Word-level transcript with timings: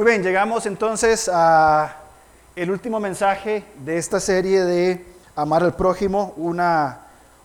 Muy 0.00 0.12
bien, 0.12 0.22
llegamos 0.22 0.64
entonces 0.64 1.30
a 1.30 1.94
el 2.56 2.70
último 2.70 2.98
mensaje 3.00 3.64
de 3.84 3.98
esta 3.98 4.18
serie 4.18 4.64
de 4.64 5.04
Amar 5.36 5.62
al 5.62 5.76
prójimo, 5.76 6.32
una, 6.38 7.00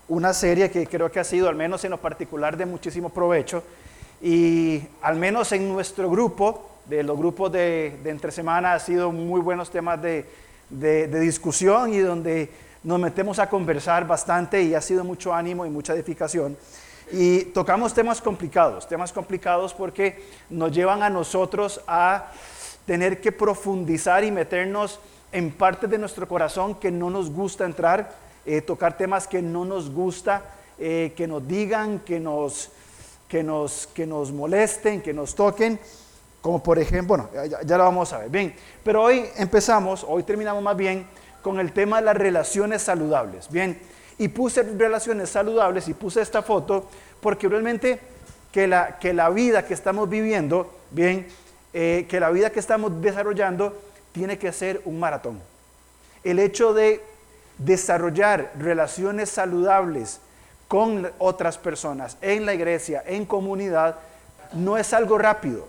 una 0.08 0.34
serie 0.34 0.72
que 0.72 0.88
creo 0.88 1.12
que 1.12 1.20
ha 1.20 1.26
sido, 1.26 1.50
al 1.50 1.56
menos 1.56 1.84
en 1.84 1.92
lo 1.92 1.98
particular, 1.98 2.56
de 2.56 2.66
muchísimo 2.66 3.10
provecho. 3.10 3.62
Y 4.22 4.82
al 5.02 5.18
menos 5.18 5.52
en 5.52 5.68
nuestro 5.68 6.10
grupo, 6.10 6.80
de 6.86 7.04
los 7.04 7.18
grupos 7.18 7.52
de, 7.52 8.00
entre 8.06 8.32
semana, 8.32 8.72
ha 8.72 8.80
sido 8.80 9.12
muy 9.12 9.42
buenos 9.42 9.70
temas 9.70 10.02
de, 10.02 10.26
de 10.70 11.20
discusión 11.20 11.94
y 11.94 12.00
donde 12.00 12.50
nos 12.86 13.02
metemos 13.02 13.38
a 13.40 13.50
conversar 13.50 14.08
bastante 14.08 14.64
y 14.64 14.76
ha 14.76 14.82
sido 14.82 15.04
mucho 15.04 15.34
ánimo 15.34 15.66
y 15.66 15.70
mucha 15.70 15.94
edificación. 15.94 16.56
Y 17.12 17.46
tocamos 17.46 17.94
temas 17.94 18.22
complicados, 18.22 18.88
temas 18.88 19.14
complicados 19.14 19.74
porque 19.74 20.24
nos 20.50 20.72
llevan 20.72 21.04
a 21.04 21.10
nosotros 21.10 21.82
a 21.88 22.32
tener 22.86 23.22
que 23.22 23.32
profundizar 23.32 24.24
y 24.24 24.32
meternos 24.32 25.00
en 25.32 25.52
partes 25.52 25.90
de 25.90 25.98
nuestro 25.98 26.28
corazón 26.28 26.76
que 26.76 26.92
no 26.92 27.10
nos 27.10 27.30
gusta 27.30 27.66
entrar, 27.66 28.16
eh, 28.46 28.62
tocar 28.62 28.98
temas 28.98 29.28
que 29.28 29.42
no 29.42 29.66
nos 29.66 29.90
gusta, 29.92 30.44
eh, 30.80 31.14
que 31.16 31.28
nos 31.28 31.48
digan, 31.48 32.00
que 32.00 32.20
nos, 32.20 32.70
que, 33.28 33.44
nos, 33.44 33.88
que 33.88 34.06
nos 34.06 34.32
molesten, 34.32 35.02
que 35.02 35.14
nos 35.14 35.36
toquen, 35.36 35.80
como 36.42 36.62
por 36.62 36.80
ejemplo, 36.80 37.18
bueno, 37.18 37.30
ya, 37.50 37.62
ya 37.64 37.78
lo 37.78 37.84
vamos 37.84 38.14
a 38.14 38.20
ver. 38.20 38.30
Bien, 38.30 38.56
pero 38.84 39.04
hoy 39.04 39.26
empezamos, 39.38 40.06
hoy 40.08 40.24
terminamos 40.24 40.62
más 40.62 40.78
bien 40.78 41.08
con 41.42 41.60
el 41.60 41.74
tema 41.74 41.98
de 41.98 42.06
las 42.06 42.18
relaciones 42.18 42.82
saludables. 42.82 43.50
Bien, 43.50 43.80
y 44.18 44.28
puse 44.30 44.64
relaciones 44.64 45.30
saludables 45.30 45.88
y 45.88 45.94
puse 45.94 46.22
esta 46.22 46.42
foto 46.42 46.90
porque 47.22 47.48
realmente 47.48 48.00
que 48.52 48.68
la, 48.68 48.98
que 49.00 49.14
la 49.14 49.30
vida 49.30 49.66
que 49.66 49.74
estamos 49.74 50.10
viviendo, 50.10 50.74
bien, 50.92 51.28
eh, 51.74 52.06
que 52.10 52.20
la 52.20 52.30
vida 52.30 52.52
que 52.52 52.60
estamos 52.60 53.02
desarrollando 53.02 53.78
tiene 54.14 54.38
que 54.38 54.54
ser 54.54 54.82
un 54.86 55.00
maratón. 55.00 55.42
El 56.24 56.40
hecho 56.40 56.74
de 56.74 57.02
desarrollar 57.58 58.52
relaciones 58.58 59.30
saludables 59.30 60.22
con 60.68 61.12
otras 61.20 61.58
personas 61.58 62.18
en 62.22 62.46
la 62.46 62.54
iglesia, 62.54 63.04
en 63.06 63.26
comunidad, 63.26 63.98
no 64.54 64.78
es 64.78 64.94
algo 64.94 65.18
rápido. 65.18 65.68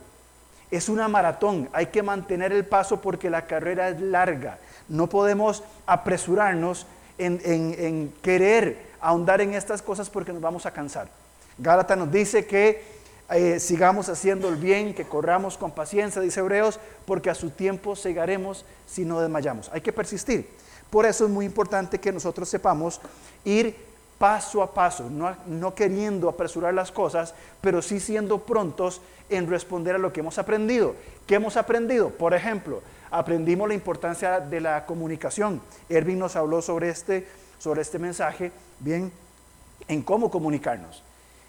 Es 0.70 0.88
una 0.88 1.08
maratón, 1.08 1.69
hay 1.72 1.86
que 1.86 2.03
mantener 2.03 2.53
el 2.53 2.64
paso 2.64 3.00
porque 3.00 3.31
la 3.31 3.47
carrera 3.47 3.88
es 3.88 4.00
larga. 4.00 4.58
No 4.88 5.08
podemos 5.08 5.62
apresurarnos 5.86 6.86
en, 7.19 8.12
querer 8.22 8.86
ahondar 9.00 9.41
en 9.41 9.55
estas 9.55 9.83
cosas 9.83 10.11
porque 10.11 10.33
nos 10.33 10.42
vamos 10.42 10.67
a 10.67 10.70
cansar. 10.70 11.09
Gálatas 11.59 11.97
nos 11.97 12.11
dice 12.11 12.47
que 12.47 12.83
eh, 13.31 13.59
sigamos 13.59 14.09
haciendo 14.09 14.48
el 14.48 14.56
bien, 14.56 14.95
que 14.95 15.05
corramos 15.05 15.56
con 15.56 15.70
paciencia, 15.72 16.22
dice 16.22 16.41
Hebreos, 16.41 16.78
porque 17.05 17.31
a 17.31 17.34
su 17.34 17.50
tiempo 17.50 17.97
cegaremos 17.97 18.64
si 18.87 19.05
no 19.05 19.20
desmayamos. 19.20 19.70
Hay 19.72 19.81
que 19.81 19.92
persistir. 19.92 20.48
Por 20.91 21.06
eso 21.06 21.25
es 21.25 21.31
muy 21.31 21.44
importante 21.44 21.98
que 21.98 22.12
nosotros 22.12 22.48
sepamos 22.48 23.00
ir 23.44 23.77
paso 24.19 24.62
a 24.62 24.72
paso, 24.72 25.11
no, 25.11 25.36
no, 25.47 25.75
queriendo 25.75 26.28
apresurar 26.28 26.72
las 26.75 26.91
cosas, 26.91 27.34
pero 27.61 27.83
sí 27.83 28.00
siendo 28.00 28.39
prontos 28.39 29.00
en 29.28 29.48
responder 29.48 29.97
a 29.97 29.98
lo 29.98 30.12
que 30.12 30.20
hemos 30.20 30.39
aprendido. 30.39 30.95
¿Qué 31.27 31.34
hemos 31.34 31.56
aprendido? 31.56 32.11
Por 32.11 32.34
ejemplo, 32.34 32.83
aprendimos 33.11 33.69
la 33.69 33.75
importancia 33.75 34.41
de 34.41 34.61
la 34.61 34.87
comunicación. 34.87 35.61
Erwin 35.89 36.19
nos 36.19 36.37
habló 36.37 36.62
sobre 36.62 36.89
este, 36.89 37.27
sobre 37.59 37.83
este 37.83 37.98
mensaje, 37.98 38.53
bien, 38.81 39.12
en 39.89 40.03
cómo 40.03 40.31
comunicarnos. 40.31 41.03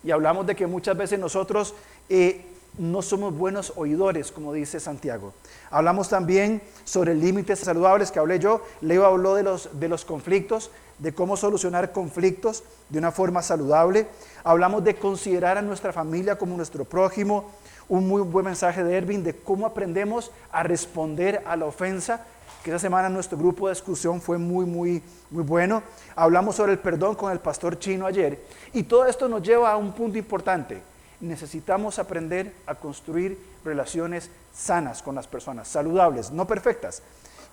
Y 0.03 0.11
hablamos 0.11 0.45
de 0.45 0.55
que 0.55 0.67
muchas 0.67 0.97
veces 0.97 1.19
nosotros 1.19 1.73
eh, 2.09 2.45
no 2.77 3.01
somos 3.01 3.35
buenos 3.35 3.73
oidores, 3.75 4.31
como 4.31 4.53
dice 4.53 4.79
Santiago. 4.79 5.33
Hablamos 5.71 6.09
también 6.09 6.61
sobre 6.83 7.15
límites 7.15 7.59
saludables 7.59 8.11
que 8.11 8.19
hablé 8.19 8.39
yo. 8.39 8.61
Leo 8.81 9.05
habló 9.05 9.35
de 9.35 9.43
los, 9.43 9.79
de 9.79 9.89
los 9.89 10.05
conflictos, 10.05 10.71
de 10.99 11.13
cómo 11.13 11.37
solucionar 11.37 11.91
conflictos 11.91 12.63
de 12.89 12.99
una 12.99 13.11
forma 13.11 13.41
saludable. 13.41 14.07
Hablamos 14.43 14.83
de 14.83 14.95
considerar 14.95 15.57
a 15.57 15.61
nuestra 15.61 15.93
familia 15.93 16.37
como 16.37 16.55
nuestro 16.57 16.85
prójimo, 16.85 17.51
un 17.89 18.07
muy 18.07 18.21
buen 18.21 18.45
mensaje 18.45 18.83
de 18.83 18.97
Erwin 18.97 19.23
de 19.23 19.35
cómo 19.35 19.65
aprendemos 19.65 20.31
a 20.51 20.63
responder 20.63 21.43
a 21.45 21.55
la 21.55 21.65
ofensa, 21.65 22.25
que 22.63 22.71
esa 22.71 22.79
semana 22.79 23.09
nuestro 23.09 23.37
grupo 23.37 23.67
de 23.67 23.75
discusión 23.75 24.19
fue 24.19 24.37
muy, 24.37 24.65
muy, 24.65 25.01
muy 25.29 25.43
bueno. 25.43 25.83
Hablamos 26.15 26.55
sobre 26.55 26.73
el 26.73 26.79
perdón 26.79 27.15
con 27.15 27.31
el 27.31 27.39
pastor 27.39 27.79
chino 27.79 28.05
ayer 28.05 28.43
y 28.73 28.83
todo 28.83 29.05
esto 29.05 29.29
nos 29.29 29.43
lleva 29.43 29.71
a 29.71 29.77
un 29.77 29.93
punto 29.93 30.17
importante. 30.17 30.81
Necesitamos 31.19 31.97
aprender 31.97 32.53
a 32.65 32.75
construir 32.75 33.39
relaciones 33.63 34.29
sanas 34.53 35.01
con 35.01 35.15
las 35.15 35.27
personas, 35.27 35.67
saludables, 35.67 36.31
no 36.31 36.45
perfectas. 36.45 37.01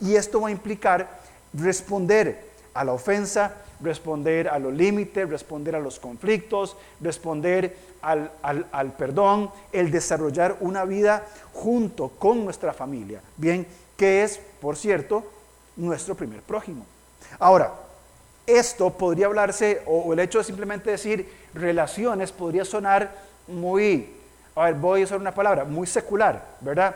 Y 0.00 0.16
esto 0.16 0.40
va 0.40 0.48
a 0.48 0.52
implicar 0.52 1.08
responder 1.52 2.53
a 2.74 2.84
la 2.84 2.92
ofensa, 2.92 3.54
responder 3.80 4.48
a 4.48 4.58
los 4.58 4.72
límites, 4.72 5.28
responder 5.28 5.76
a 5.76 5.80
los 5.80 5.98
conflictos, 5.98 6.76
responder 7.00 7.76
al, 8.02 8.92
perdón, 8.98 9.50
el 9.72 9.90
desarrollar 9.90 10.56
una 10.60 10.84
vida 10.84 11.24
junto 11.52 12.08
con 12.10 12.44
nuestra 12.44 12.72
familia. 12.72 13.20
Bien, 13.36 13.66
que 13.96 14.24
es, 14.24 14.40
por 14.60 14.76
cierto, 14.76 15.24
nuestro 15.76 16.14
primer 16.14 16.42
prójimo. 16.42 16.84
Ahora, 17.38 17.72
esto 18.46 18.90
podría 18.90 19.26
hablarse, 19.26 19.82
o 19.86 20.12
el 20.12 20.18
hecho 20.18 20.38
de 20.38 20.44
simplemente 20.44 20.90
decir 20.90 21.28
relaciones, 21.54 22.32
podría 22.32 22.64
sonar 22.64 23.14
muy, 23.46 24.12
a 24.54 24.64
ver, 24.64 24.74
voy 24.74 25.00
a 25.00 25.04
usar 25.04 25.18
una 25.18 25.34
palabra, 25.34 25.64
muy 25.64 25.86
secular, 25.86 26.44
¿verdad? 26.60 26.94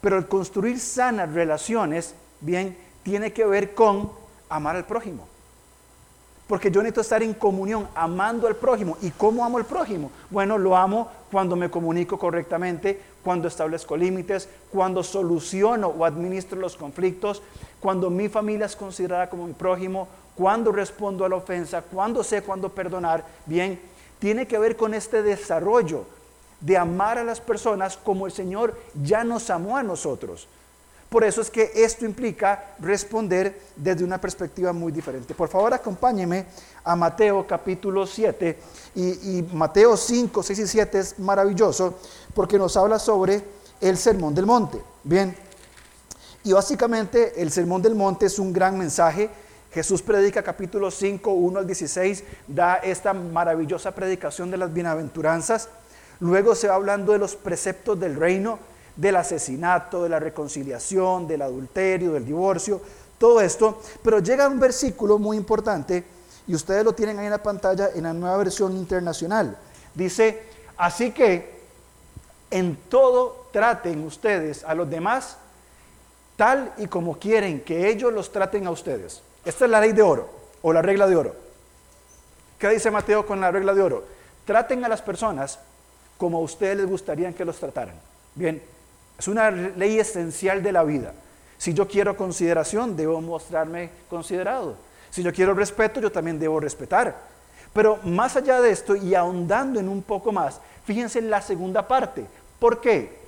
Pero 0.00 0.18
el 0.18 0.26
construir 0.26 0.80
sanas 0.80 1.32
relaciones, 1.32 2.14
bien, 2.40 2.76
tiene 3.02 3.32
que 3.32 3.44
ver 3.44 3.74
con 3.74 4.12
amar 4.50 4.76
al 4.76 4.84
prójimo. 4.84 5.26
Porque 6.46 6.70
yo 6.70 6.82
necesito 6.82 7.02
estar 7.02 7.22
en 7.22 7.32
comunión, 7.32 7.88
amando 7.94 8.48
al 8.48 8.56
prójimo. 8.56 8.98
¿Y 9.00 9.12
cómo 9.12 9.44
amo 9.44 9.58
al 9.58 9.64
prójimo? 9.64 10.10
Bueno, 10.30 10.58
lo 10.58 10.76
amo 10.76 11.08
cuando 11.30 11.54
me 11.54 11.70
comunico 11.70 12.18
correctamente, 12.18 13.00
cuando 13.22 13.46
establezco 13.46 13.96
límites, 13.96 14.48
cuando 14.72 15.04
soluciono 15.04 15.86
o 15.88 16.04
administro 16.04 16.58
los 16.58 16.76
conflictos, 16.76 17.40
cuando 17.78 18.10
mi 18.10 18.28
familia 18.28 18.66
es 18.66 18.74
considerada 18.74 19.30
como 19.30 19.46
mi 19.46 19.52
prójimo, 19.52 20.08
cuando 20.34 20.72
respondo 20.72 21.24
a 21.24 21.28
la 21.28 21.36
ofensa, 21.36 21.82
cuando 21.82 22.24
sé 22.24 22.42
cuándo 22.42 22.68
perdonar. 22.70 23.24
Bien, 23.46 23.80
tiene 24.18 24.48
que 24.48 24.58
ver 24.58 24.76
con 24.76 24.92
este 24.92 25.22
desarrollo 25.22 26.04
de 26.60 26.76
amar 26.76 27.18
a 27.18 27.24
las 27.24 27.40
personas 27.40 27.96
como 27.96 28.26
el 28.26 28.32
Señor 28.32 28.76
ya 29.02 29.22
nos 29.22 29.50
amó 29.50 29.76
a 29.76 29.82
nosotros. 29.82 30.48
Por 31.10 31.24
eso 31.24 31.40
es 31.40 31.50
que 31.50 31.72
esto 31.74 32.04
implica 32.04 32.76
responder 32.78 33.60
desde 33.74 34.04
una 34.04 34.20
perspectiva 34.20 34.72
muy 34.72 34.92
diferente. 34.92 35.34
Por 35.34 35.48
favor, 35.48 35.74
acompáñeme 35.74 36.46
a 36.84 36.94
Mateo 36.94 37.44
capítulo 37.48 38.06
7 38.06 38.56
y, 38.94 39.44
Mateo 39.52 39.96
5, 39.96 40.40
6 40.40 40.58
y 40.60 40.66
7 40.68 40.98
es 41.00 41.18
maravilloso 41.18 41.98
porque 42.32 42.56
nos 42.56 42.76
habla 42.76 43.00
sobre 43.00 43.42
el 43.80 43.96
sermón 43.96 44.36
del 44.36 44.46
monte. 44.46 44.80
Bien, 45.02 45.36
y 46.44 46.52
básicamente 46.52 47.42
el 47.42 47.50
sermón 47.50 47.82
del 47.82 47.96
monte 47.96 48.26
es 48.26 48.38
un 48.38 48.52
gran 48.52 48.78
mensaje. 48.78 49.30
Jesús 49.72 50.02
predica 50.02 50.44
capítulo 50.44 50.92
5, 50.92 51.28
1 51.32 51.58
al 51.58 51.66
16, 51.66 52.22
da 52.46 52.76
esta 52.76 53.12
maravillosa 53.12 53.92
predicación 53.96 54.48
de 54.52 54.58
las 54.58 54.72
bienaventuranzas. 54.72 55.70
Luego 56.20 56.54
se 56.54 56.68
va 56.68 56.76
hablando 56.76 57.12
de 57.12 57.18
los 57.18 57.34
preceptos 57.34 57.98
del 57.98 58.14
reino 58.14 58.60
del 58.96 59.16
asesinato, 59.16 60.02
de 60.02 60.08
la 60.08 60.18
reconciliación, 60.18 61.26
del 61.26 61.42
adulterio, 61.42 62.12
del 62.12 62.24
divorcio, 62.24 62.80
todo 63.18 63.40
esto. 63.40 63.80
Pero 64.02 64.18
llega 64.20 64.48
un 64.48 64.60
versículo 64.60 65.18
muy 65.18 65.36
importante 65.36 66.04
y 66.46 66.54
ustedes 66.54 66.84
lo 66.84 66.92
tienen 66.92 67.18
ahí 67.18 67.26
en 67.26 67.32
la 67.32 67.42
pantalla 67.42 67.90
en 67.94 68.04
la 68.04 68.12
nueva 68.12 68.36
versión 68.38 68.76
internacional. 68.76 69.56
Dice, 69.94 70.42
así 70.76 71.12
que 71.12 71.60
en 72.50 72.76
todo 72.88 73.48
traten 73.52 74.04
ustedes 74.04 74.64
a 74.64 74.74
los 74.74 74.88
demás 74.90 75.36
tal 76.36 76.72
y 76.78 76.86
como 76.86 77.18
quieren 77.18 77.60
que 77.60 77.88
ellos 77.88 78.12
los 78.12 78.32
traten 78.32 78.66
a 78.66 78.70
ustedes. 78.70 79.22
Esta 79.44 79.66
es 79.66 79.70
la 79.70 79.80
ley 79.80 79.92
de 79.92 80.02
oro 80.02 80.28
o 80.62 80.72
la 80.72 80.82
regla 80.82 81.06
de 81.06 81.16
oro. 81.16 81.34
¿Qué 82.58 82.68
dice 82.68 82.90
Mateo 82.90 83.26
con 83.26 83.40
la 83.40 83.50
regla 83.50 83.74
de 83.74 83.82
oro? 83.82 84.04
Traten 84.44 84.84
a 84.84 84.88
las 84.88 85.02
personas 85.02 85.58
como 86.18 86.38
a 86.38 86.40
ustedes 86.40 86.78
les 86.78 86.86
gustaría 86.86 87.32
que 87.32 87.44
los 87.44 87.58
trataran. 87.58 87.94
Bien, 88.34 88.62
es 89.20 89.28
una 89.28 89.50
ley 89.50 89.98
esencial 89.98 90.62
de 90.62 90.72
la 90.72 90.82
vida. 90.82 91.12
Si 91.58 91.74
yo 91.74 91.86
quiero 91.86 92.16
consideración, 92.16 92.96
debo 92.96 93.20
mostrarme 93.20 93.90
considerado. 94.08 94.76
Si 95.10 95.22
yo 95.22 95.30
quiero 95.30 95.52
respeto, 95.52 96.00
yo 96.00 96.10
también 96.10 96.38
debo 96.38 96.58
respetar. 96.58 97.14
Pero 97.74 97.98
más 98.04 98.36
allá 98.36 98.62
de 98.62 98.70
esto 98.70 98.96
y 98.96 99.14
ahondando 99.14 99.78
en 99.78 99.90
un 99.90 100.00
poco 100.00 100.32
más, 100.32 100.58
fíjense 100.86 101.18
en 101.18 101.28
la 101.28 101.42
segunda 101.42 101.86
parte. 101.86 102.24
¿Por 102.58 102.80
qué? 102.80 103.20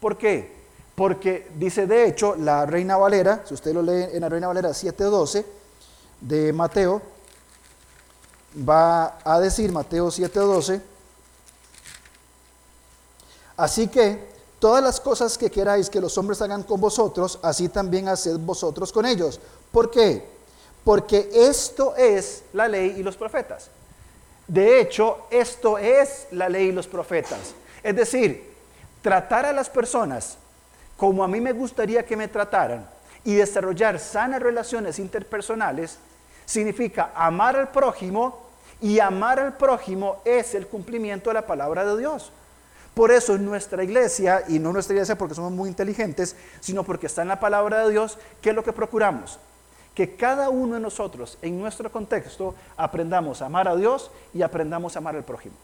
¿Por 0.00 0.16
qué? 0.16 0.50
Porque 0.94 1.46
dice 1.56 1.86
de 1.86 2.06
hecho 2.06 2.34
la 2.34 2.64
Reina 2.64 2.96
Valera, 2.96 3.42
si 3.44 3.52
usted 3.52 3.74
lo 3.74 3.82
lee 3.82 4.06
en 4.10 4.22
la 4.22 4.30
Reina 4.30 4.46
Valera 4.46 4.70
7.12 4.70 5.44
de 6.22 6.54
Mateo, 6.54 7.02
va 8.66 9.18
a 9.22 9.38
decir 9.40 9.70
Mateo 9.72 10.06
7.12, 10.06 10.80
así 13.58 13.88
que 13.88 14.37
todas 14.58 14.82
las 14.82 15.00
cosas 15.00 15.38
que 15.38 15.50
queráis 15.50 15.88
que 15.88 16.00
los 16.00 16.16
hombres 16.18 16.42
hagan 16.42 16.62
con 16.62 16.80
vosotros, 16.80 17.38
así 17.42 17.68
también 17.68 18.08
haced 18.08 18.38
vosotros 18.38 18.92
con 18.92 19.06
ellos. 19.06 19.40
¿Por 19.72 19.90
qué? 19.90 20.24
Porque 20.84 21.28
esto 21.32 21.94
es 21.96 22.42
la 22.52 22.68
ley 22.68 22.96
y 22.98 23.02
los 23.02 23.16
profetas. 23.16 23.70
De 24.46 24.80
hecho, 24.80 25.26
esto 25.30 25.76
es 25.78 26.26
la 26.30 26.48
ley 26.48 26.68
y 26.68 26.72
los 26.72 26.86
profetas. 26.86 27.54
Es 27.82 27.94
decir, 27.94 28.54
tratar 29.02 29.44
a 29.46 29.52
las 29.52 29.68
personas 29.68 30.36
como 30.96 31.22
a 31.22 31.28
mí 31.28 31.40
me 31.40 31.52
gustaría 31.52 32.04
que 32.04 32.16
me 32.16 32.28
trataran 32.28 32.88
y 33.24 33.34
desarrollar 33.34 33.98
sanas 33.98 34.42
relaciones 34.42 34.98
interpersonales 34.98 35.98
significa 36.46 37.12
amar 37.14 37.56
al 37.56 37.70
prójimo 37.70 38.48
y 38.80 39.00
amar 39.00 39.38
al 39.38 39.56
prójimo 39.56 40.22
es 40.24 40.54
el 40.54 40.66
cumplimiento 40.66 41.30
de 41.30 41.34
la 41.34 41.46
palabra 41.46 41.84
de 41.84 41.98
Dios. 41.98 42.32
Por 42.98 43.12
eso 43.12 43.36
en 43.36 43.44
nuestra 43.44 43.84
iglesia, 43.84 44.42
y 44.48 44.58
no 44.58 44.72
nuestra 44.72 44.92
iglesia 44.92 45.16
porque 45.16 45.36
somos 45.36 45.52
muy 45.52 45.68
inteligentes, 45.68 46.34
sino 46.58 46.82
porque 46.82 47.06
está 47.06 47.22
en 47.22 47.28
la 47.28 47.38
palabra 47.38 47.84
de 47.84 47.92
Dios, 47.92 48.18
¿qué 48.42 48.50
es 48.50 48.56
lo 48.56 48.64
que 48.64 48.72
procuramos? 48.72 49.38
Que 49.94 50.16
cada 50.16 50.48
uno 50.48 50.74
de 50.74 50.80
nosotros 50.80 51.38
en 51.40 51.60
nuestro 51.60 51.92
contexto 51.92 52.56
aprendamos 52.76 53.40
a 53.40 53.46
amar 53.46 53.68
a 53.68 53.76
Dios 53.76 54.10
y 54.34 54.42
aprendamos 54.42 54.96
a 54.96 54.98
amar 54.98 55.14
al 55.14 55.22
prójimo. 55.22 55.54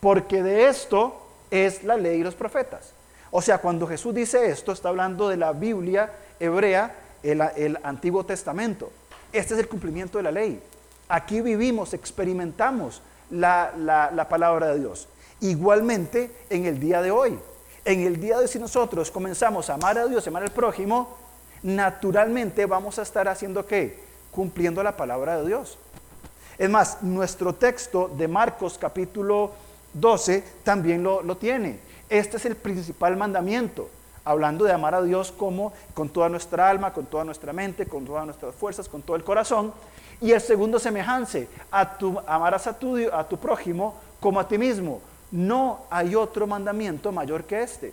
Porque 0.00 0.42
de 0.42 0.66
esto 0.66 1.24
es 1.52 1.84
la 1.84 1.96
ley 1.96 2.18
y 2.18 2.24
los 2.24 2.34
profetas. 2.34 2.94
O 3.30 3.40
sea, 3.40 3.58
cuando 3.58 3.86
Jesús 3.86 4.12
dice 4.12 4.50
esto, 4.50 4.72
está 4.72 4.88
hablando 4.88 5.28
de 5.28 5.36
la 5.36 5.52
Biblia 5.52 6.10
hebrea, 6.40 6.96
el, 7.22 7.78
Antiguo 7.84 8.26
Testamento. 8.26 8.90
Este 9.32 9.54
es 9.54 9.60
el 9.60 9.68
cumplimiento 9.68 10.18
de 10.18 10.24
la 10.24 10.32
ley. 10.32 10.60
Aquí 11.08 11.40
vivimos, 11.40 11.94
experimentamos 11.94 13.02
la, 13.30 13.70
la 13.76 14.28
palabra 14.28 14.72
de 14.72 14.80
Dios. 14.80 15.06
Igualmente 15.44 16.30
en 16.48 16.64
el 16.64 16.80
día 16.80 17.02
de 17.02 17.10
hoy. 17.10 17.38
En 17.84 18.00
el 18.00 18.18
día 18.18 18.38
de 18.38 18.44
hoy, 18.44 18.48
si 18.48 18.58
nosotros 18.58 19.10
comenzamos 19.10 19.68
a 19.68 19.74
amar 19.74 19.98
a 19.98 20.06
Dios, 20.06 20.26
amar 20.26 20.42
al 20.42 20.50
prójimo, 20.50 21.18
naturalmente 21.62 22.64
vamos 22.64 22.98
a 22.98 23.02
estar 23.02 23.28
haciendo 23.28 23.66
qué? 23.66 24.00
Cumpliendo 24.30 24.82
la 24.82 24.96
palabra 24.96 25.36
de 25.36 25.46
Dios. 25.46 25.76
Es 26.56 26.70
más, 26.70 27.02
nuestro 27.02 27.54
texto 27.54 28.10
de 28.16 28.26
Marcos 28.26 28.78
capítulo 28.78 29.50
12 29.92 30.42
también 30.62 31.02
lo, 31.02 31.20
lo 31.22 31.36
tiene. 31.36 31.78
Este 32.08 32.38
es 32.38 32.46
el 32.46 32.56
principal 32.56 33.14
mandamiento, 33.18 33.90
hablando 34.24 34.64
de 34.64 34.72
amar 34.72 34.94
a 34.94 35.02
Dios 35.02 35.30
como 35.30 35.74
con 35.92 36.08
toda 36.08 36.30
nuestra 36.30 36.70
alma, 36.70 36.94
con 36.94 37.04
toda 37.04 37.22
nuestra 37.22 37.52
mente, 37.52 37.84
con 37.84 38.06
todas 38.06 38.24
nuestras 38.24 38.54
fuerzas, 38.54 38.88
con 38.88 39.02
todo 39.02 39.14
el 39.14 39.24
corazón. 39.24 39.74
Y 40.22 40.32
el 40.32 40.40
segundo 40.40 40.78
semejante, 40.78 41.48
a 41.70 41.98
tu, 41.98 42.18
amarás 42.26 42.66
a 42.66 42.78
tu, 42.78 42.96
a 43.12 43.28
tu 43.28 43.36
prójimo 43.36 43.94
como 44.20 44.40
a 44.40 44.48
ti 44.48 44.56
mismo. 44.56 45.02
No 45.34 45.84
hay 45.90 46.14
otro 46.14 46.46
mandamiento 46.46 47.10
mayor 47.10 47.42
que 47.42 47.60
este. 47.60 47.92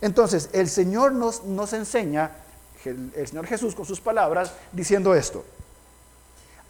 Entonces, 0.00 0.48
el 0.54 0.70
Señor 0.70 1.12
nos, 1.12 1.44
nos 1.44 1.74
enseña, 1.74 2.30
el, 2.86 3.28
Señor 3.28 3.46
Jesús 3.46 3.74
con 3.74 3.84
sus 3.84 4.00
palabras, 4.00 4.50
diciendo 4.72 5.14
esto. 5.14 5.44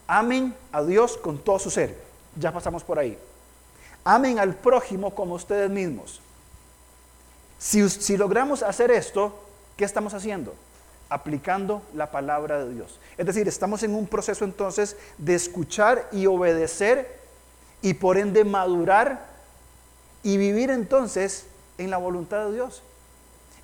Amen 0.08 0.52
a 0.72 0.82
Dios 0.82 1.16
con 1.16 1.38
todo 1.38 1.60
su 1.60 1.70
ser. 1.70 1.96
Ya 2.34 2.52
pasamos 2.52 2.82
por 2.82 2.98
ahí. 2.98 3.16
Amen 4.02 4.40
al 4.40 4.56
prójimo 4.56 5.14
como 5.14 5.36
ustedes 5.36 5.70
mismos. 5.70 6.20
Si, 7.60 8.16
logramos 8.16 8.64
hacer 8.64 8.90
esto, 8.90 9.44
¿qué 9.76 9.84
estamos 9.84 10.12
haciendo? 10.12 10.56
Aplicando 11.08 11.82
la 11.94 12.10
palabra 12.10 12.64
de 12.64 12.74
Dios. 12.74 12.98
Es 13.16 13.26
decir, 13.26 13.46
estamos 13.46 13.84
en 13.84 13.94
un 13.94 14.08
proceso 14.08 14.44
entonces 14.44 14.96
de 15.18 15.36
escuchar 15.36 16.08
y 16.10 16.26
obedecer 16.26 17.20
y 17.80 17.94
por 17.94 18.18
ende 18.18 18.42
madurar 18.42 19.33
y 20.24 20.38
vivir 20.38 20.70
entonces 20.70 21.46
en 21.78 21.90
la 21.90 21.98
voluntad 21.98 22.46
de 22.46 22.54
Dios. 22.54 22.82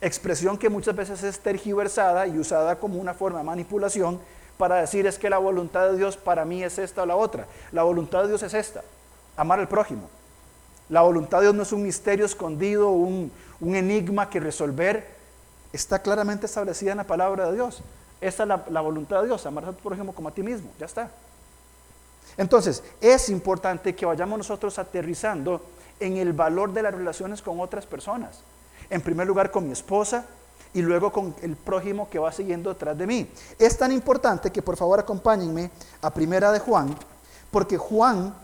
Expresión 0.00 0.56
que 0.56 0.68
muchas 0.68 0.94
veces 0.94 1.22
es 1.24 1.40
tergiversada 1.40 2.26
y 2.26 2.38
usada 2.38 2.76
como 2.78 3.00
una 3.00 3.14
forma 3.14 3.38
de 3.38 3.44
manipulación 3.44 4.20
para 4.56 4.76
decir 4.76 5.06
es 5.06 5.18
que 5.18 5.30
la 5.30 5.38
voluntad 5.38 5.90
de 5.90 5.96
Dios 5.96 6.18
para 6.18 6.44
mí 6.44 6.62
es 6.62 6.78
esta 6.78 7.02
o 7.02 7.06
la 7.06 7.16
otra. 7.16 7.46
La 7.72 7.82
voluntad 7.82 8.22
de 8.22 8.28
Dios 8.28 8.42
es 8.42 8.54
esta, 8.54 8.82
amar 9.36 9.58
al 9.58 9.68
prójimo. 9.68 10.08
La 10.90 11.00
voluntad 11.00 11.38
de 11.38 11.44
Dios 11.44 11.54
no 11.54 11.62
es 11.62 11.72
un 11.72 11.82
misterio 11.82 12.26
escondido, 12.26 12.90
un, 12.90 13.32
enigma 13.60 14.28
que 14.28 14.38
resolver, 14.38 15.06
está 15.72 16.00
claramente 16.00 16.46
establecida 16.46 16.90
en 16.90 16.98
la 16.98 17.04
palabra 17.04 17.46
de 17.46 17.54
Dios. 17.54 17.82
Esa 18.20 18.42
es 18.42 18.48
la, 18.48 18.80
voluntad 18.82 19.22
de 19.22 19.28
Dios, 19.28 19.46
amar 19.46 19.64
a 19.64 19.72
tu 19.72 19.82
prójimo 19.82 20.14
como 20.14 20.28
a 20.28 20.32
ti 20.32 20.42
mismo, 20.42 20.70
ya 20.78 20.86
está. 20.86 21.10
Entonces, 22.40 22.82
es 23.02 23.28
importante 23.28 23.94
que 23.94 24.06
vayamos 24.06 24.38
nosotros 24.38 24.78
aterrizando 24.78 25.60
en 26.00 26.16
el 26.16 26.32
valor 26.32 26.72
de 26.72 26.80
las 26.82 26.94
relaciones 26.94 27.42
con 27.42 27.60
otras 27.60 27.84
personas. 27.84 28.40
En 28.88 29.02
primer 29.02 29.26
lugar 29.26 29.50
con 29.50 29.66
mi 29.66 29.72
esposa 29.72 30.24
y 30.72 30.80
luego 30.80 31.12
con 31.12 31.34
el 31.42 31.54
prójimo 31.54 32.08
que 32.08 32.18
va 32.18 32.32
siguiendo 32.32 32.70
detrás 32.70 32.96
de 32.96 33.06
mí. 33.06 33.30
Es 33.58 33.76
tan 33.76 33.92
importante 33.92 34.50
que 34.50 34.62
por 34.62 34.78
favor 34.78 34.98
acompáñenme 34.98 35.70
a 36.00 36.08
Primera 36.08 36.50
de 36.50 36.60
Juan, 36.60 36.96
porque 37.50 37.76
Juan, 37.76 38.34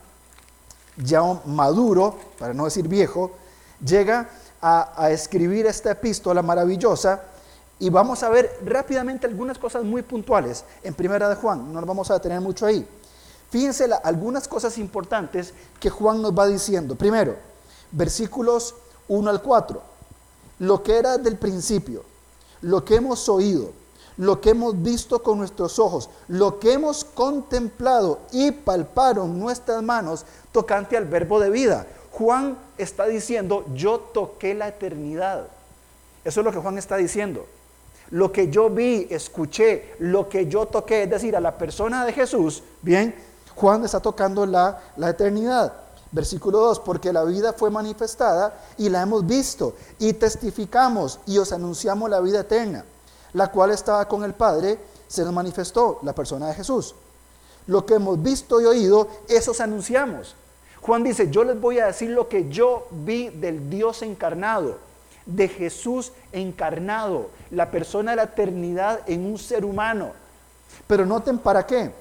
ya 0.97 1.23
maduro, 1.45 2.19
para 2.37 2.53
no 2.53 2.65
decir 2.65 2.87
viejo, 2.87 3.31
llega 3.83 4.29
a, 4.61 5.09
escribir 5.09 5.65
esta 5.65 5.89
epístola 5.89 6.43
maravillosa 6.43 7.23
y 7.79 7.89
vamos 7.89 8.21
a 8.21 8.29
ver 8.29 8.59
rápidamente 8.63 9.25
algunas 9.25 9.57
cosas 9.57 9.83
muy 9.83 10.03
puntuales 10.03 10.65
en 10.83 10.93
Primera 10.93 11.27
de 11.29 11.35
Juan, 11.35 11.73
no 11.73 11.79
nos 11.79 11.87
vamos 11.87 12.11
a 12.11 12.13
detener 12.13 12.41
mucho 12.41 12.67
ahí. 12.67 12.87
Fíjense 13.49 13.89
algunas 14.03 14.47
cosas 14.47 14.77
importantes 14.77 15.53
que 15.79 15.89
Juan 15.89 16.21
nos 16.21 16.37
va 16.37 16.47
diciendo. 16.47 16.95
Primero, 16.95 17.35
versículos 17.91 18.75
1 19.07 19.29
al 19.29 19.41
4. 19.41 19.81
Lo 20.59 20.83
que 20.83 20.97
era 20.97 21.17
del 21.17 21.37
principio, 21.37 22.03
lo 22.61 22.83
que 22.83 22.95
hemos 22.95 23.29
oído, 23.29 23.71
lo 24.17 24.41
que 24.41 24.49
hemos 24.49 24.81
visto 24.81 25.21
con 25.21 25.37
nuestros 25.37 25.79
ojos, 25.79 26.09
lo 26.27 26.59
que 26.59 26.73
hemos 26.73 27.05
contemplado 27.05 28.19
y 28.31 28.51
palparon 28.51 29.39
nuestras 29.39 29.81
manos 29.83 30.25
tocante 30.51 30.97
al 30.97 31.05
verbo 31.05 31.39
de 31.39 31.49
vida. 31.49 31.87
Juan 32.11 32.57
está 32.77 33.05
diciendo, 33.05 33.65
yo 33.75 33.99
toqué 33.99 34.55
la 34.55 34.69
eternidad. 34.69 35.47
Eso 36.25 36.39
es 36.41 36.45
lo 36.45 36.51
que 36.51 36.57
Juan 36.57 36.79
está 36.79 36.97
diciendo. 36.97 37.45
Lo 38.09 38.31
que 38.31 38.49
yo 38.49 38.69
vi, 38.69 39.07
escuché, 39.09 39.93
lo 39.99 40.27
que 40.27 40.47
yo 40.47 40.65
toqué, 40.65 41.03
es 41.03 41.09
decir, 41.09 41.35
a 41.35 41.41
la 41.41 41.57
persona 41.57 42.05
de 42.05 42.13
Jesús, 42.13 42.63
bien, 42.81 43.13
Juan 43.57 43.83
está 43.83 43.99
tocando 43.99 44.45
la, 44.45 44.79
la 44.95 45.09
eternidad. 45.09 45.73
Versículo 46.09 46.59
2, 46.59 46.79
porque 46.79 47.11
la 47.11 47.25
vida 47.25 47.51
fue 47.51 47.69
manifestada 47.69 48.57
y 48.77 48.87
la 48.87 49.01
hemos 49.01 49.27
visto 49.27 49.75
y 49.99 50.13
testificamos 50.13 51.19
y 51.25 51.37
os 51.37 51.51
anunciamos 51.51 52.09
la 52.09 52.21
vida 52.21 52.39
eterna, 52.39 52.85
la 53.33 53.51
cual 53.51 53.71
estaba 53.71 54.07
con 54.07 54.23
el 54.23 54.33
Padre, 54.33 54.79
se 55.09 55.25
nos 55.25 55.33
manifestó 55.33 55.99
la 56.03 56.13
persona 56.13 56.47
de 56.47 56.53
Jesús. 56.53 56.95
Lo 57.65 57.85
que 57.85 57.95
hemos 57.95 58.21
visto 58.23 58.61
y 58.61 58.65
oído, 58.65 59.09
eso 59.27 59.51
os 59.51 59.59
anunciamos 59.59 60.33
Juan 60.87 61.03
dice, 61.03 61.29
yo 61.29 61.43
les 61.43 61.59
voy 61.59 61.79
a 61.79 61.87
decir 61.87 62.11
lo 62.11 62.29
que 62.29 62.49
yo 62.49 62.87
vi 62.91 63.27
del 63.27 63.69
Dios 63.69 64.01
encarnado, 64.03 64.77
de 65.25 65.49
Jesús 65.49 66.13
encarnado, 66.31 67.29
la 67.51 67.71
persona 67.71 68.11
de 68.11 68.15
la 68.15 68.23
eternidad 68.23 69.01
en 69.05 69.25
un 69.25 69.37
ser 69.37 69.65
humano. 69.65 70.11
Pero 70.87 71.05
noten 71.05 71.39
para 71.39 71.65
qué. 71.65 71.91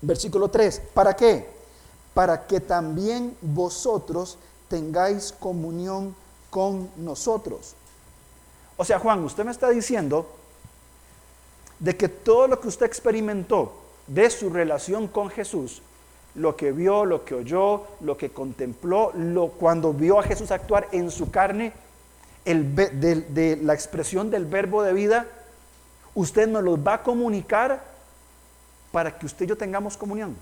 Versículo 0.00 0.48
3, 0.48 0.82
¿para 0.94 1.14
qué? 1.14 1.48
Para 2.14 2.46
que 2.46 2.60
también 2.60 3.36
vosotros 3.40 4.38
tengáis 4.68 5.32
comunión 5.32 6.14
con 6.50 6.90
nosotros. 6.96 7.74
O 8.76 8.84
sea, 8.84 8.98
Juan, 8.98 9.24
usted 9.24 9.44
me 9.44 9.50
está 9.50 9.70
diciendo 9.70 10.26
de 11.78 11.96
que 11.96 12.08
todo 12.08 12.48
lo 12.48 12.60
que 12.60 12.68
usted 12.68 12.86
experimentó 12.86 13.72
de 14.06 14.30
su 14.30 14.50
relación 14.50 15.08
con 15.08 15.30
Jesús 15.30 15.82
lo 16.38 16.56
que 16.56 16.72
vio, 16.72 17.04
lo 17.04 17.24
que 17.24 17.34
oyó, 17.34 17.84
lo 18.00 18.16
que 18.16 18.30
contempló, 18.30 19.12
lo, 19.14 19.48
cuando 19.48 19.92
vio 19.92 20.18
a 20.18 20.22
Jesús 20.22 20.50
actuar 20.50 20.88
en 20.92 21.10
su 21.10 21.30
carne, 21.30 21.72
el, 22.44 22.74
de, 22.74 23.58
la 23.62 23.74
expresión 23.74 24.30
del 24.30 24.46
verbo 24.46 24.82
de 24.82 24.92
vida, 24.92 25.26
usted 26.14 26.48
nos 26.48 26.62
los 26.62 26.78
va 26.78 26.94
a 26.94 27.02
comunicar 27.02 27.84
para 28.92 29.18
que 29.18 29.26
usted 29.26 29.44
y 29.44 29.48
yo 29.48 29.56
tengamos 29.56 29.96
comunión. 29.96 30.36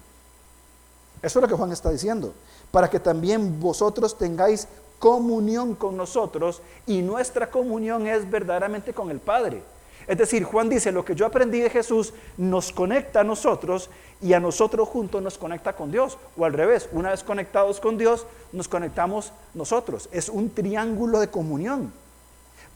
Eso 1.22 1.38
es 1.38 1.42
lo 1.42 1.48
que 1.48 1.54
Juan 1.54 1.72
está 1.72 1.90
diciendo. 1.90 2.34
Para 2.70 2.90
que 2.90 3.00
también 3.00 3.58
vosotros 3.60 4.16
tengáis 4.16 4.68
comunión 4.98 5.74
con 5.74 5.96
nosotros 5.96 6.62
y 6.86 7.02
nuestra 7.02 7.50
comunión 7.50 8.06
es 8.06 8.28
verdaderamente 8.30 8.92
con 8.92 9.10
el 9.10 9.20
Padre. 9.20 9.62
Es 10.06 10.18
decir, 10.18 10.44
Juan 10.44 10.68
dice, 10.68 10.92
lo 10.92 11.04
que 11.04 11.16
yo 11.16 11.26
aprendí 11.26 11.60
de 11.60 11.70
Jesús 11.70 12.12
nos 12.36 12.70
conecta 12.70 13.20
a 13.20 13.24
nosotros 13.24 13.90
y 14.22 14.34
a 14.34 14.40
nosotros 14.40 14.88
juntos 14.88 15.20
nos 15.20 15.36
conecta 15.36 15.74
con 15.74 15.90
Dios. 15.90 16.16
O 16.36 16.44
al 16.44 16.52
revés, 16.52 16.88
una 16.92 17.10
vez 17.10 17.24
conectados 17.24 17.80
con 17.80 17.98
Dios, 17.98 18.24
nos 18.52 18.68
conectamos 18.68 19.32
nosotros. 19.54 20.08
Es 20.12 20.28
un 20.28 20.50
triángulo 20.50 21.18
de 21.18 21.28
comunión. 21.28 21.92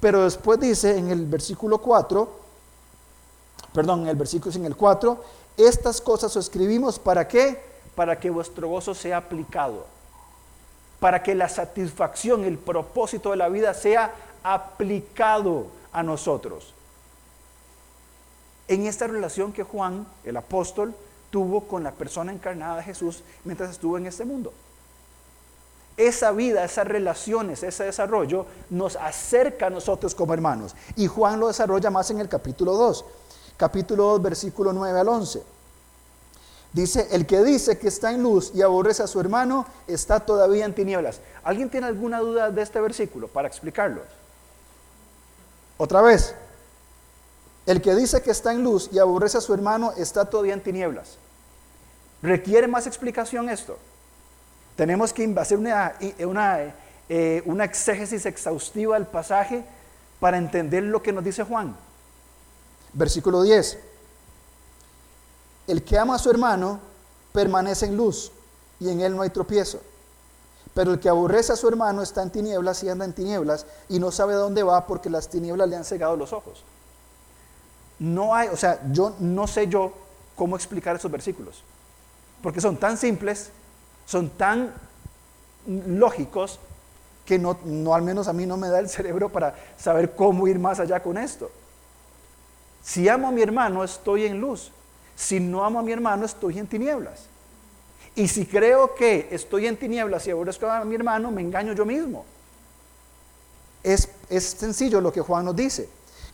Pero 0.00 0.24
después 0.24 0.58
dice 0.58 0.98
en 0.98 1.10
el 1.10 1.26
versículo 1.26 1.78
4, 1.78 2.28
perdón, 3.74 4.02
en 4.02 4.08
el 4.08 4.16
versículo 4.16 4.52
en 4.56 4.64
el 4.64 4.74
4, 4.74 5.22
estas 5.66 6.00
cosas 6.00 6.36
os 6.36 6.44
escribimos 6.44 6.98
para 6.98 7.26
qué? 7.28 7.60
Para 7.94 8.18
que 8.18 8.30
vuestro 8.30 8.68
gozo 8.68 8.94
sea 8.94 9.18
aplicado. 9.18 9.86
Para 11.00 11.22
que 11.22 11.34
la 11.34 11.48
satisfacción, 11.48 12.44
el 12.44 12.58
propósito 12.58 13.30
de 13.30 13.36
la 13.36 13.48
vida 13.48 13.74
sea 13.74 14.14
aplicado 14.42 15.66
a 15.92 16.02
nosotros. 16.02 16.74
En 18.68 18.86
esta 18.86 19.06
relación 19.06 19.52
que 19.52 19.64
Juan, 19.64 20.06
el 20.24 20.36
apóstol, 20.36 20.94
tuvo 21.30 21.62
con 21.62 21.82
la 21.82 21.92
persona 21.92 22.32
encarnada 22.32 22.76
de 22.76 22.82
Jesús 22.82 23.22
mientras 23.44 23.70
estuvo 23.70 23.96
en 23.98 24.06
este 24.06 24.24
mundo. 24.24 24.52
Esa 25.96 26.32
vida, 26.32 26.64
esas 26.64 26.86
relaciones, 26.86 27.62
ese 27.62 27.84
desarrollo 27.84 28.46
nos 28.70 28.96
acerca 28.96 29.66
a 29.66 29.70
nosotros 29.70 30.14
como 30.14 30.34
hermanos. 30.34 30.74
Y 30.96 31.06
Juan 31.06 31.40
lo 31.40 31.48
desarrolla 31.48 31.90
más 31.90 32.10
en 32.10 32.20
el 32.20 32.28
capítulo 32.28 32.74
2, 32.74 33.04
capítulo 33.60 34.04
2, 34.04 34.22
versículo 34.22 34.72
9 34.72 35.00
al 35.00 35.08
11. 35.08 35.42
Dice, 36.72 37.08
el 37.10 37.26
que 37.26 37.42
dice 37.42 37.78
que 37.78 37.88
está 37.88 38.10
en 38.10 38.22
luz 38.22 38.52
y 38.54 38.62
aborrece 38.62 39.02
a 39.02 39.06
su 39.06 39.20
hermano 39.20 39.66
está 39.86 40.20
todavía 40.20 40.64
en 40.64 40.74
tinieblas. 40.74 41.20
¿Alguien 41.44 41.68
tiene 41.68 41.86
alguna 41.86 42.20
duda 42.20 42.50
de 42.50 42.62
este 42.62 42.80
versículo 42.80 43.28
para 43.28 43.48
explicarlo? 43.48 44.00
Otra 45.76 46.00
vez, 46.00 46.34
el 47.66 47.82
que 47.82 47.94
dice 47.94 48.22
que 48.22 48.30
está 48.30 48.50
en 48.52 48.64
luz 48.64 48.88
y 48.92 48.98
aborrece 48.98 49.36
a 49.36 49.42
su 49.42 49.52
hermano 49.52 49.92
está 49.94 50.24
todavía 50.24 50.54
en 50.54 50.62
tinieblas. 50.62 51.18
¿Requiere 52.22 52.66
más 52.66 52.86
explicación 52.86 53.50
esto? 53.50 53.76
Tenemos 54.74 55.12
que 55.12 55.34
hacer 55.36 55.58
una, 55.58 55.92
una, 56.20 56.74
eh, 57.10 57.42
una 57.44 57.64
exégesis 57.64 58.24
exhaustiva 58.24 58.94
del 58.94 59.06
pasaje 59.06 59.64
para 60.18 60.38
entender 60.38 60.84
lo 60.84 61.02
que 61.02 61.12
nos 61.12 61.24
dice 61.24 61.42
Juan. 61.42 61.76
Versículo 62.92 63.42
10. 63.42 63.78
El 65.66 65.84
que 65.84 65.98
ama 65.98 66.16
a 66.16 66.18
su 66.18 66.30
hermano 66.30 66.80
permanece 67.32 67.86
en 67.86 67.96
luz 67.96 68.32
y 68.80 68.88
en 68.88 69.00
él 69.00 69.14
no 69.14 69.22
hay 69.22 69.30
tropiezo. 69.30 69.80
Pero 70.74 70.92
el 70.92 71.00
que 71.00 71.08
aborrece 71.08 71.52
a 71.52 71.56
su 71.56 71.68
hermano 71.68 72.02
está 72.02 72.22
en 72.22 72.30
tinieblas 72.30 72.82
y 72.82 72.88
anda 72.88 73.04
en 73.04 73.12
tinieblas 73.12 73.66
y 73.88 73.98
no 73.98 74.10
sabe 74.10 74.34
dónde 74.34 74.62
va 74.62 74.86
porque 74.86 75.10
las 75.10 75.28
tinieblas 75.28 75.68
le 75.68 75.76
han 75.76 75.84
cegado 75.84 76.16
los 76.16 76.32
ojos. 76.32 76.62
No 77.98 78.34
hay, 78.34 78.48
o 78.48 78.56
sea, 78.56 78.80
yo 78.92 79.14
no 79.18 79.46
sé 79.46 79.66
yo 79.66 79.92
cómo 80.36 80.56
explicar 80.56 80.96
esos 80.96 81.10
versículos, 81.10 81.62
porque 82.42 82.60
son 82.60 82.76
tan 82.78 82.96
simples, 82.96 83.50
son 84.06 84.30
tan 84.30 84.72
lógicos 85.66 86.58
que 87.26 87.38
no, 87.38 87.58
no 87.64 87.94
al 87.94 88.02
menos 88.02 88.26
a 88.26 88.32
mí 88.32 88.46
no 88.46 88.56
me 88.56 88.68
da 88.68 88.78
el 88.78 88.88
cerebro 88.88 89.28
para 89.28 89.54
saber 89.76 90.14
cómo 90.14 90.48
ir 90.48 90.58
más 90.58 90.80
allá 90.80 91.02
con 91.02 91.18
esto. 91.18 91.50
Si 92.82 93.08
amo 93.08 93.28
a 93.28 93.30
mi 93.30 93.42
hermano, 93.42 93.84
estoy 93.84 94.26
en 94.26 94.40
luz. 94.40 94.72
Si 95.16 95.38
no 95.38 95.64
amo 95.64 95.78
a 95.78 95.82
mi 95.82 95.92
hermano, 95.92 96.24
estoy 96.24 96.58
en 96.58 96.66
tinieblas. 96.66 97.26
Y 98.14 98.26
si 98.28 98.46
creo 98.46 98.94
que 98.94 99.28
estoy 99.30 99.66
en 99.66 99.76
tinieblas 99.76 100.26
y 100.26 100.30
aborrezco 100.30 100.66
a 100.66 100.84
mi 100.84 100.94
hermano, 100.94 101.30
me 101.30 101.42
engaño 101.42 101.72
yo 101.72 101.84
mismo. 101.84 102.24
Es, 103.82 104.08
es 104.28 104.44
sencillo 104.44 105.00
lo 105.00 105.12
que 105.12 105.20
Juan 105.20 105.44
nos 105.44 105.56
dice. 105.56 105.88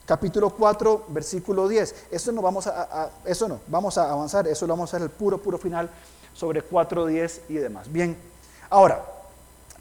Capítulo 0.05 0.49
4, 0.51 1.05
versículo 1.09 1.67
10. 1.67 2.07
Eso 2.11 2.31
no 2.31 2.41
vamos 2.41 2.65
a, 2.67 3.11
eso 3.25 3.47
no, 3.47 3.59
vamos 3.67 3.97
a 3.97 4.09
avanzar, 4.09 4.47
eso 4.47 4.65
lo 4.65 4.73
vamos 4.73 4.93
a 4.93 4.97
hacer 4.97 5.05
el 5.05 5.13
puro, 5.13 5.37
puro 5.37 5.57
final 5.57 5.89
sobre 6.33 6.61
4, 6.61 7.05
10 7.07 7.41
y 7.49 7.55
demás. 7.55 7.91
Bien, 7.91 8.17
ahora, 8.69 9.03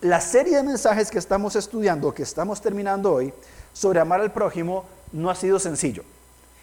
la 0.00 0.20
serie 0.20 0.56
de 0.56 0.62
mensajes 0.62 1.11
que 1.11 1.18
estamos 1.18 1.54
estudiando, 1.54 2.12
que 2.12 2.25
estamos 2.25 2.61
terminando 2.61 3.14
hoy, 3.14 3.32
sobre 3.73 4.00
amar 4.00 4.20
al 4.20 4.32
prójimo, 4.32 4.85
no 5.12 5.30
ha 5.30 5.35
sido 5.35 5.58
sencillo. 5.58 6.02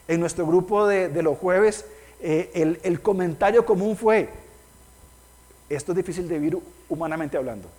En 0.07 0.19
nuestro 0.19 0.45
grupo 0.45 0.85
de, 0.87 1.09
los 1.23 1.37
jueves 1.37 1.85
eh, 2.21 2.79
el, 2.83 3.01
comentario 3.01 3.65
común 3.65 3.95
fue, 3.95 4.29
esto 5.69 5.91
es 5.91 5.97
difícil 5.97 6.27
de 6.27 6.39
vivir 6.39 6.59
humanamente 6.89 7.37
hablando. 7.37 7.69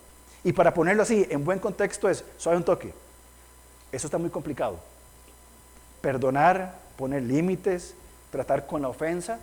Y 0.43 0.53
para 0.53 0.73
ponerlo 0.73 1.03
así, 1.03 1.27
en 1.31 1.45
buen 1.45 1.59
contexto 1.59 2.09
es, 2.09 2.25
suave 2.39 2.59
un 2.59 2.65
toque. 2.65 2.93
Eso 3.93 4.07
está 4.07 4.19
muy 4.19 4.31
complicado. 4.31 4.79
Perdonar, 6.01 6.75
poner 6.97 7.23
límites, 7.23 7.95
tratar 8.31 8.67
con 8.67 8.83
la 8.83 8.89
ofensa, 8.89 9.39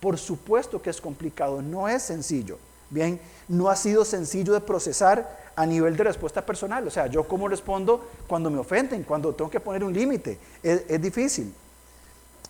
por 0.00 0.18
supuesto 0.18 0.80
que 0.80 0.90
es 0.90 1.00
complicado, 1.00 1.62
no 1.62 1.88
es 1.88 2.02
sencillo. 2.02 2.58
Bien, 2.88 3.20
no 3.48 3.68
ha 3.68 3.76
sido 3.76 4.04
sencillo 4.04 4.52
de 4.52 4.60
procesar 4.60 5.46
a 5.56 5.66
nivel 5.66 5.96
de 5.96 6.04
respuesta 6.04 6.44
personal. 6.44 6.86
O 6.86 6.90
sea, 6.90 7.06
yo 7.06 7.26
cómo 7.26 7.48
respondo 7.48 8.08
cuando 8.26 8.50
me 8.50 8.58
ofenden, 8.58 9.02
cuando 9.02 9.34
tengo 9.34 9.50
que 9.50 9.58
poner 9.58 9.82
un 9.82 9.92
límite. 9.92 10.38
Es 10.62 11.00
difícil. 11.00 11.52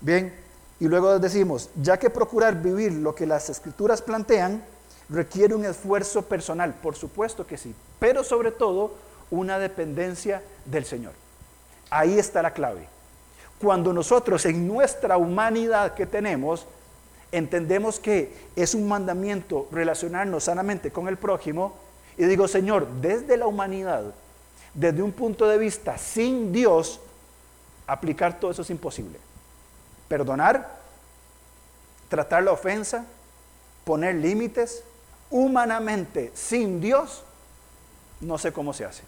Bien, 0.01 0.33
y 0.79 0.89
luego 0.89 1.19
decimos, 1.19 1.71
ya 1.81 1.99
que 1.99 2.11
procurar 2.11 2.61
vivir 2.61 2.93
lo 2.93 3.15
que 3.15 3.27
las 3.27 3.49
escrituras 3.49 4.03
plantean 4.03 4.63
requiere 5.09 5.55
un 5.55 5.65
esfuerzo 5.65 6.23
personal, 6.23 6.75
por 6.75 6.97
supuesto 6.97 7.47
que 7.47 7.57
sí, 7.57 7.75
pero 7.99 8.23
sobre 8.23 8.51
todo 8.51 8.95
una 9.31 9.59
dependencia 9.59 10.43
del 10.67 10.85
Señor. 10.85 11.13
Ahí 11.89 12.19
está 12.19 12.43
la 12.43 12.53
clave. 12.53 12.89
Cuando 13.59 13.93
nosotros 13.93 14.45
en 14.45 14.69
nuestra 14.69 15.17
humanidad 15.17 15.95
que 15.95 16.05
tenemos, 16.05 16.67
entendemos 17.33 17.99
que 17.99 18.35
es 18.55 18.75
un 18.75 18.87
mandamiento 18.87 19.69
relacionarnos 19.73 20.45
sanamente 20.45 20.91
con 20.91 21.09
el 21.09 21.17
prójimo, 21.17 21.75
y 22.19 22.25
digo, 22.25 22.49
Señor, 22.49 22.87
desde 23.01 23.37
la 23.37 23.47
humanidad, 23.47 24.05
desde 24.75 25.03
un 25.03 25.13
punto 25.13 25.49
de 25.49 25.57
vista 25.57 25.97
sin 25.97 26.53
Dios, 26.53 27.01
aplicar 27.87 28.39
todo 28.39 28.51
eso 28.51 28.63
es 28.63 28.71
imposible 28.71 29.26
perdonar, 30.09 30.77
tratar 32.09 32.43
la 32.43 32.53
ofensa, 32.53 33.05
poner 33.85 34.15
límites, 34.17 34.83
humanamente 35.31 36.31
sin 36.35 36.81
Dios, 36.81 37.25
no 38.21 38.39
sé 38.39 38.53
cómo 38.53 38.73
se 38.73 38.85
hace. 38.85 39.03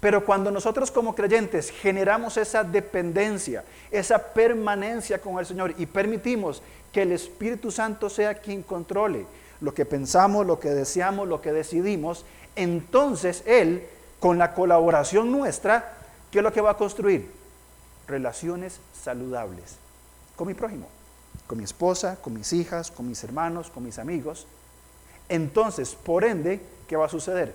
Pero 0.00 0.24
cuando 0.24 0.50
nosotros 0.50 0.90
como 0.90 1.14
creyentes 1.14 1.70
generamos 1.70 2.36
esa 2.36 2.62
dependencia, 2.62 3.64
esa 3.90 4.18
permanencia 4.18 5.20
con 5.20 5.38
el 5.38 5.46
Señor 5.46 5.74
y 5.78 5.86
permitimos 5.86 6.62
que 6.92 7.02
el 7.02 7.12
Espíritu 7.12 7.70
Santo 7.70 8.10
sea 8.10 8.34
quien 8.34 8.62
controle 8.62 9.26
lo 9.60 9.72
que 9.72 9.86
pensamos, 9.86 10.44
lo 10.44 10.60
que 10.60 10.70
deseamos, 10.70 11.26
lo 11.26 11.40
que 11.40 11.52
decidimos, 11.52 12.26
entonces 12.54 13.42
Él, 13.46 13.86
con 14.20 14.36
la 14.36 14.52
colaboración 14.52 15.32
nuestra, 15.32 15.96
¿qué 16.30 16.38
es 16.38 16.44
lo 16.44 16.52
que 16.52 16.60
va 16.60 16.72
a 16.72 16.76
construir? 16.76 17.30
relaciones 18.06 18.80
saludables 19.04 19.76
con 20.34 20.48
mi 20.48 20.54
prójimo, 20.54 20.88
con 21.46 21.58
mi 21.58 21.64
esposa, 21.64 22.16
con 22.20 22.34
mis 22.34 22.52
hijas, 22.52 22.90
con 22.90 23.06
mis 23.06 23.22
hermanos, 23.22 23.70
con 23.70 23.84
mis 23.84 23.98
amigos. 23.98 24.46
Entonces, 25.28 25.94
por 25.94 26.24
ende, 26.24 26.60
¿qué 26.88 26.96
va 26.96 27.06
a 27.06 27.08
suceder? 27.08 27.54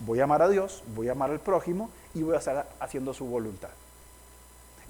Voy 0.00 0.20
a 0.20 0.24
amar 0.24 0.42
a 0.42 0.48
Dios, 0.48 0.82
voy 0.94 1.08
a 1.08 1.12
amar 1.12 1.30
al 1.30 1.40
prójimo 1.40 1.90
y 2.14 2.22
voy 2.22 2.34
a 2.34 2.38
estar 2.38 2.68
haciendo 2.80 3.12
su 3.12 3.26
voluntad. 3.26 3.68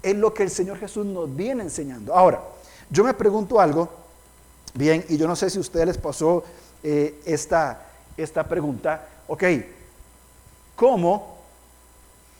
Es 0.01 0.15
lo 0.15 0.33
que 0.33 0.43
el 0.43 0.49
Señor 0.49 0.79
Jesús 0.79 1.05
nos 1.05 1.35
viene 1.35 1.63
enseñando. 1.63 2.15
Ahora, 2.15 2.41
yo 2.89 3.03
me 3.03 3.13
pregunto 3.13 3.59
algo, 3.59 3.89
bien, 4.73 5.05
y 5.09 5.17
yo 5.17 5.27
no 5.27 5.35
sé 5.35 5.49
si 5.49 5.57
a 5.57 5.61
ustedes 5.61 5.87
les 5.87 5.97
pasó 5.97 6.43
eh, 6.81 7.21
esta, 7.25 7.85
esta 8.17 8.47
pregunta, 8.47 9.07
ok, 9.27 9.43
¿cómo 10.75 11.40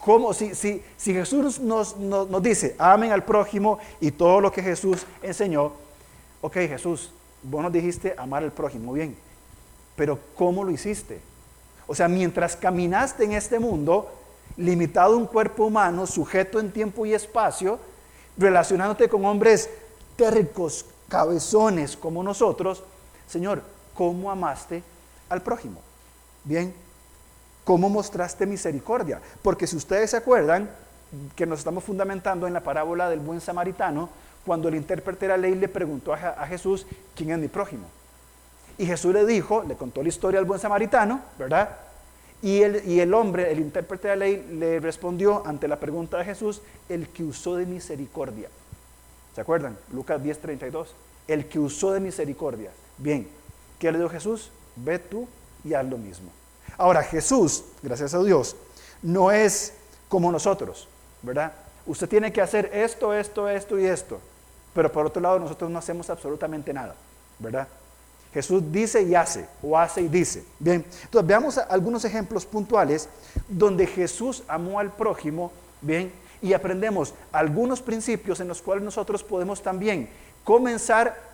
¿Cómo? 0.03 0.33
Si, 0.33 0.55
si, 0.55 0.83
si 0.97 1.13
Jesús 1.13 1.59
nos, 1.59 1.95
nos, 1.97 2.43
dice, 2.43 2.75
amen 2.79 3.11
al 3.11 3.23
prójimo 3.23 3.77
y 3.99 4.11
todo 4.11 4.41
lo 4.41 4.51
que 4.51 4.63
Jesús 4.63 5.05
enseñó, 5.21 5.73
ok 6.41 6.53
Jesús, 6.53 7.11
vos 7.43 7.61
nos 7.61 7.71
dijiste 7.71 8.15
amar 8.17 8.43
al 8.43 8.51
prójimo, 8.51 8.93
bien, 8.93 9.15
pero 9.95 10.17
¿cómo 10.35 10.63
lo 10.63 10.71
hiciste? 10.71 11.21
O 11.85 11.93
sea, 11.93 12.07
mientras 12.07 12.55
caminaste 12.55 13.25
en 13.25 13.33
este 13.33 13.59
mundo, 13.59 14.11
limitado 14.57 15.13
a 15.13 15.17
un 15.17 15.27
cuerpo 15.27 15.65
humano, 15.65 16.07
sujeto 16.07 16.59
en 16.59 16.71
tiempo 16.71 17.05
y 17.05 17.13
espacio, 17.13 17.77
relacionándote 18.37 19.07
con 19.07 19.23
hombres 19.25 19.69
tercos, 20.15 20.85
cabezones 21.09 21.95
como 21.95 22.23
nosotros, 22.23 22.83
Señor, 23.27 23.61
¿cómo 23.93 24.31
amaste 24.31 24.81
al 25.29 25.43
prójimo? 25.43 25.79
Bien, 26.43 26.73
¿Cómo 27.63 27.89
mostraste 27.89 28.45
misericordia? 28.45 29.21
Porque 29.41 29.67
si 29.67 29.75
ustedes 29.75 30.11
se 30.11 30.17
acuerdan 30.17 30.69
que 31.35 31.45
nos 31.45 31.59
estamos 31.59 31.83
fundamentando 31.83 32.47
en 32.47 32.53
la 32.53 32.61
parábola 32.61 33.09
del 33.09 33.19
buen 33.19 33.41
samaritano, 33.41 34.09
cuando 34.45 34.69
el 34.69 34.75
intérprete 34.75 35.25
de 35.25 35.29
la 35.29 35.37
ley 35.37 35.55
le 35.55 35.67
preguntó 35.67 36.13
a 36.13 36.47
Jesús, 36.47 36.87
¿quién 37.15 37.31
es 37.31 37.37
mi 37.37 37.47
prójimo? 37.47 37.85
Y 38.77 38.85
Jesús 38.85 39.13
le 39.13 39.25
dijo, 39.25 39.63
le 39.63 39.75
contó 39.75 40.01
la 40.01 40.09
historia 40.09 40.39
al 40.39 40.45
buen 40.45 40.59
samaritano, 40.59 41.21
¿verdad? 41.37 41.77
Y 42.41 42.63
el, 42.63 42.87
y 42.87 42.99
el 42.99 43.13
hombre, 43.13 43.51
el 43.51 43.59
intérprete 43.59 44.07
de 44.07 44.15
la 44.15 44.25
ley, 44.25 44.47
le 44.53 44.79
respondió 44.79 45.45
ante 45.45 45.67
la 45.67 45.79
pregunta 45.79 46.17
de 46.17 46.25
Jesús, 46.25 46.61
el 46.89 47.07
que 47.09 47.23
usó 47.23 47.55
de 47.55 47.67
misericordia. 47.67 48.49
¿Se 49.35 49.41
acuerdan? 49.41 49.77
Lucas 49.93 50.21
10:32. 50.21 50.87
El 51.27 51.45
que 51.45 51.59
usó 51.59 51.91
de 51.93 51.99
misericordia. 51.99 52.71
Bien, 52.97 53.27
¿qué 53.77 53.91
le 53.91 53.99
dijo 53.99 54.09
Jesús? 54.09 54.49
Ve 54.75 54.97
tú 54.97 55.27
y 55.63 55.75
haz 55.75 55.85
lo 55.85 55.97
mismo. 55.97 56.31
Ahora, 56.81 57.03
Jesús, 57.03 57.63
gracias 57.83 58.15
a 58.15 58.23
Dios, 58.23 58.55
no 59.03 59.31
es 59.31 59.71
como 60.09 60.31
nosotros, 60.31 60.87
¿verdad? 61.21 61.53
Usted 61.85 62.09
tiene 62.09 62.33
que 62.33 62.41
hacer 62.41 62.71
esto, 62.73 63.13
esto, 63.13 63.47
esto 63.47 63.77
y 63.77 63.85
esto. 63.85 64.19
Pero 64.73 64.91
por 64.91 65.05
otro 65.05 65.21
lado, 65.21 65.37
nosotros 65.37 65.69
no 65.69 65.77
hacemos 65.77 66.09
absolutamente 66.09 66.73
nada, 66.73 66.95
¿verdad? 67.37 67.67
Jesús 68.33 68.63
dice 68.71 69.03
y 69.03 69.13
hace, 69.13 69.45
o 69.61 69.77
hace 69.77 70.01
y 70.01 70.07
dice. 70.07 70.43
Bien, 70.57 70.83
entonces 71.03 71.27
veamos 71.27 71.59
algunos 71.59 72.03
ejemplos 72.03 72.47
puntuales 72.47 73.09
donde 73.47 73.85
Jesús 73.85 74.41
amó 74.47 74.79
al 74.79 74.91
prójimo, 74.91 75.51
bien, 75.81 76.11
y 76.41 76.53
aprendemos 76.53 77.13
algunos 77.31 77.79
principios 77.79 78.39
en 78.39 78.47
los 78.47 78.59
cuales 78.59 78.83
nosotros 78.83 79.23
podemos 79.23 79.61
también 79.61 80.09
comenzar, 80.43 81.30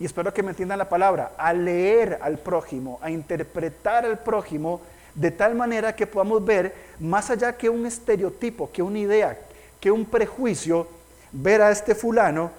y 0.00 0.04
espero 0.04 0.32
que 0.32 0.42
me 0.42 0.50
entiendan 0.50 0.78
la 0.78 0.88
palabra, 0.88 1.32
a 1.36 1.52
leer 1.52 2.18
al 2.22 2.38
prójimo, 2.38 2.98
a 3.02 3.10
interpretar 3.10 4.04
al 4.04 4.18
prójimo 4.18 4.80
de 5.14 5.30
tal 5.32 5.54
manera 5.54 5.96
que 5.96 6.06
podamos 6.06 6.44
ver 6.44 6.72
más 7.00 7.30
allá 7.30 7.56
que 7.56 7.68
un 7.68 7.84
estereotipo, 7.86 8.70
que 8.70 8.82
una 8.82 8.98
idea, 9.00 9.36
que 9.80 9.90
un 9.90 10.04
prejuicio, 10.04 10.86
ver 11.32 11.60
a 11.62 11.70
este 11.70 11.94
fulano, 11.94 12.50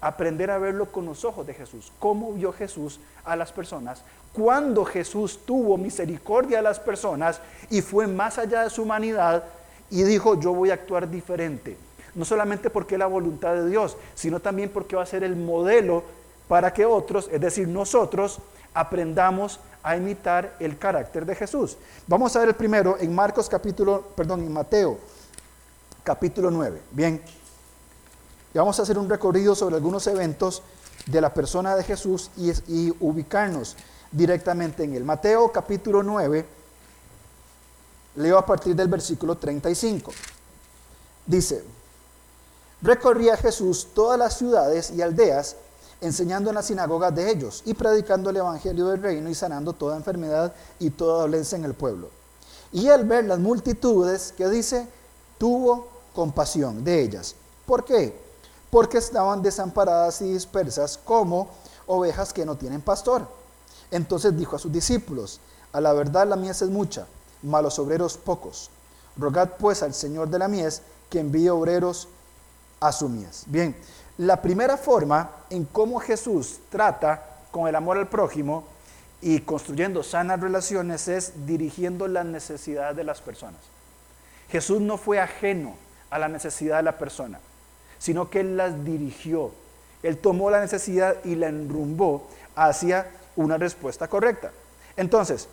aprender 0.00 0.50
a 0.50 0.58
verlo 0.58 0.90
con 0.90 1.06
los 1.06 1.24
ojos 1.24 1.46
de 1.46 1.54
Jesús. 1.54 1.92
¿Cómo 1.98 2.32
vio 2.32 2.52
Jesús 2.52 2.98
a 3.24 3.36
las 3.36 3.52
personas? 3.52 4.02
Cuando 4.32 4.84
Jesús 4.84 5.40
tuvo 5.44 5.76
misericordia 5.76 6.58
a 6.58 6.62
las 6.62 6.80
personas 6.80 7.40
y 7.68 7.82
fue 7.82 8.06
más 8.06 8.38
allá 8.38 8.64
de 8.64 8.70
su 8.70 8.82
humanidad 8.82 9.44
y 9.90 10.02
dijo, 10.02 10.40
yo 10.40 10.52
voy 10.52 10.70
a 10.70 10.74
actuar 10.74 11.08
diferente. 11.08 11.76
No 12.14 12.24
solamente 12.24 12.70
porque 12.70 12.96
es 12.96 12.98
la 12.98 13.06
voluntad 13.06 13.54
de 13.54 13.68
Dios, 13.68 13.96
sino 14.14 14.40
también 14.40 14.70
porque 14.70 14.96
va 14.96 15.02
a 15.02 15.06
ser 15.06 15.22
el 15.22 15.36
modelo 15.36 16.02
para 16.50 16.72
que 16.72 16.84
otros, 16.84 17.28
es 17.30 17.40
decir, 17.40 17.68
nosotros, 17.68 18.40
aprendamos 18.74 19.60
a 19.84 19.96
imitar 19.96 20.56
el 20.58 20.76
carácter 20.78 21.24
de 21.24 21.36
Jesús. 21.36 21.76
Vamos 22.08 22.34
a 22.34 22.40
ver 22.40 22.48
el 22.48 22.54
primero 22.56 22.96
en 22.98 23.14
Marcos 23.14 23.48
capítulo, 23.48 24.08
perdón, 24.16 24.40
en 24.40 24.52
Mateo 24.52 24.98
capítulo 26.02 26.50
9. 26.50 26.82
Bien, 26.90 27.22
y 28.52 28.58
vamos 28.58 28.76
a 28.80 28.82
hacer 28.82 28.98
un 28.98 29.08
recorrido 29.08 29.54
sobre 29.54 29.76
algunos 29.76 30.04
eventos 30.08 30.64
de 31.06 31.20
la 31.20 31.32
persona 31.32 31.76
de 31.76 31.84
Jesús 31.84 32.32
y, 32.36 32.50
y 32.66 32.92
ubicarnos 32.98 33.76
directamente 34.10 34.82
en 34.82 34.96
él. 34.96 35.04
Mateo 35.04 35.52
capítulo 35.52 36.02
9, 36.02 36.44
leo 38.16 38.36
a 38.36 38.44
partir 38.44 38.74
del 38.74 38.88
versículo 38.88 39.36
35. 39.36 40.10
Dice, 41.26 41.62
recorría 42.82 43.36
Jesús 43.36 43.90
todas 43.94 44.18
las 44.18 44.36
ciudades 44.36 44.90
y 44.90 45.00
aldeas, 45.00 45.54
enseñando 46.00 46.50
en 46.50 46.56
las 46.56 46.66
sinagogas 46.66 47.14
de 47.14 47.30
ellos 47.30 47.62
y 47.66 47.74
predicando 47.74 48.30
el 48.30 48.36
evangelio 48.36 48.86
del 48.86 49.02
reino 49.02 49.28
y 49.28 49.34
sanando 49.34 49.72
toda 49.72 49.96
enfermedad 49.96 50.52
y 50.78 50.90
toda 50.90 51.22
dolencia 51.22 51.56
en 51.56 51.64
el 51.64 51.74
pueblo. 51.74 52.08
Y 52.72 52.88
al 52.88 53.04
ver 53.04 53.24
las 53.24 53.38
multitudes, 53.38 54.32
que 54.36 54.48
dice, 54.48 54.86
tuvo 55.38 55.88
compasión 56.14 56.84
de 56.84 57.02
ellas. 57.02 57.34
¿Por 57.66 57.84
qué? 57.84 58.16
Porque 58.70 58.98
estaban 58.98 59.42
desamparadas 59.42 60.22
y 60.22 60.32
dispersas 60.32 60.98
como 60.98 61.48
ovejas 61.86 62.32
que 62.32 62.46
no 62.46 62.56
tienen 62.56 62.80
pastor. 62.80 63.26
Entonces 63.90 64.36
dijo 64.36 64.56
a 64.56 64.58
sus 64.58 64.72
discípulos, 64.72 65.40
a 65.72 65.80
la 65.80 65.92
verdad 65.92 66.26
la 66.26 66.36
mies 66.36 66.62
es 66.62 66.70
mucha, 66.70 67.06
malos 67.42 67.78
obreros 67.78 68.16
pocos. 68.16 68.70
Rogad 69.16 69.50
pues 69.58 69.82
al 69.82 69.94
Señor 69.94 70.28
de 70.28 70.38
la 70.38 70.48
mies 70.48 70.82
que 71.08 71.18
envíe 71.18 71.48
obreros 71.48 72.08
a 72.78 72.92
su 72.92 73.08
mies. 73.08 73.44
Bien, 73.46 73.76
la 74.20 74.42
primera 74.42 74.76
forma 74.76 75.30
en 75.48 75.64
cómo 75.64 75.98
Jesús 75.98 76.60
trata 76.68 77.24
con 77.50 77.68
el 77.68 77.74
amor 77.74 77.96
al 77.96 78.08
prójimo 78.08 78.64
y 79.22 79.40
construyendo 79.40 80.02
sanas 80.02 80.40
relaciones 80.40 81.08
es 81.08 81.46
dirigiendo 81.46 82.06
las 82.06 82.26
necesidades 82.26 82.94
de 82.96 83.04
las 83.04 83.22
personas. 83.22 83.60
Jesús 84.50 84.82
no 84.82 84.98
fue 84.98 85.20
ajeno 85.20 85.74
a 86.10 86.18
la 86.18 86.28
necesidad 86.28 86.76
de 86.76 86.82
la 86.82 86.98
persona, 86.98 87.40
sino 87.98 88.28
que 88.28 88.40
Él 88.40 88.58
las 88.58 88.84
dirigió. 88.84 89.52
Él 90.02 90.18
tomó 90.18 90.50
la 90.50 90.60
necesidad 90.60 91.16
y 91.24 91.34
la 91.34 91.48
enrumbó 91.48 92.28
hacia 92.54 93.06
una 93.36 93.56
respuesta 93.56 94.06
correcta. 94.06 94.50
Entonces, 94.98 95.48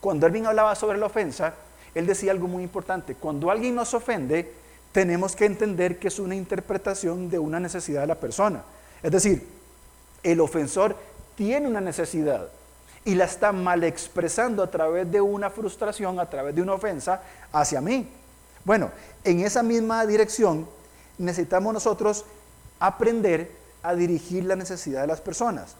cuando 0.00 0.26
Erwin 0.26 0.46
hablaba 0.46 0.74
sobre 0.74 0.98
la 0.98 1.06
ofensa, 1.06 1.54
él 1.94 2.06
decía 2.06 2.32
algo 2.32 2.48
muy 2.48 2.64
importante. 2.64 3.14
Cuando 3.14 3.48
alguien 3.48 3.76
nos 3.76 3.94
ofende, 3.94 4.52
tenemos 4.92 5.34
que 5.34 5.46
entender 5.46 5.98
que 5.98 6.08
es 6.08 6.18
una 6.18 6.34
interpretación 6.34 7.28
de 7.30 7.38
una 7.38 7.58
necesidad 7.58 8.02
de 8.02 8.06
la 8.06 8.20
persona. 8.20 8.62
Es 9.02 9.10
decir, 9.10 9.46
el 10.22 10.40
ofensor 10.40 10.96
tiene 11.34 11.66
una 11.66 11.80
necesidad 11.80 12.48
y 13.04 13.14
la 13.14 13.24
está 13.24 13.52
mal 13.52 13.82
expresando 13.84 14.62
a 14.62 14.70
través 14.70 15.10
de 15.10 15.20
una 15.20 15.50
frustración, 15.50 16.20
a 16.20 16.30
través 16.30 16.54
de 16.54 16.62
una 16.62 16.74
ofensa 16.74 17.22
hacia 17.52 17.80
mí. 17.80 18.08
Bueno, 18.64 18.90
en 19.24 19.40
esa 19.40 19.62
misma 19.62 20.06
dirección 20.06 20.68
necesitamos 21.18 21.72
nosotros 21.74 22.24
aprender 22.78 23.50
a 23.82 23.94
dirigir 23.94 24.44
la 24.44 24.56
necesidad 24.56 25.00
de 25.00 25.08
las 25.08 25.20
personas. 25.20 25.74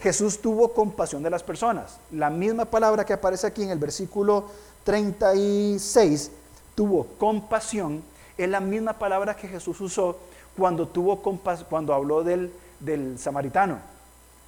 Jesús 0.00 0.40
tuvo 0.40 0.72
compasión 0.72 1.22
de 1.22 1.30
las 1.30 1.42
personas. 1.42 1.98
La 2.10 2.30
misma 2.30 2.64
palabra 2.64 3.04
que 3.04 3.12
aparece 3.12 3.46
aquí 3.46 3.62
en 3.62 3.70
el 3.70 3.78
versículo 3.78 4.46
36, 4.84 6.30
tuvo 6.74 7.06
compasión, 7.18 8.02
es 8.36 8.48
la 8.48 8.60
misma 8.60 8.94
palabra 8.94 9.36
que 9.36 9.48
Jesús 9.48 9.80
usó 9.80 10.18
cuando, 10.56 10.88
tuvo 10.88 11.20
cuando 11.68 11.94
habló 11.94 12.22
del, 12.22 12.52
del 12.80 13.18
samaritano. 13.18 13.78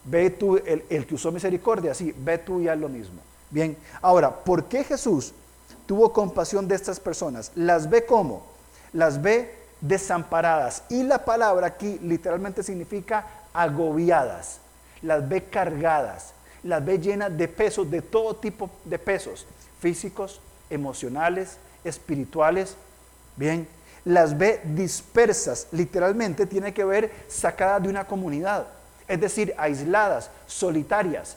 Ve 0.05 0.31
tú, 0.31 0.57
el, 0.57 0.85
el, 0.91 1.07
que 1.07 1.15
usó 1.15 1.33
misericordia, 1.33 1.95
sí, 1.95 2.15
ve 2.17 2.39
tú 2.39 2.61
y 2.61 2.69
haz 2.69 2.79
lo 2.79 2.89
mismo. 2.89 3.21
Bien, 3.51 3.77
ahora, 4.03 4.31
¿por 4.31 4.65
qué 4.65 4.85
Jesús 4.85 5.33
tuvo 5.87 6.13
compasión 6.13 6.69
de 6.69 6.75
estas 6.75 7.01
personas? 7.01 7.53
Las 7.55 7.89
ve 7.89 8.05
como? 8.05 8.45
Las 8.93 9.21
ve 9.21 9.55
desamparadas. 9.81 10.83
Y 10.89 11.03
la 11.03 11.25
palabra 11.25 11.69
aquí 11.69 11.99
literalmente 12.03 12.63
significa 12.63 13.27
agobiadas. 13.53 14.59
Las 15.03 15.29
ve 15.29 15.45
cargadas, 15.45 16.33
las 16.63 16.85
ve 16.85 16.99
llenas 16.99 17.37
de 17.37 17.47
pesos, 17.47 17.91
de 17.91 18.01
todo 18.01 18.37
tipo 18.37 18.71
de 18.85 18.99
pesos, 18.99 19.47
físicos, 19.81 20.41
emocionales, 20.71 21.59
espirituales. 21.85 22.77
Bien, 23.37 23.67
las 24.05 24.37
ve 24.37 24.61
dispersas, 24.65 25.67
literalmente 25.73 26.47
tiene 26.47 26.75
que 26.75 26.85
ver 26.85 27.11
sacadas 27.29 27.83
de 27.83 27.89
una 27.89 28.07
comunidad, 28.07 28.67
es 29.09 29.21
decir, 29.21 29.55
aisladas, 29.57 30.31
solitarias. 30.47 31.37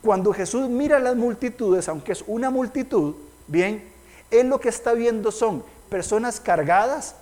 Cuando 0.00 0.32
Jesús 0.32 0.68
mira 0.68 0.98
las 0.98 1.16
multitudes, 1.16 1.88
aunque 1.88 2.12
es 2.12 2.24
una 2.26 2.50
multitud, 2.50 3.14
bien, 3.46 3.92
él 4.30 4.48
lo 4.48 4.60
que 4.60 4.68
está 4.68 4.92
viendo 4.92 5.30
son 5.30 5.62
personas 5.90 6.40
cargadas, 6.40 7.14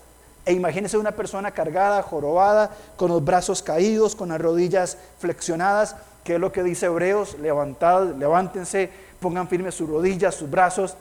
e 0.44 0.52
imagínense 0.52 0.96
una 0.96 1.12
persona 1.12 1.50
cargada, 1.50 2.02
jorobada, 2.02 2.70
con 2.96 3.10
los 3.10 3.24
brazos 3.24 3.62
caídos, 3.62 4.14
con 4.14 4.28
las 4.28 4.40
rodillas 4.40 4.96
flexionadas, 5.18 5.96
que 6.22 6.34
es 6.34 6.40
lo 6.40 6.52
que 6.52 6.62
dice 6.62 6.86
Hebreos, 6.86 7.36
levantad, 7.40 8.14
levántense, 8.14 8.90
pongan 9.20 9.48
firmes 9.48 9.74
sus 9.74 9.88
rodillas, 9.88 10.36
sus 10.36 10.48
brazos. 10.48 10.96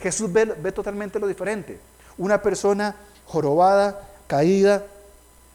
Jesús 0.00 0.30
ve, 0.30 0.44
ve 0.44 0.72
totalmente 0.72 1.18
lo 1.18 1.26
diferente. 1.26 1.78
Una 2.20 2.42
persona 2.42 2.96
jorobada, 3.24 3.98
caída, 4.26 4.84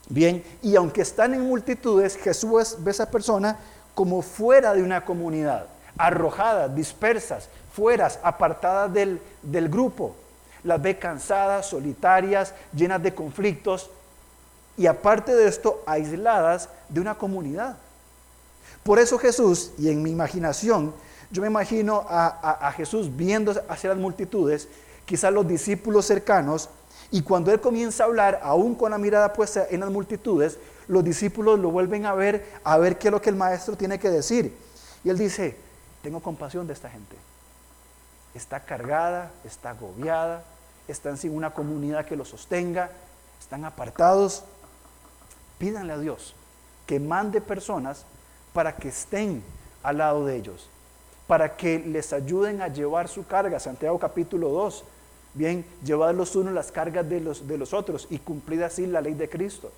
bien, 0.10 0.44
y 0.64 0.76
aunque 0.76 1.04
están 1.04 1.36
en 1.36 1.42
multitudes, 1.42 2.18
Jesús 2.18 2.78
ve 2.80 2.90
a 2.90 2.92
esa 2.92 3.12
persona 3.12 3.60
como 3.94 4.24
fuera 4.24 4.74
de 4.74 4.82
una 4.82 5.06
comunidad, 5.06 5.68
arrojadas, 5.96 6.74
dispersas, 6.74 7.50
fueras, 7.72 8.20
apartadas 8.24 8.92
del, 8.92 9.22
del 9.44 9.70
grupo. 9.70 10.16
Las 10.64 10.82
ve 10.82 10.98
cansadas, 10.98 11.68
solitarias, 11.68 12.56
llenas 12.74 13.04
de 13.04 13.14
conflictos 13.14 13.92
y 14.76 14.88
aparte 14.88 15.36
de 15.36 15.48
esto, 15.48 15.84
aisladas 15.86 16.70
de 16.90 17.00
una 17.00 17.14
comunidad. 17.16 17.78
Por 18.82 18.98
eso 18.98 19.20
Jesús, 19.20 19.72
y 19.78 19.90
en 19.90 20.02
mi 20.02 20.10
imaginación, 20.10 20.96
yo 21.30 21.44
me 21.44 21.48
imagino 21.48 22.06
a, 22.10 22.68
a, 22.68 22.72
Jesús 22.72 23.16
viendo 23.16 23.54
hacia 23.70 23.92
las 23.92 24.00
multitudes, 24.00 24.68
quizás 25.06 25.32
los 25.32 25.48
discípulos 25.48 26.06
cercanos, 26.06 26.70
y 27.12 27.22
cuando 27.22 27.52
Él 27.52 27.62
comienza 27.62 28.04
a 28.04 28.08
hablar, 28.08 28.40
aún 28.44 28.76
con 28.76 28.92
la 28.92 28.98
mirada 28.98 29.34
puesta 29.34 29.66
en 29.70 29.80
las 29.80 29.92
multitudes, 29.92 30.58
los 30.88 31.04
discípulos 31.04 31.60
lo 31.60 31.72
vuelven 31.72 32.06
a 32.06 32.14
ver, 32.14 32.46
a 32.64 32.78
ver 32.78 32.98
qué 32.98 33.08
es 33.08 33.12
lo 33.12 33.22
que 33.22 33.30
el 33.30 33.36
maestro 33.36 33.76
tiene 33.78 34.00
que 34.00 34.10
decir. 34.10 34.56
Y 35.04 35.10
Él 35.10 35.18
dice, 35.18 35.56
tengo 36.02 36.20
compasión 36.20 36.68
de 36.68 36.74
esta 36.74 36.90
gente. 36.90 37.16
Está 38.34 38.60
cargada, 38.62 39.32
está 39.44 39.72
agobiada, 39.72 40.44
están 40.88 41.18
sin 41.18 41.36
una 41.36 41.54
comunidad 41.54 42.06
que 42.06 42.16
los 42.16 42.30
sostenga, 42.30 42.90
están 43.40 43.66
apartados. 43.66 44.44
Pídanle 45.58 45.94
a 45.94 45.98
Dios 45.98 46.36
que 46.86 47.00
mande 47.00 47.42
personas 47.42 48.06
para 48.54 48.76
que 48.76 48.90
estén 48.90 49.44
al 49.84 50.00
lado 50.00 50.26
de 50.26 50.36
ellos, 50.36 50.70
para 51.28 51.56
que 51.56 51.80
les 51.80 52.14
ayuden 52.14 52.62
a 52.62 52.68
llevar 52.68 53.08
su 53.08 53.26
carga. 53.26 53.60
Santiago 53.60 53.98
capítulo 54.00 54.50
2. 54.50 54.84
Bien, 55.36 55.66
llevad 55.84 56.16
los 56.16 56.36
unos 56.36 56.54
las 56.54 56.72
cargas 56.72 57.08
de 57.08 57.20
los, 57.20 57.48
de 57.48 57.58
los 57.58 57.74
otros 57.74 58.08
y 58.10 58.18
cumplid 58.20 58.62
así 58.62 58.88
la 58.88 59.02
ley 59.02 59.14
de 59.14 59.30
Cristo. 59.30 59.72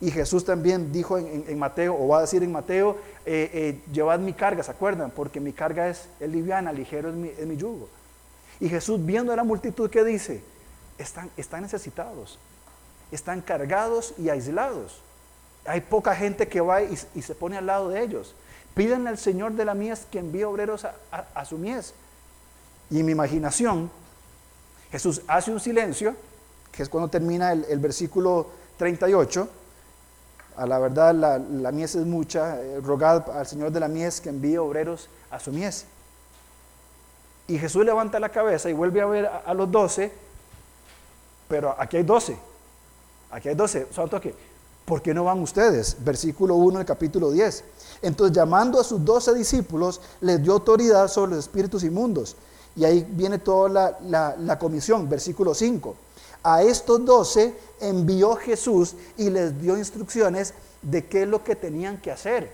Y 0.00 0.10
Jesús 0.10 0.44
también 0.44 0.92
dijo 0.92 1.16
en, 1.16 1.58
Mateo, 1.58 1.96
o 1.98 2.08
va 2.08 2.18
a 2.18 2.20
decir 2.22 2.42
en 2.42 2.52
Mateo, 2.52 2.98
eh, 3.24 3.50
eh, 3.54 3.80
llevad 3.92 4.18
mi 4.18 4.34
carga, 4.34 4.62
¿se 4.62 4.70
acuerdan? 4.70 5.10
Porque 5.10 5.40
mi 5.40 5.52
carga 5.52 5.88
es, 5.88 6.08
liviana, 6.20 6.72
ligero 6.72 7.08
es 7.08 7.14
mi, 7.14 7.28
es 7.28 7.46
mi, 7.46 7.56
yugo. 7.56 7.88
Y 8.60 8.68
Jesús 8.68 9.02
viendo 9.02 9.32
a 9.32 9.36
la 9.36 9.44
multitud 9.44 9.88
que 9.88 10.04
dice, 10.04 10.42
están, 10.98 11.30
están 11.36 11.62
necesitados, 11.62 12.38
están 13.10 13.40
cargados 13.40 14.14
y 14.18 14.28
aislados. 14.28 15.00
Hay 15.64 15.80
poca 15.80 16.14
gente 16.14 16.46
que 16.48 16.60
va 16.60 16.82
y, 16.82 16.96
se 16.96 17.34
pone 17.34 17.56
al 17.56 17.66
lado 17.66 17.88
de 17.88 18.02
ellos. 18.02 18.34
Pídanle 18.74 19.08
al 19.08 19.18
Señor 19.18 19.52
de 19.52 19.64
la 19.64 19.74
mies 19.74 20.06
que 20.10 20.18
envíe 20.18 20.44
obreros 20.44 20.84
a, 20.84 21.44
su 21.44 21.56
mies. 21.56 21.94
Y 22.90 23.00
en 23.00 23.06
mi 23.06 23.12
imaginación, 23.12 23.90
Jesús 24.90 25.22
hace 25.26 25.50
un 25.50 25.60
silencio, 25.60 26.14
que 26.72 26.82
es 26.82 26.88
cuando 26.88 27.08
termina 27.08 27.52
el, 27.52 27.78
versículo 27.78 28.48
38. 28.78 29.48
A 30.56 30.66
la 30.66 30.78
verdad, 30.78 31.14
la, 31.14 31.72
mies 31.72 31.94
es 31.94 32.06
mucha. 32.06 32.60
Eh, 32.62 32.80
rogad 32.80 33.30
al 33.30 33.46
Señor 33.46 33.72
de 33.72 33.80
la 33.80 33.88
mies 33.88 34.20
que 34.20 34.28
envíe 34.28 34.56
obreros 34.56 35.08
a 35.30 35.38
su 35.38 35.52
mies. 35.52 35.86
Y 37.48 37.58
Jesús 37.58 37.84
levanta 37.84 38.18
la 38.18 38.30
cabeza 38.30 38.68
y 38.68 38.72
vuelve 38.72 39.00
a 39.00 39.06
ver 39.06 39.26
a, 39.26 39.54
los 39.54 39.70
doce, 39.70 40.12
pero 41.48 41.74
aquí 41.78 41.96
hay 41.96 42.02
doce. 42.02 42.36
Aquí 43.30 43.48
hay 43.48 43.54
doce. 43.54 43.86
¿Saben 43.92 44.20
qué? 44.20 44.34
¿Por 44.84 45.02
qué 45.02 45.12
no 45.12 45.24
van 45.24 45.40
ustedes? 45.40 45.96
Versículo 46.04 46.54
1 46.56 46.78
del 46.78 46.86
capítulo 46.86 47.30
10. 47.30 47.64
Entonces, 48.02 48.36
llamando 48.36 48.80
a 48.80 48.84
sus 48.84 49.04
doce 49.04 49.34
discípulos, 49.34 50.00
les 50.20 50.42
dio 50.42 50.54
autoridad 50.54 51.08
sobre 51.08 51.32
los 51.32 51.40
espíritus 51.40 51.84
inmundos. 51.84 52.36
Y 52.76 52.84
ahí 52.84 53.06
viene 53.08 53.38
toda 53.38 53.96
la, 54.02 54.58
comisión, 54.58 55.08
versículo 55.08 55.54
5. 55.54 55.96
A 56.42 56.62
estos 56.62 57.04
doce 57.04 57.54
envió 57.80 58.36
Jesús 58.36 58.94
y 59.16 59.30
les 59.30 59.60
dio 59.60 59.76
instrucciones 59.76 60.54
de 60.82 61.06
qué 61.06 61.22
es 61.22 61.28
lo 61.28 61.42
que 61.42 61.56
tenían 61.56 61.96
que 61.98 62.12
hacer. 62.12 62.50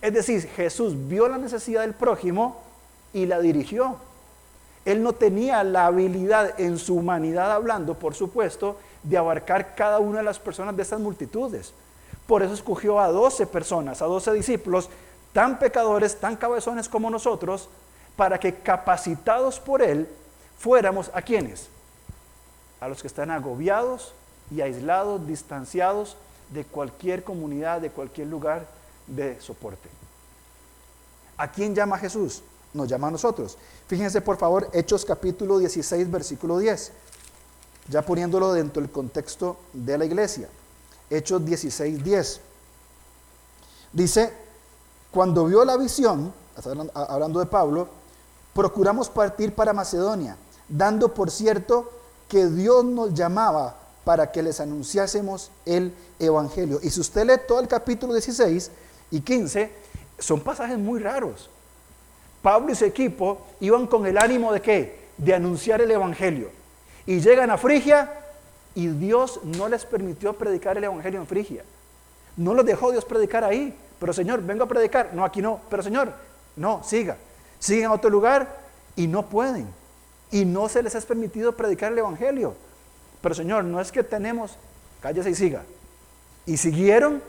Es 0.00 0.12
decir, 0.12 0.46
Jesús 0.48 0.94
vio 1.08 1.28
la 1.28 1.38
necesidad 1.38 1.80
del 1.80 1.94
prójimo 1.94 2.60
y 3.12 3.26
la 3.26 3.40
dirigió. 3.40 3.96
Él 4.84 5.02
no 5.02 5.14
tenía 5.14 5.64
la 5.64 5.86
habilidad 5.86 6.60
en 6.60 6.78
su 6.78 6.94
humanidad 6.94 7.50
hablando, 7.50 7.94
por 7.98 8.14
supuesto, 8.14 8.76
de 9.02 9.16
abarcar 9.16 9.74
cada 9.74 9.98
una 9.98 10.18
de 10.18 10.24
las 10.24 10.38
personas 10.38 10.76
de 10.76 10.82
estas 10.82 11.00
multitudes. 11.00 11.72
Por 12.26 12.42
eso 12.42 12.52
escogió 12.52 13.00
a 13.00 13.08
12 13.08 13.46
personas, 13.46 14.02
a 14.02 14.06
12 14.06 14.32
discípulos, 14.32 14.88
tan 15.32 15.58
pecadores, 15.58 16.20
tan 16.20 16.36
cabezones 16.36 16.88
como 16.88 17.10
nosotros, 17.10 17.68
para 18.18 18.38
que 18.38 18.52
capacitados 18.52 19.60
por 19.60 19.80
Él 19.80 20.08
fuéramos 20.58 21.10
a 21.14 21.22
quienes? 21.22 21.68
A 22.80 22.88
los 22.88 23.00
que 23.00 23.06
están 23.06 23.30
agobiados 23.30 24.12
y 24.50 24.60
aislados, 24.60 25.24
distanciados 25.26 26.16
de 26.50 26.64
cualquier 26.64 27.22
comunidad, 27.22 27.80
de 27.80 27.90
cualquier 27.90 28.26
lugar 28.26 28.66
de 29.06 29.40
soporte. 29.40 29.88
¿A 31.36 31.50
quién 31.50 31.74
llama 31.74 31.96
Jesús? 31.96 32.42
Nos 32.74 32.88
llama 32.88 33.06
a 33.06 33.12
nosotros. 33.12 33.56
Fíjense 33.86 34.20
por 34.20 34.36
favor, 34.36 34.68
Hechos 34.72 35.04
capítulo 35.04 35.58
16, 35.58 36.10
versículo 36.10 36.58
10 36.58 36.92
ya 37.88 38.02
poniéndolo 38.02 38.52
dentro 38.52 38.82
del 38.82 38.90
contexto 38.90 39.56
de 39.72 39.96
la 39.96 40.04
iglesia. 40.04 40.48
Hechos 41.10 41.44
16, 41.44 42.04
10. 42.04 42.40
Dice, 43.92 44.32
cuando 45.10 45.46
vio 45.46 45.64
la 45.64 45.76
visión, 45.76 46.32
hablando 46.94 47.40
de 47.40 47.46
Pablo, 47.46 47.88
procuramos 48.58 49.08
partir 49.08 49.54
para 49.54 49.72
Macedonia, 49.72 50.36
dando 50.68 51.14
por 51.14 51.30
cierto 51.30 51.92
que 52.28 52.48
Dios 52.48 52.84
nos 52.84 53.14
llamaba 53.14 53.76
para 54.02 54.32
que 54.32 54.42
les 54.42 54.58
anunciásemos 54.58 55.52
el 55.64 55.94
Evangelio. 56.18 56.80
Y 56.82 56.90
si 56.90 56.98
usted 56.98 57.24
lee 57.24 57.40
todo 57.46 57.60
el 57.60 57.68
capítulo 57.68 58.14
16 58.14 58.72
y 59.12 59.20
15, 59.20 59.70
son 60.18 60.40
pasajes 60.40 60.76
muy 60.76 60.98
raros. 60.98 61.48
Pablo 62.42 62.72
y 62.72 62.74
su 62.74 62.84
equipo 62.84 63.46
iban 63.60 63.86
con 63.86 64.04
el 64.06 64.18
ánimo 64.18 64.52
de 64.52 64.60
qué? 64.60 65.08
De 65.18 65.32
anunciar 65.34 65.80
el 65.80 65.92
Evangelio. 65.92 66.50
Y 67.06 67.20
llegan 67.20 67.52
a 67.52 67.58
Frigia 67.58 68.10
y 68.74 68.88
Dios 68.88 69.38
no 69.44 69.68
les 69.68 69.84
permitió 69.84 70.32
predicar 70.32 70.76
el 70.76 70.82
Evangelio 70.82 71.20
en 71.20 71.28
Frigia. 71.28 71.62
No 72.36 72.54
los 72.54 72.66
dejó 72.66 72.90
Dios 72.90 73.04
predicar 73.04 73.44
ahí. 73.44 73.72
Pero 74.00 74.12
Señor, 74.12 74.42
vengo 74.42 74.64
a 74.64 74.68
predicar. 74.68 75.10
No, 75.14 75.24
aquí 75.24 75.40
no. 75.40 75.60
Pero 75.70 75.80
Señor, 75.80 76.12
no, 76.56 76.82
siga. 76.82 77.18
Siguen 77.58 77.86
a 77.86 77.92
otro 77.92 78.10
lugar 78.10 78.60
y 78.96 79.06
no 79.06 79.26
pueden. 79.26 79.68
Y 80.30 80.44
no 80.44 80.68
se 80.68 80.82
les 80.82 80.94
ha 80.94 81.00
permitido 81.00 81.56
predicar 81.56 81.92
el 81.92 81.98
Evangelio. 81.98 82.54
Pero 83.20 83.34
Señor, 83.34 83.64
no 83.64 83.80
es 83.80 83.90
que 83.90 84.02
tenemos, 84.02 84.56
cállese 85.00 85.30
y 85.30 85.34
siga. 85.34 85.62
Y 86.46 86.56
siguieron. 86.56 87.22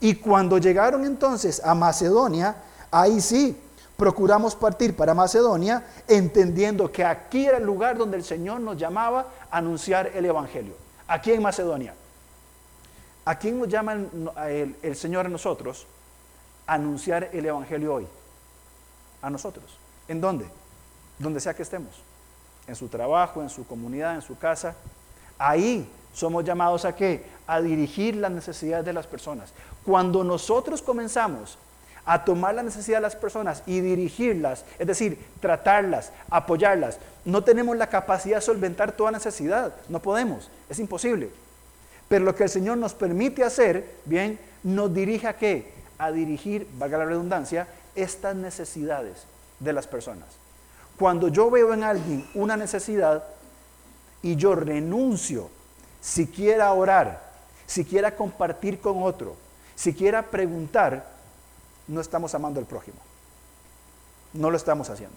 Y 0.00 0.14
cuando 0.14 0.58
llegaron 0.58 1.04
entonces 1.04 1.60
a 1.62 1.74
Macedonia, 1.74 2.56
ahí 2.90 3.20
sí, 3.20 3.56
procuramos 3.96 4.56
partir 4.56 4.96
para 4.96 5.12
Macedonia, 5.12 5.84
entendiendo 6.08 6.90
que 6.90 7.04
aquí 7.04 7.46
era 7.46 7.58
el 7.58 7.64
lugar 7.64 7.98
donde 7.98 8.16
el 8.16 8.24
Señor 8.24 8.60
nos 8.60 8.78
llamaba 8.78 9.26
a 9.50 9.58
anunciar 9.58 10.10
el 10.14 10.24
Evangelio. 10.24 10.74
Aquí 11.06 11.32
en 11.32 11.42
Macedonia. 11.42 11.94
¿A 13.26 13.38
quién 13.38 13.58
nos 13.58 13.68
llama 13.68 13.92
el, 13.92 14.74
el 14.82 14.96
Señor 14.96 15.26
a 15.26 15.28
nosotros 15.28 15.86
a 16.66 16.74
anunciar 16.74 17.28
el 17.32 17.44
Evangelio 17.44 17.94
hoy? 17.94 18.06
A 19.22 19.30
nosotros. 19.30 19.78
¿En 20.08 20.20
dónde? 20.20 20.46
Donde 21.18 21.40
sea 21.40 21.54
que 21.54 21.62
estemos. 21.62 22.02
En 22.66 22.74
su 22.74 22.88
trabajo, 22.88 23.42
en 23.42 23.50
su 23.50 23.66
comunidad, 23.66 24.14
en 24.14 24.22
su 24.22 24.38
casa. 24.38 24.74
Ahí 25.38 25.88
somos 26.12 26.44
llamados 26.44 26.84
a 26.84 26.94
qué? 26.94 27.24
A 27.46 27.60
dirigir 27.60 28.16
las 28.16 28.30
necesidades 28.30 28.84
de 28.84 28.92
las 28.92 29.06
personas. 29.06 29.52
Cuando 29.84 30.24
nosotros 30.24 30.82
comenzamos 30.82 31.58
a 32.04 32.24
tomar 32.24 32.54
la 32.54 32.62
necesidad 32.62 32.98
de 32.98 33.02
las 33.02 33.16
personas 33.16 33.62
y 33.66 33.80
dirigirlas, 33.80 34.64
es 34.78 34.86
decir, 34.86 35.18
tratarlas, 35.40 36.12
apoyarlas. 36.30 36.98
No 37.24 37.44
tenemos 37.44 37.76
la 37.76 37.88
capacidad 37.88 38.38
de 38.38 38.42
solventar 38.42 38.92
toda 38.92 39.10
necesidad, 39.10 39.74
no 39.88 40.00
podemos, 40.00 40.50
es 40.68 40.78
imposible. 40.78 41.30
Pero 42.08 42.24
lo 42.24 42.34
que 42.34 42.44
el 42.44 42.48
Señor 42.48 42.78
nos 42.78 42.94
permite 42.94 43.44
hacer, 43.44 43.98
bien, 44.04 44.38
nos 44.62 44.92
dirige 44.92 45.28
a 45.28 45.36
qué? 45.36 45.72
A 45.98 46.10
dirigir, 46.10 46.66
valga 46.78 46.98
la 46.98 47.04
redundancia, 47.04 47.68
estas 48.02 48.34
necesidades 48.36 49.24
de 49.58 49.72
las 49.72 49.86
personas. 49.86 50.28
Cuando 50.98 51.28
yo 51.28 51.50
veo 51.50 51.72
en 51.72 51.84
alguien 51.84 52.28
una 52.34 52.56
necesidad 52.56 53.24
y 54.22 54.36
yo 54.36 54.54
renuncio, 54.54 55.50
siquiera 56.00 56.72
orar, 56.72 57.30
siquiera 57.66 58.16
compartir 58.16 58.80
con 58.80 59.02
otro, 59.02 59.36
siquiera 59.74 60.22
preguntar, 60.22 61.06
no 61.88 62.00
estamos 62.00 62.34
amando 62.34 62.60
al 62.60 62.66
prójimo. 62.66 62.98
No 64.32 64.50
lo 64.50 64.56
estamos 64.56 64.90
haciendo. 64.90 65.16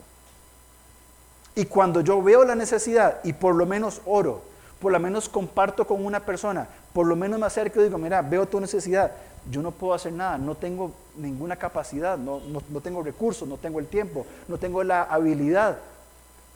Y 1.55 1.65
cuando 1.65 2.01
yo 2.01 2.21
veo 2.21 2.43
la 2.45 2.55
necesidad 2.55 3.19
y 3.23 3.33
por 3.33 3.55
lo 3.55 3.65
menos 3.65 4.01
oro, 4.05 4.41
por 4.83 4.91
lo 4.91 4.99
menos 4.99 5.29
comparto 5.29 5.87
con 5.87 6.05
una 6.05 6.19
persona, 6.19 6.67
por 6.93 7.07
lo 7.07 7.15
menos 7.15 7.39
me 7.39 7.45
acerco 7.45 7.79
y 7.79 7.85
digo, 7.85 7.97
mira, 7.97 8.21
veo 8.21 8.45
tu 8.45 8.59
necesidad, 8.59 9.13
yo 9.49 9.61
no 9.61 9.71
puedo 9.71 9.93
hacer 9.93 10.11
nada, 10.11 10.37
no 10.37 10.55
tengo 10.55 10.91
ninguna 11.15 11.55
capacidad, 11.55 12.17
no, 12.17 12.41
no 12.69 12.81
tengo 12.81 13.01
recursos, 13.01 13.47
no 13.47 13.57
tengo 13.57 13.79
el 13.79 13.87
tiempo, 13.87 14.25
no 14.49 14.57
tengo 14.57 14.83
la 14.83 15.03
habilidad, 15.03 15.79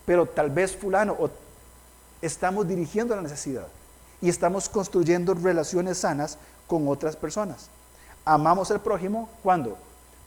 pero 0.05 0.25
tal 0.25 0.49
vez 0.49 0.75
fulano, 0.75 1.15
o 1.17 1.29
estamos 2.21 2.67
dirigiendo 2.67 3.15
la 3.15 3.21
necesidad 3.21 3.67
y 4.21 4.27
estamos 4.27 4.67
construyendo 4.67 5.33
relaciones 5.33 5.99
sanas 5.99 6.37
con 6.67 6.87
otras 6.89 7.15
personas. 7.15 7.69
Amamos 8.25 8.69
al 8.71 8.81
prójimo 8.81 9.29
cuando 9.41 9.77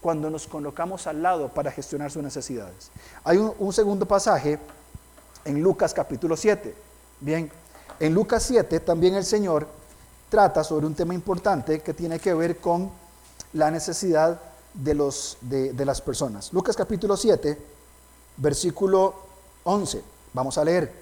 cuando 0.00 0.30
nos 0.30 0.46
colocamos 0.46 1.06
al 1.06 1.22
lado 1.22 1.48
para 1.48 1.70
gestionar 1.70 2.10
sus 2.10 2.22
necesidades. 2.22 2.90
Hay 3.22 3.36
un, 3.36 3.72
segundo 3.72 4.06
pasaje 4.06 4.58
en 5.44 5.62
Lucas 5.62 5.92
capítulo 5.92 6.38
7. 6.38 6.74
Bien, 7.20 7.50
en 8.00 8.14
Lucas 8.14 8.42
7 8.44 8.80
también 8.80 9.14
el 9.14 9.24
Señor 9.24 9.68
trata 10.30 10.64
sobre 10.64 10.86
un 10.86 10.94
tema 10.94 11.12
importante 11.12 11.80
que 11.80 11.92
tiene 11.92 12.18
que 12.18 12.32
ver 12.32 12.58
con 12.58 12.90
la 13.52 13.70
necesidad 13.70 14.40
de, 14.72 15.84
las 15.84 16.00
personas. 16.00 16.52
Lucas 16.52 16.76
capítulo 16.76 17.16
7, 17.16 17.58
versículo 18.38 19.14
11. 19.64 20.02
Vamos 20.32 20.56
a 20.56 20.64
leer. 20.64 20.92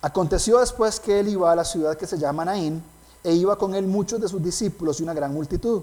Aconteció 0.00 0.60
después 0.60 1.00
que 1.00 1.18
él 1.20 1.28
iba 1.28 1.50
a 1.50 1.56
la 1.56 1.64
ciudad 1.64 1.96
que 1.96 2.06
se 2.06 2.16
llama 2.16 2.44
Naín, 2.44 2.82
e 3.24 3.32
iba 3.32 3.58
con 3.58 3.74
él 3.74 3.86
muchos 3.86 4.20
de 4.20 4.28
sus 4.28 4.42
discípulos 4.42 5.00
y 5.00 5.02
una 5.02 5.12
gran 5.12 5.34
multitud. 5.34 5.82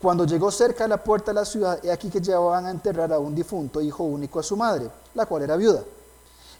Cuando 0.00 0.24
llegó 0.24 0.50
cerca 0.50 0.84
de 0.84 0.88
la 0.88 1.04
puerta 1.04 1.32
de 1.32 1.34
la 1.34 1.44
ciudad, 1.44 1.84
he 1.84 1.92
aquí 1.92 2.08
que 2.08 2.22
llevaban 2.22 2.64
a 2.64 2.70
enterrar 2.70 3.12
a 3.12 3.18
un 3.18 3.34
difunto 3.34 3.82
hijo 3.82 4.04
único 4.04 4.40
a 4.40 4.42
su 4.42 4.56
madre, 4.56 4.90
la 5.14 5.26
cual 5.26 5.42
era 5.42 5.56
viuda. 5.56 5.84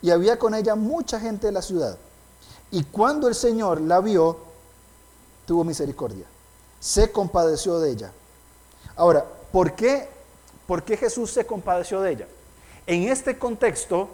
Y 0.03 0.11
había 0.11 0.39
con 0.39 0.55
ella 0.55 0.75
mucha 0.75 1.21
gente 1.21 1.47
de 1.47 1.53
la 1.53 1.63
ciudad. 1.63 1.99
Y 2.71 2.85
cuando 2.85 3.29
el 3.29 3.35
Señor 3.35 3.81
la 3.81 4.01
vio, 4.01 4.39
tuvo 5.47 5.65
misericordia. 5.65 6.27
Se 6.79 7.11
compadeció 7.11 7.81
de 7.81 7.91
ella. 7.91 8.13
Ahora, 8.97 9.25
¿por 9.53 9.75
qué, 9.75 10.09
¿por 10.67 10.83
qué 10.83 10.97
Jesús 10.97 11.31
se 11.31 11.45
compadeció 11.45 12.01
de 12.01 12.13
ella? 12.13 12.29
En 12.87 13.05
este 13.05 13.39
contexto, 13.39 14.09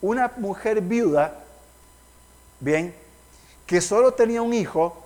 una 0.00 0.32
mujer 0.36 0.80
viuda, 0.80 1.44
bien, 2.60 2.94
que 3.66 3.80
solo 3.80 4.12
tenía 4.12 4.42
un 4.42 4.52
hijo 4.52 4.96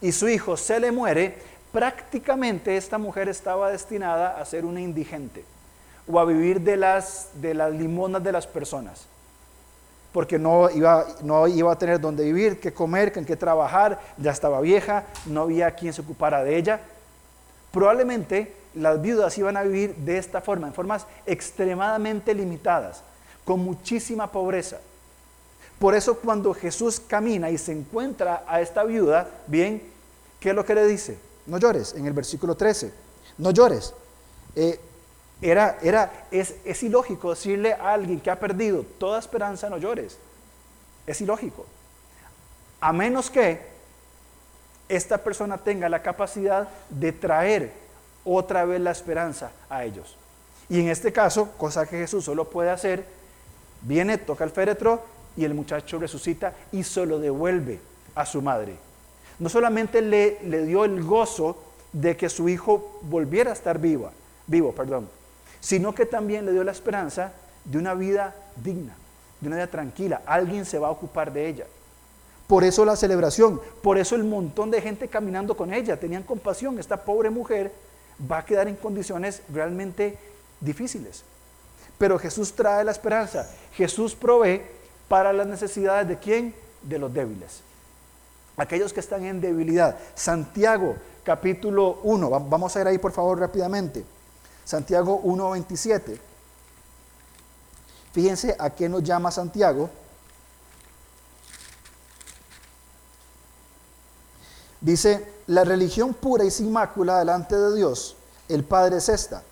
y 0.00 0.12
su 0.12 0.28
hijo 0.28 0.56
se 0.56 0.80
le 0.80 0.90
muere, 0.90 1.38
prácticamente 1.72 2.76
esta 2.76 2.98
mujer 2.98 3.28
estaba 3.28 3.70
destinada 3.70 4.40
a 4.40 4.44
ser 4.44 4.64
una 4.64 4.80
indigente 4.80 5.44
o 6.10 6.18
a 6.18 6.24
vivir 6.24 6.60
de 6.62 6.76
las, 6.76 7.28
de 7.34 7.54
las 7.54 7.72
limonas 7.72 8.22
de 8.24 8.32
las 8.32 8.46
personas. 8.46 9.06
Porque 10.18 10.36
no 10.36 10.68
iba, 10.68 11.06
no 11.22 11.46
iba 11.46 11.72
a 11.72 11.78
tener 11.78 12.00
dónde 12.00 12.24
vivir, 12.24 12.58
qué 12.58 12.72
comer, 12.72 13.12
en 13.14 13.24
qué 13.24 13.36
trabajar, 13.36 14.00
ya 14.16 14.32
estaba 14.32 14.60
vieja, 14.60 15.04
no 15.26 15.42
había 15.42 15.70
quien 15.70 15.92
se 15.92 16.00
ocupara 16.00 16.42
de 16.42 16.56
ella. 16.56 16.80
Probablemente 17.70 18.52
las 18.74 19.00
viudas 19.00 19.38
iban 19.38 19.56
a 19.56 19.62
vivir 19.62 19.94
de 19.94 20.18
esta 20.18 20.40
forma, 20.40 20.66
en 20.66 20.74
formas 20.74 21.06
extremadamente 21.24 22.34
limitadas, 22.34 23.04
con 23.44 23.60
muchísima 23.60 24.32
pobreza. 24.32 24.78
Por 25.78 25.94
eso 25.94 26.18
cuando 26.18 26.52
Jesús 26.52 26.98
camina 26.98 27.48
y 27.48 27.56
se 27.56 27.70
encuentra 27.70 28.42
a 28.48 28.60
esta 28.60 28.82
viuda, 28.82 29.30
bien, 29.46 29.80
¿qué 30.40 30.48
es 30.48 30.54
lo 30.56 30.64
que 30.64 30.74
le 30.74 30.84
dice? 30.88 31.16
No 31.46 31.58
llores, 31.58 31.94
en 31.94 32.04
el 32.06 32.12
versículo 32.12 32.56
13, 32.56 32.92
no 33.38 33.52
llores. 33.52 33.94
Eh, 34.56 34.80
era, 35.40 35.78
era, 35.82 36.26
es, 36.30 36.56
es 36.64 36.82
ilógico 36.82 37.30
decirle 37.30 37.72
a 37.72 37.92
alguien 37.92 38.20
que 38.20 38.30
ha 38.30 38.40
perdido 38.40 38.84
toda 38.98 39.18
esperanza, 39.18 39.70
no 39.70 39.78
llores. 39.78 40.18
Es 41.06 41.20
ilógico. 41.20 41.64
A 42.80 42.92
menos 42.92 43.30
que 43.30 43.60
esta 44.88 45.18
persona 45.18 45.58
tenga 45.58 45.88
la 45.88 46.02
capacidad 46.02 46.68
de 46.90 47.12
traer 47.12 47.72
otra 48.24 48.64
vez 48.64 48.80
la 48.80 48.90
esperanza 48.90 49.52
a 49.70 49.84
ellos. 49.84 50.16
Y 50.68 50.80
en 50.80 50.88
este 50.88 51.12
caso, 51.12 51.52
cosa 51.56 51.86
que 51.86 51.98
Jesús 51.98 52.24
solo 52.24 52.50
puede 52.50 52.70
hacer, 52.70 53.04
viene, 53.82 54.18
toca 54.18 54.44
el 54.44 54.50
féretro 54.50 55.02
y 55.36 55.44
el 55.44 55.54
muchacho 55.54 55.98
resucita 55.98 56.52
y 56.72 56.82
se 56.82 57.06
lo 57.06 57.18
devuelve 57.18 57.80
a 58.14 58.26
su 58.26 58.42
madre. 58.42 58.76
No 59.38 59.48
solamente 59.48 60.02
le, 60.02 60.40
le 60.44 60.64
dio 60.64 60.84
el 60.84 61.02
gozo 61.04 61.56
de 61.92 62.16
que 62.16 62.28
su 62.28 62.48
hijo 62.48 62.98
volviera 63.02 63.50
a 63.50 63.54
estar 63.54 63.78
viva, 63.78 64.10
vivo, 64.46 64.72
perdón, 64.72 65.08
sino 65.60 65.94
que 65.94 66.06
también 66.06 66.46
le 66.46 66.52
dio 66.52 66.64
la 66.64 66.72
esperanza 66.72 67.32
de 67.64 67.78
una 67.78 67.94
vida 67.94 68.34
digna, 68.56 68.94
de 69.40 69.48
una 69.48 69.56
vida 69.56 69.66
tranquila. 69.66 70.22
Alguien 70.26 70.64
se 70.64 70.78
va 70.78 70.88
a 70.88 70.92
ocupar 70.92 71.32
de 71.32 71.48
ella. 71.48 71.66
Por 72.46 72.64
eso 72.64 72.84
la 72.84 72.96
celebración, 72.96 73.60
por 73.82 73.98
eso 73.98 74.14
el 74.14 74.24
montón 74.24 74.70
de 74.70 74.80
gente 74.80 75.08
caminando 75.08 75.54
con 75.56 75.72
ella, 75.72 76.00
tenían 76.00 76.22
compasión. 76.22 76.78
Esta 76.78 77.04
pobre 77.04 77.28
mujer 77.28 77.72
va 78.30 78.38
a 78.38 78.44
quedar 78.44 78.68
en 78.68 78.76
condiciones 78.76 79.42
realmente 79.52 80.16
difíciles. 80.60 81.24
Pero 81.98 82.18
Jesús 82.18 82.54
trae 82.54 82.84
la 82.84 82.92
esperanza. 82.92 83.50
Jesús 83.74 84.14
provee 84.14 84.62
para 85.08 85.32
las 85.32 85.46
necesidades 85.46 86.08
de 86.08 86.18
quién? 86.18 86.54
De 86.82 86.98
los 86.98 87.12
débiles. 87.12 87.60
Aquellos 88.56 88.92
que 88.92 89.00
están 89.00 89.24
en 89.24 89.40
debilidad. 89.40 89.98
Santiago 90.14 90.96
capítulo 91.24 91.98
1. 92.02 92.30
Vamos 92.48 92.74
a 92.74 92.80
ir 92.80 92.86
ahí 92.86 92.98
por 92.98 93.12
favor 93.12 93.38
rápidamente. 93.38 94.04
Santiago 94.68 95.22
1.27. 95.24 96.18
Fíjense 98.12 98.54
a 98.58 98.68
qué 98.68 98.86
nos 98.86 99.02
llama 99.02 99.30
Santiago. 99.30 99.88
Dice, 104.82 105.26
la 105.46 105.64
religión 105.64 106.12
pura 106.12 106.44
y 106.44 106.50
sin 106.50 106.70
mácula 106.70 107.18
delante 107.18 107.56
de 107.56 107.76
Dios, 107.76 108.14
el 108.46 108.62
Padre 108.62 108.98
es 108.98 109.08
esta, 109.08 109.42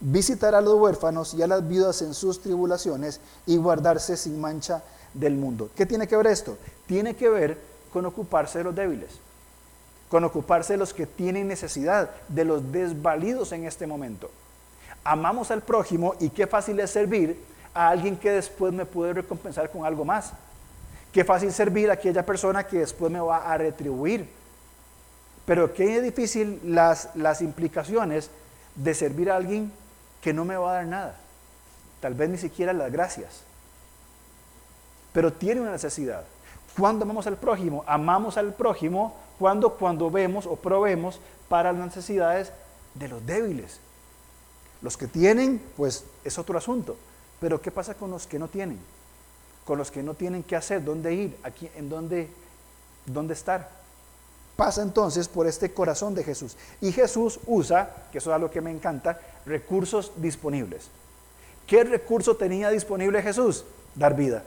visitar 0.00 0.54
a 0.54 0.62
los 0.62 0.76
huérfanos 0.76 1.34
y 1.34 1.42
a 1.42 1.46
las 1.46 1.68
viudas 1.68 2.00
en 2.00 2.14
sus 2.14 2.40
tribulaciones 2.40 3.20
y 3.44 3.58
guardarse 3.58 4.16
sin 4.16 4.40
mancha 4.40 4.82
del 5.12 5.34
mundo. 5.34 5.68
¿Qué 5.76 5.84
tiene 5.84 6.08
que 6.08 6.16
ver 6.16 6.28
esto? 6.28 6.56
Tiene 6.86 7.14
que 7.14 7.28
ver 7.28 7.58
con 7.92 8.06
ocuparse 8.06 8.56
de 8.56 8.64
los 8.64 8.74
débiles, 8.74 9.10
con 10.08 10.24
ocuparse 10.24 10.72
de 10.72 10.78
los 10.78 10.94
que 10.94 11.06
tienen 11.06 11.46
necesidad, 11.46 12.10
de 12.28 12.46
los 12.46 12.72
desvalidos 12.72 13.52
en 13.52 13.66
este 13.66 13.86
momento. 13.86 14.30
Amamos 15.04 15.50
al 15.50 15.62
prójimo 15.62 16.14
y 16.20 16.30
qué 16.30 16.46
fácil 16.46 16.78
es 16.80 16.90
servir 16.90 17.42
a 17.74 17.88
alguien 17.88 18.16
que 18.16 18.30
después 18.30 18.72
me 18.72 18.86
puede 18.86 19.14
recompensar 19.14 19.70
con 19.70 19.84
algo 19.84 20.04
más. 20.04 20.32
Qué 21.12 21.24
fácil 21.24 21.52
servir 21.52 21.90
a 21.90 21.94
aquella 21.94 22.24
persona 22.24 22.64
que 22.64 22.78
después 22.78 23.10
me 23.10 23.20
va 23.20 23.52
a 23.52 23.58
retribuir 23.58 24.28
pero 25.44 25.74
qué 25.74 26.00
difícil 26.00 26.60
las, 26.64 27.10
las 27.14 27.42
implicaciones 27.42 28.30
de 28.76 28.94
servir 28.94 29.30
a 29.30 29.36
alguien 29.36 29.72
que 30.20 30.32
no 30.32 30.44
me 30.44 30.56
va 30.56 30.70
a 30.70 30.74
dar 30.74 30.86
nada. 30.86 31.16
Tal 32.00 32.14
vez 32.14 32.30
ni 32.30 32.38
siquiera 32.38 32.72
las 32.72 32.92
gracias. 32.92 33.42
Pero 35.12 35.32
tiene 35.32 35.60
una 35.60 35.72
necesidad. 35.72 36.24
¿Cuándo 36.78 37.04
amamos 37.04 37.26
al 37.26 37.36
prójimo? 37.36 37.84
Amamos 37.86 38.36
al 38.36 38.54
prójimo 38.54 39.14
cuando, 39.38 39.74
cuando 39.74 40.10
vemos 40.10 40.46
o 40.46 40.56
probemos 40.56 41.20
para 41.48 41.72
las 41.72 41.86
necesidades 41.86 42.52
de 42.94 43.08
los 43.08 43.26
débiles. 43.26 43.80
Los 44.82 44.96
que 44.96 45.06
tienen, 45.06 45.62
pues 45.76 46.04
es 46.24 46.38
otro 46.38 46.58
asunto. 46.58 46.96
Pero 47.40 47.60
¿qué 47.60 47.70
pasa 47.70 47.94
con 47.94 48.10
los 48.10 48.26
que 48.26 48.38
no 48.38 48.48
tienen? 48.48 48.78
Con 49.64 49.78
los 49.78 49.90
que 49.90 50.02
no 50.02 50.14
tienen 50.14 50.42
qué 50.42 50.56
hacer, 50.56 50.84
dónde 50.84 51.14
ir, 51.14 51.36
aquí, 51.42 51.70
en 51.76 51.88
dónde, 51.88 52.28
dónde 53.06 53.34
estar 53.34 53.82
pasa 54.56 54.82
entonces 54.82 55.28
por 55.28 55.46
este 55.46 55.72
corazón 55.72 56.14
de 56.14 56.24
Jesús. 56.24 56.56
Y 56.80 56.92
Jesús 56.92 57.40
usa, 57.46 57.90
que 58.12 58.18
eso 58.18 58.34
es 58.34 58.40
lo 58.40 58.50
que 58.50 58.60
me 58.60 58.70
encanta, 58.70 59.18
recursos 59.46 60.12
disponibles. 60.16 60.88
¿Qué 61.66 61.84
recurso 61.84 62.36
tenía 62.36 62.70
disponible 62.70 63.22
Jesús? 63.22 63.64
Dar 63.94 64.14
vida. 64.14 64.44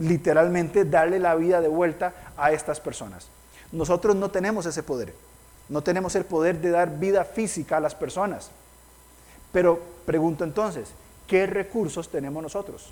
Literalmente 0.00 0.84
darle 0.84 1.18
la 1.18 1.34
vida 1.36 1.60
de 1.60 1.68
vuelta 1.68 2.12
a 2.36 2.52
estas 2.52 2.80
personas. 2.80 3.28
Nosotros 3.72 4.16
no 4.16 4.30
tenemos 4.30 4.66
ese 4.66 4.82
poder. 4.82 5.14
No 5.68 5.82
tenemos 5.82 6.14
el 6.16 6.24
poder 6.24 6.60
de 6.60 6.70
dar 6.70 6.98
vida 6.98 7.24
física 7.24 7.78
a 7.78 7.80
las 7.80 7.94
personas. 7.94 8.50
Pero 9.54 9.80
pregunto 10.04 10.42
entonces, 10.42 10.90
¿qué 11.28 11.46
recursos 11.46 12.10
tenemos 12.10 12.42
nosotros? 12.42 12.90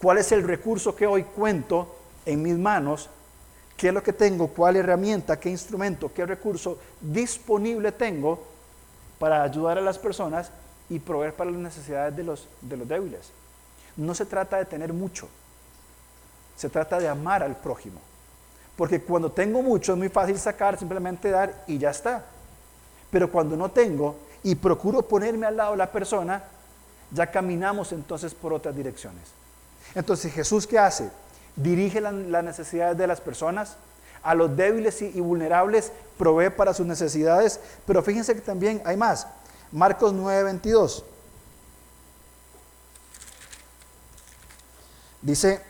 ¿Cuál 0.00 0.18
es 0.18 0.30
el 0.30 0.44
recurso 0.44 0.94
que 0.94 1.08
hoy 1.08 1.24
cuento 1.24 1.96
en 2.24 2.40
mis 2.40 2.56
manos 2.56 3.10
qué 3.76 3.88
es 3.88 3.94
lo 3.94 4.00
que 4.00 4.12
tengo, 4.12 4.46
cuál 4.46 4.76
herramienta, 4.76 5.40
qué 5.40 5.50
instrumento, 5.50 6.12
qué 6.14 6.24
recurso 6.24 6.78
disponible 7.00 7.90
tengo 7.90 8.44
para 9.18 9.42
ayudar 9.42 9.76
a 9.78 9.80
las 9.80 9.98
personas 9.98 10.52
y 10.88 11.00
proveer 11.00 11.34
para 11.34 11.50
las 11.50 11.60
necesidades 11.60 12.16
de 12.16 12.22
los, 12.22 12.48
de 12.60 12.76
los 12.76 12.86
débiles. 12.86 13.32
No 13.96 14.14
se 14.14 14.24
trata 14.24 14.58
de 14.58 14.66
tener 14.66 14.92
mucho, 14.92 15.28
se 16.56 16.68
trata 16.68 17.00
de 17.00 17.08
amar 17.08 17.42
al 17.42 17.56
prójimo. 17.56 18.00
Porque 18.76 19.02
cuando 19.02 19.32
tengo 19.32 19.62
mucho 19.62 19.94
es 19.94 19.98
muy 19.98 20.10
fácil 20.10 20.38
sacar, 20.38 20.78
simplemente 20.78 21.28
dar 21.28 21.64
y 21.66 21.76
ya 21.76 21.90
está. 21.90 22.24
Pero 23.10 23.32
cuando 23.32 23.56
no 23.56 23.68
tengo 23.72 24.27
y 24.48 24.54
procuro 24.54 25.02
ponerme 25.02 25.46
al 25.46 25.56
lado 25.56 25.72
de 25.72 25.76
la 25.76 25.92
persona, 25.92 26.42
ya 27.10 27.30
caminamos 27.30 27.92
entonces 27.92 28.32
por 28.34 28.52
otras 28.52 28.74
direcciones. 28.74 29.24
Entonces 29.94 30.32
Jesús, 30.32 30.66
¿qué 30.66 30.78
hace? 30.78 31.10
dirige 31.62 32.00
las 32.00 32.44
necesidades 32.44 32.96
de 32.96 33.06
las 33.06 33.20
personas, 33.20 33.76
a 34.22 34.34
los 34.34 34.56
débiles 34.56 35.02
y, 35.02 35.20
vulnerables 35.20 35.92
provee 36.16 36.50
para 36.50 36.74
sus 36.74 36.86
necesidades, 36.86 37.60
pero 37.86 38.02
fíjense 38.02 38.34
que 38.34 38.40
también 38.40 38.82
hay 38.84 38.96
más. 38.96 39.26
Marcos 39.70 40.12
9:22. 40.14 41.04
Dice, 45.20 45.60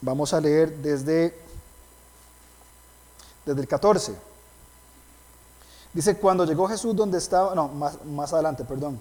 vamos 0.00 0.32
a 0.32 0.40
leer 0.40 0.74
desde, 0.76 1.38
desde 3.44 3.60
el 3.60 3.68
14. 3.68 4.33
Dice, 5.94 6.16
cuando 6.16 6.44
llegó 6.44 6.66
Jesús 6.66 6.94
donde 6.96 7.18
estaba, 7.18 7.54
no, 7.54 7.68
más, 7.68 8.32
adelante, 8.32 8.64
perdón. 8.64 9.00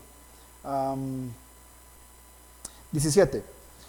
17. 2.92 3.44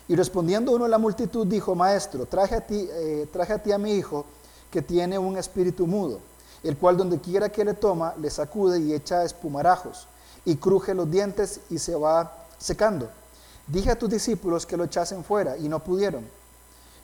Y 0.08 0.16
respondiendo 0.16 0.72
uno 0.72 0.86
a 0.86 0.88
la 0.88 0.98
multitud 0.98 1.46
dijo, 1.46 1.74
maestro, 1.74 2.24
traje 2.26 2.56
a 2.56 2.66
ti, 2.66 2.88
eh, 2.90 3.28
traje 3.30 3.52
a 3.52 3.62
ti 3.62 3.72
a 3.72 3.78
mi 3.78 3.92
hijo 3.92 4.24
que 4.70 4.80
tiene 4.82 5.18
un 5.18 5.36
espíritu 5.36 5.86
mudo, 5.86 6.18
el 6.62 6.76
cual 6.78 6.96
donde 6.96 7.20
quiera 7.20 7.50
que 7.50 7.64
le 7.64 7.74
toma, 7.74 8.14
le 8.18 8.30
sacude 8.30 8.80
y 8.80 8.94
echa 8.94 9.22
espumarajos, 9.22 10.08
y 10.46 10.56
cruje 10.56 10.94
los 10.94 11.10
dientes 11.10 11.60
y 11.70 11.78
se 11.78 11.94
va 11.94 12.32
secando. 12.58 13.10
Dije 13.66 13.90
a 13.90 13.98
tus 13.98 14.10
discípulos 14.10 14.66
que 14.66 14.76
lo 14.76 14.84
echasen 14.84 15.24
fuera, 15.24 15.56
y 15.58 15.68
no 15.68 15.78
pudieron. 15.78 16.26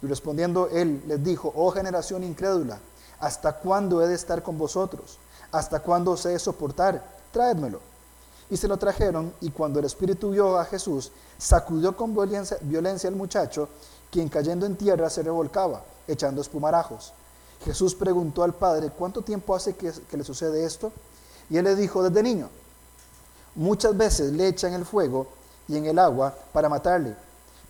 Y 0.03 0.07
respondiendo 0.07 0.69
él 0.71 1.03
les 1.07 1.23
dijo, 1.23 1.53
oh 1.55 1.71
generación 1.71 2.25
incrédula, 2.25 2.79
¿hasta 3.19 3.53
cuándo 3.53 4.03
he 4.03 4.09
de 4.09 4.15
estar 4.15 4.43
con 4.43 4.57
vosotros? 4.57 5.19
¿Hasta 5.53 5.81
cuándo 5.81 6.13
os 6.13 6.25
he 6.27 6.31
de 6.31 6.39
soportar? 6.39 7.03
Traédmelo. 7.33 7.81
Y 8.51 8.57
se 8.57 8.69
lo 8.69 8.77
trajeron, 8.77 9.33
y 9.41 9.51
cuando 9.51 9.79
el 9.79 9.85
espíritu 9.85 10.31
vio 10.31 10.59
a 10.59 10.65
Jesús, 10.65 11.13
sacudió 11.39 11.97
con 11.97 12.15
violencia, 12.15 13.09
al 13.09 13.17
muchacho, 13.17 13.69
quien 14.11 14.29
cayendo 14.29 14.67
en 14.67 14.77
tierra 14.77 15.09
se 15.09 15.23
revolcaba, 15.23 15.85
echando 16.09 16.41
espumarajos. 16.41 17.13
Jesús 17.65 17.95
preguntó 17.95 18.43
al 18.43 18.55
padre, 18.55 18.91
¿cuánto 18.91 19.23
tiempo 19.23 19.55
hace 19.55 19.75
que, 19.75 19.93
le 20.17 20.25
sucede 20.25 20.65
esto? 20.65 20.93
Y 21.49 21.59
él 21.59 21.65
le 21.65 21.77
dijo, 21.77 22.03
desde 22.03 22.23
niño. 22.23 22.49
Muchas 23.55 23.97
veces 23.97 24.33
le 24.33 24.49
echan 24.49 24.73
el 24.73 24.85
fuego 24.85 25.27
y 25.69 25.77
en 25.77 25.87
el 25.87 25.99
agua 25.99 26.35
para 26.53 26.69
matarle. 26.69 27.15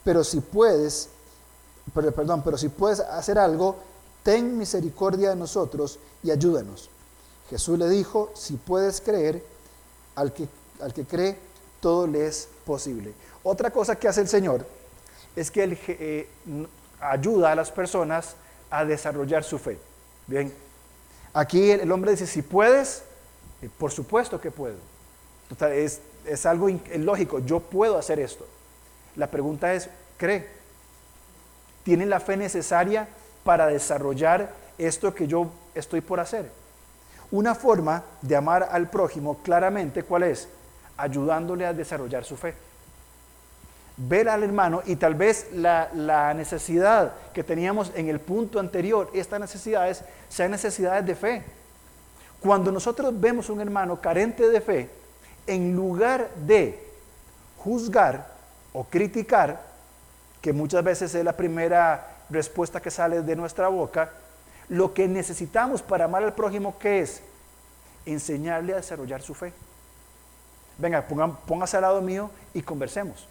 Pero 0.05 0.25
si 0.25 0.41
puedes, 0.41 1.09
perdón, 1.93 2.43
pero 2.43 2.57
si 2.57 2.69
puedes 2.69 3.01
hacer 3.01 3.39
algo, 3.39 3.77
ten 4.23 4.57
misericordia 4.57 5.31
de 5.31 5.37
nosotros 5.37 5.99
y 6.23 6.31
ayúdanos. 6.31 6.89
Jesús 7.51 7.79
le 7.79 7.89
dijo, 7.89 8.31
si 8.35 8.55
puedes 8.57 9.01
creer, 9.01 9.45
al 10.15 10.33
que 10.33 10.49
al 10.83 10.93
que 10.93 11.05
cree, 11.05 11.37
todo 11.81 12.07
le 12.07 12.27
es 12.27 12.49
posible. 12.65 13.13
Otra 13.43 13.71
cosa 13.71 13.97
que 13.97 14.09
hace 14.09 14.21
el 14.21 14.29
Señor 14.29 14.67
es 15.37 15.51
que 15.51 15.65
Él 15.65 15.79
eh, 15.89 16.29
ayuda 17.01 17.53
a 17.53 17.55
las 17.55 17.71
personas 17.71 18.35
a 18.71 18.85
desarrollar 18.85 19.45
su 19.45 19.59
fe. 19.59 19.79
Bien, 20.27 20.53
aquí 21.33 21.71
el 21.71 21.91
hombre 21.91 22.13
dice, 22.13 22.27
si 22.27 22.43
puedes, 22.43 23.03
por 23.79 23.91
supuesto 23.91 24.41
que 24.41 24.51
puedo. 24.51 24.77
Es, 25.73 26.01
es 26.27 26.47
algo 26.47 26.69
lógico, 26.97 27.41
yo 27.41 27.61
puedo 27.61 27.99
hacer 27.99 28.21
esto. 28.21 28.47
La 29.17 29.31
pregunta 29.31 29.75
es, 29.75 29.89
¿cree? 30.17 30.47
¿Tiene 31.83 32.07
la 32.07 32.21
fe 32.21 32.37
necesaria 32.37 33.09
para 33.43 33.67
desarrollar 33.67 34.55
esto 34.79 35.15
que 35.15 35.27
yo 35.27 35.51
estoy 35.75 36.01
por 36.01 36.21
hacer? 36.21 36.51
Una 37.33 37.55
forma 37.55 38.03
de 38.23 38.35
amar 38.35 38.69
al 38.71 38.91
prójimo 38.91 39.39
claramente, 39.43 40.03
¿cuál 40.03 40.25
es? 40.25 40.49
Ayudándole 40.97 41.65
a 41.65 41.73
desarrollar 41.73 42.25
su 42.25 42.37
fe. 42.37 42.55
Ver 43.97 44.29
al 44.29 44.43
hermano 44.43 44.83
y 44.85 44.97
tal 44.97 45.15
vez 45.15 45.49
la, 45.53 46.35
necesidad 46.35 47.13
que 47.33 47.45
teníamos 47.45 47.93
en 47.95 48.09
el 48.09 48.19
punto 48.19 48.59
anterior, 48.59 49.11
estas 49.15 49.39
necesidades, 49.39 50.03
sean 50.29 50.51
necesidades 50.51 51.07
de 51.07 51.15
fe. 51.15 51.45
Cuando 52.41 52.73
nosotros 52.73 53.19
vemos 53.21 53.49
un 53.51 53.61
hermano 53.61 54.01
carente 54.01 54.49
de 54.49 54.61
fe, 54.61 54.91
en 55.47 55.77
lugar 55.77 56.31
de 56.35 56.83
juzgar 57.59 58.27
o 58.73 58.85
criticar, 58.85 59.61
que 60.41 60.53
muchas 60.53 60.83
veces 60.83 61.15
es 61.15 61.25
la 61.25 61.37
primera 61.37 62.17
respuesta 62.31 62.81
que 62.81 62.91
sale 62.91 63.23
de 63.23 63.37
nuestra 63.37 63.69
boca, 63.69 64.11
lo 64.71 64.95
que 64.95 65.09
necesitamos 65.09 65.83
para 65.83 66.07
amar 66.07 66.23
al 66.23 66.33
prójimo, 66.33 66.77
¿qué 66.79 67.01
es? 67.01 67.21
Enseñarle 68.07 68.73
a 68.73 68.77
desarrollar 68.77 69.21
su 69.21 69.35
fe. 69.35 69.53
Venga, 70.79 71.07
póngase 71.47 71.77
al 71.77 71.83
lado 71.83 72.01
mío 72.01 72.31
y 72.55 72.63
conversemos. 72.63 73.27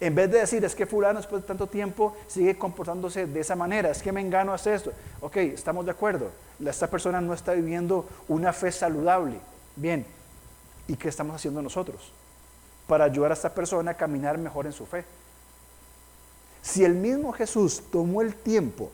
En 0.00 0.14
vez 0.14 0.30
de 0.30 0.40
decir, 0.40 0.64
es 0.64 0.74
que 0.74 0.86
fulano 0.86 1.20
después 1.20 1.42
de 1.42 1.48
tanto 1.48 1.68
tiempo 1.68 2.16
sigue 2.26 2.58
comportándose 2.58 3.26
de 3.26 3.40
esa 3.40 3.54
manera, 3.54 3.90
es 3.90 4.02
que 4.02 4.12
me 4.12 4.20
engano 4.20 4.52
hace 4.52 4.74
esto. 4.74 4.92
Ok, 5.20 5.36
estamos 5.36 5.84
de 5.84 5.92
acuerdo. 5.92 6.30
Esta 6.64 6.88
persona 6.88 7.20
no 7.20 7.32
está 7.32 7.52
viviendo 7.52 8.06
una 8.26 8.52
fe 8.52 8.72
saludable. 8.72 9.40
Bien, 9.76 10.04
¿y 10.88 10.96
qué 10.96 11.08
estamos 11.08 11.36
haciendo 11.36 11.62
nosotros? 11.62 12.12
Para 12.88 13.04
ayudar 13.04 13.30
a 13.30 13.34
esta 13.34 13.54
persona 13.54 13.92
a 13.92 13.96
caminar 13.96 14.36
mejor 14.36 14.66
en 14.66 14.72
su 14.72 14.84
fe. 14.84 15.04
Si 16.60 16.84
el 16.84 16.94
mismo 16.94 17.32
Jesús 17.32 17.82
tomó 17.92 18.20
el 18.20 18.34
tiempo 18.34 18.90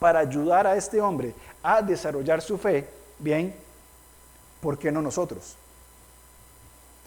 para 0.00 0.18
ayudar 0.18 0.66
a 0.66 0.74
este 0.74 1.00
hombre 1.00 1.32
a 1.62 1.80
desarrollar 1.82 2.42
su 2.42 2.58
fe, 2.58 2.88
bien, 3.20 3.54
¿por 4.60 4.76
qué 4.78 4.90
no 4.90 5.00
nosotros? 5.00 5.54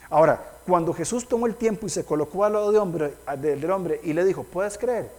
Ahora, 0.10 0.42
cuando 0.66 0.94
Jesús 0.94 1.28
tomó 1.28 1.48
el 1.48 1.56
tiempo 1.56 1.88
y 1.88 1.90
se 1.90 2.06
colocó 2.06 2.46
al 2.46 2.54
lado 2.54 2.72
del 2.72 3.72
hombre 3.72 4.00
y 4.04 4.14
le 4.14 4.24
dijo, 4.24 4.44
¿puedes 4.44 4.78
creer? 4.78 5.12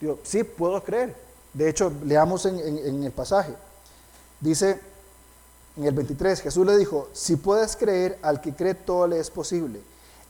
Digo, 0.00 0.18
sí, 0.24 0.44
puedo 0.44 0.82
creer. 0.82 1.14
De 1.54 1.68
hecho, 1.68 1.92
leamos 2.04 2.44
en, 2.46 2.58
en 2.58 3.04
el 3.04 3.12
pasaje. 3.12 3.54
Dice 4.40 4.80
en 5.76 5.84
el 5.84 5.94
23, 5.94 6.40
Jesús 6.40 6.66
le 6.66 6.76
dijo, 6.76 7.08
si 7.12 7.36
puedes 7.36 7.76
creer, 7.76 8.18
al 8.22 8.40
que 8.40 8.54
cree 8.54 8.74
todo 8.74 9.06
le 9.06 9.20
es 9.20 9.30
posible. 9.30 9.80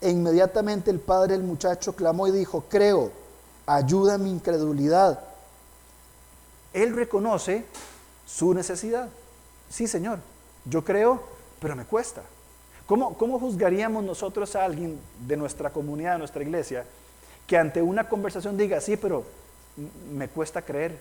E 0.00 0.10
inmediatamente 0.10 0.90
el 0.90 1.00
padre 1.00 1.32
del 1.32 1.42
muchacho 1.42 1.94
clamó 1.94 2.28
y 2.28 2.30
dijo, 2.30 2.64
creo, 2.68 3.10
ayuda 3.66 4.18
mi 4.18 4.30
incredulidad. 4.30 5.18
Él 6.72 6.94
reconoce 6.94 7.64
su 8.26 8.54
necesidad. 8.54 9.08
Sí, 9.68 9.86
Señor, 9.86 10.18
yo 10.64 10.84
creo, 10.84 11.22
pero 11.60 11.76
me 11.76 11.84
cuesta. 11.84 12.22
¿Cómo, 12.86 13.16
¿Cómo, 13.16 13.38
juzgaríamos 13.38 14.02
nosotros 14.04 14.56
a 14.56 14.64
alguien 14.64 14.98
de 15.26 15.36
nuestra 15.36 15.70
comunidad, 15.70 16.12
de 16.12 16.18
nuestra 16.18 16.42
iglesia, 16.42 16.84
que 17.46 17.56
ante 17.56 17.82
una 17.82 18.08
conversación 18.08 18.56
diga, 18.56 18.80
sí, 18.80 18.96
pero 18.96 19.24
me 20.12 20.28
cuesta 20.28 20.62
creer? 20.62 20.98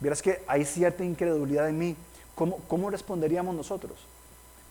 Verás 0.00 0.22
que 0.22 0.42
hay 0.46 0.64
cierta 0.64 1.04
incredulidad 1.04 1.68
en 1.68 1.78
mí. 1.78 1.96
¿Cómo, 2.34 2.58
¿Cómo 2.68 2.88
responderíamos 2.90 3.54
nosotros? 3.54 3.98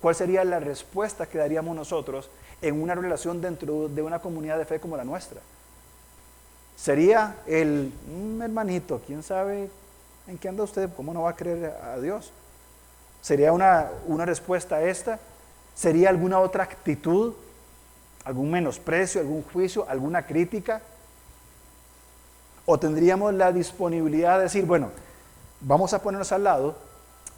¿Cuál 0.01 0.15
sería 0.15 0.43
la 0.45 0.59
respuesta 0.59 1.25
que 1.25 1.37
daríamos 1.37 1.75
nosotros 1.75 2.29
en 2.61 2.81
una 2.81 2.95
relación 2.95 3.41
dentro 3.41 3.89
de 3.89 4.01
una 4.01 4.19
comunidad 4.19 4.57
de 4.57 4.65
fe 4.65 4.79
como 4.79 4.95
la 4.95 5.03
nuestra? 5.03 5.41
Sería 6.77 7.37
el 7.47 7.91
mm, 8.07 8.41
hermanito, 8.41 9.01
quién 9.05 9.23
sabe 9.23 9.69
en 10.27 10.37
qué 10.37 10.49
anda 10.49 10.63
usted, 10.63 10.89
cómo 10.95 11.13
no 11.13 11.23
va 11.23 11.31
a 11.31 11.35
creer 11.35 11.73
a 11.83 11.97
Dios. 11.99 12.31
Sería 13.21 13.51
una, 13.51 13.89
una 14.07 14.25
respuesta 14.25 14.75
a 14.75 14.83
esta. 14.83 15.19
Sería 15.73 16.09
alguna 16.09 16.39
otra 16.39 16.63
actitud, 16.63 17.33
algún 18.25 18.51
menosprecio, 18.51 19.21
algún 19.21 19.43
juicio, 19.43 19.87
alguna 19.89 20.25
crítica. 20.25 20.81
O 22.65 22.77
tendríamos 22.77 23.33
la 23.33 23.51
disponibilidad 23.51 24.37
de 24.37 24.43
decir, 24.43 24.65
bueno, 24.65 24.89
vamos 25.61 25.93
a 25.93 26.01
ponernos 26.01 26.31
al 26.31 26.43
lado 26.43 26.75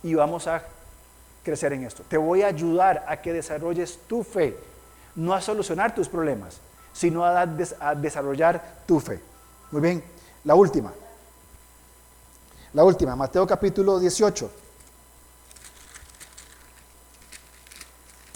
y 0.01 0.15
vamos 0.15 0.47
a 0.47 0.63
crecer 1.43 1.73
en 1.73 1.83
esto. 1.83 2.03
Te 2.07 2.17
voy 2.17 2.41
a 2.41 2.47
ayudar 2.47 3.05
a 3.07 3.17
que 3.17 3.33
desarrolles 3.33 3.99
tu 4.07 4.23
fe, 4.23 4.57
no 5.15 5.33
a 5.33 5.41
solucionar 5.41 5.93
tus 5.93 6.09
problemas, 6.09 6.59
sino 6.93 7.23
a, 7.23 7.41
a 7.41 7.95
desarrollar 7.95 8.61
tu 8.85 8.99
fe. 8.99 9.19
Muy 9.71 9.81
bien, 9.81 10.03
la 10.43 10.55
última. 10.55 10.91
La 12.73 12.83
última, 12.83 13.15
Mateo 13.15 13.47
capítulo 13.47 13.97
18. 13.97 14.49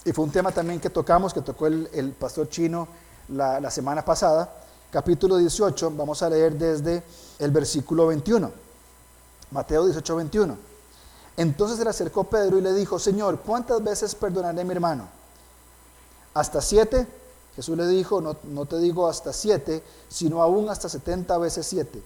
Y 0.06 0.12
fue 0.12 0.24
un 0.24 0.32
tema 0.32 0.50
también 0.50 0.80
que 0.80 0.90
tocamos, 0.90 1.32
que 1.32 1.40
tocó 1.40 1.68
el, 1.68 2.14
pastor 2.18 2.48
chino 2.48 2.88
la, 3.28 3.60
la, 3.60 3.70
semana 3.70 4.04
pasada. 4.04 4.52
Capítulo 4.90 5.36
18, 5.36 5.92
vamos 5.92 6.20
a 6.22 6.28
leer 6.28 6.58
desde 6.58 7.04
el 7.38 7.52
versículo 7.52 8.08
21. 8.08 8.50
Mateo 9.52 9.84
18, 9.84 10.16
21. 10.16 10.58
Entonces 11.36 11.78
se 11.78 11.84
le 11.84 11.90
acercó 11.90 12.24
Pedro 12.24 12.58
y 12.58 12.60
le 12.60 12.72
dijo, 12.72 12.98
Señor, 12.98 13.38
¿cuántas 13.38 13.82
veces 13.84 14.16
perdonaré 14.16 14.60
a 14.60 14.64
mi 14.64 14.72
hermano? 14.72 15.08
¿Hasta 16.34 16.60
siete? 16.60 17.06
Jesús 17.54 17.76
le 17.76 17.86
dijo, 17.86 18.20
no, 18.20 18.36
no 18.42 18.66
te 18.66 18.78
digo 18.78 19.08
hasta 19.08 19.32
siete, 19.32 19.84
sino 20.08 20.42
aún 20.42 20.68
hasta 20.68 20.88
setenta 20.88 21.38
veces 21.38 21.66
siete. 21.66 22.02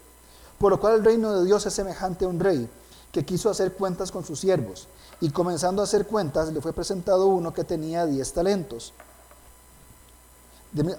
Por 0.58 0.72
lo 0.72 0.80
cual 0.80 0.94
el 0.94 1.04
reino 1.04 1.38
de 1.38 1.44
Dios 1.44 1.64
es 1.66 1.74
semejante 1.74 2.24
a 2.24 2.28
un 2.28 2.40
rey 2.40 2.68
que 3.12 3.24
quiso 3.24 3.50
hacer 3.50 3.72
cuentas 3.72 4.10
con 4.10 4.24
sus 4.24 4.40
siervos. 4.40 4.88
Y 5.20 5.30
comenzando 5.30 5.82
a 5.82 5.84
hacer 5.84 6.06
cuentas, 6.06 6.52
le 6.52 6.60
fue 6.60 6.72
presentado 6.72 7.26
uno 7.26 7.52
que 7.52 7.64
tenía 7.64 8.06
diez 8.06 8.32
talentos. 8.32 8.92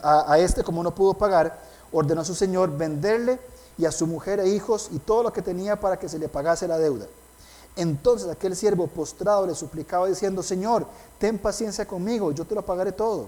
a, 0.02 0.34
a, 0.34 0.40
este, 0.40 0.64
como 0.64 0.84
no 0.84 0.96
pudo 0.96 1.14
pagar, 1.14 1.60
ordenó 1.92 2.22
a 2.22 2.26
su 2.26 2.36
señor 2.36 2.76
venderle 2.76 3.40
y 3.78 3.86
a 3.86 3.92
su 3.92 4.08
mujer 4.08 4.40
e 4.40 4.50
hijos 4.50 4.90
y 4.92 5.00
todo 5.00 5.24
lo 5.24 5.34
que 5.34 5.42
tenía 5.42 5.80
para 5.80 5.98
que 5.98 6.10
se 6.10 6.20
le 6.20 6.30
pagase 6.30 6.68
la 6.68 6.78
deuda. 6.78 7.08
Entonces 7.76 8.28
aquel 8.30 8.56
siervo 8.56 8.88
postrado 8.88 9.46
le 9.46 9.56
suplicaba 9.56 10.08
diciendo, 10.08 10.44
Señor, 10.44 10.86
ten 11.18 11.38
paciencia 11.38 11.86
conmigo, 11.86 12.32
yo 12.32 12.46
te 12.46 12.56
lo 12.56 12.66
pagaré 12.66 12.92
todo 12.92 13.28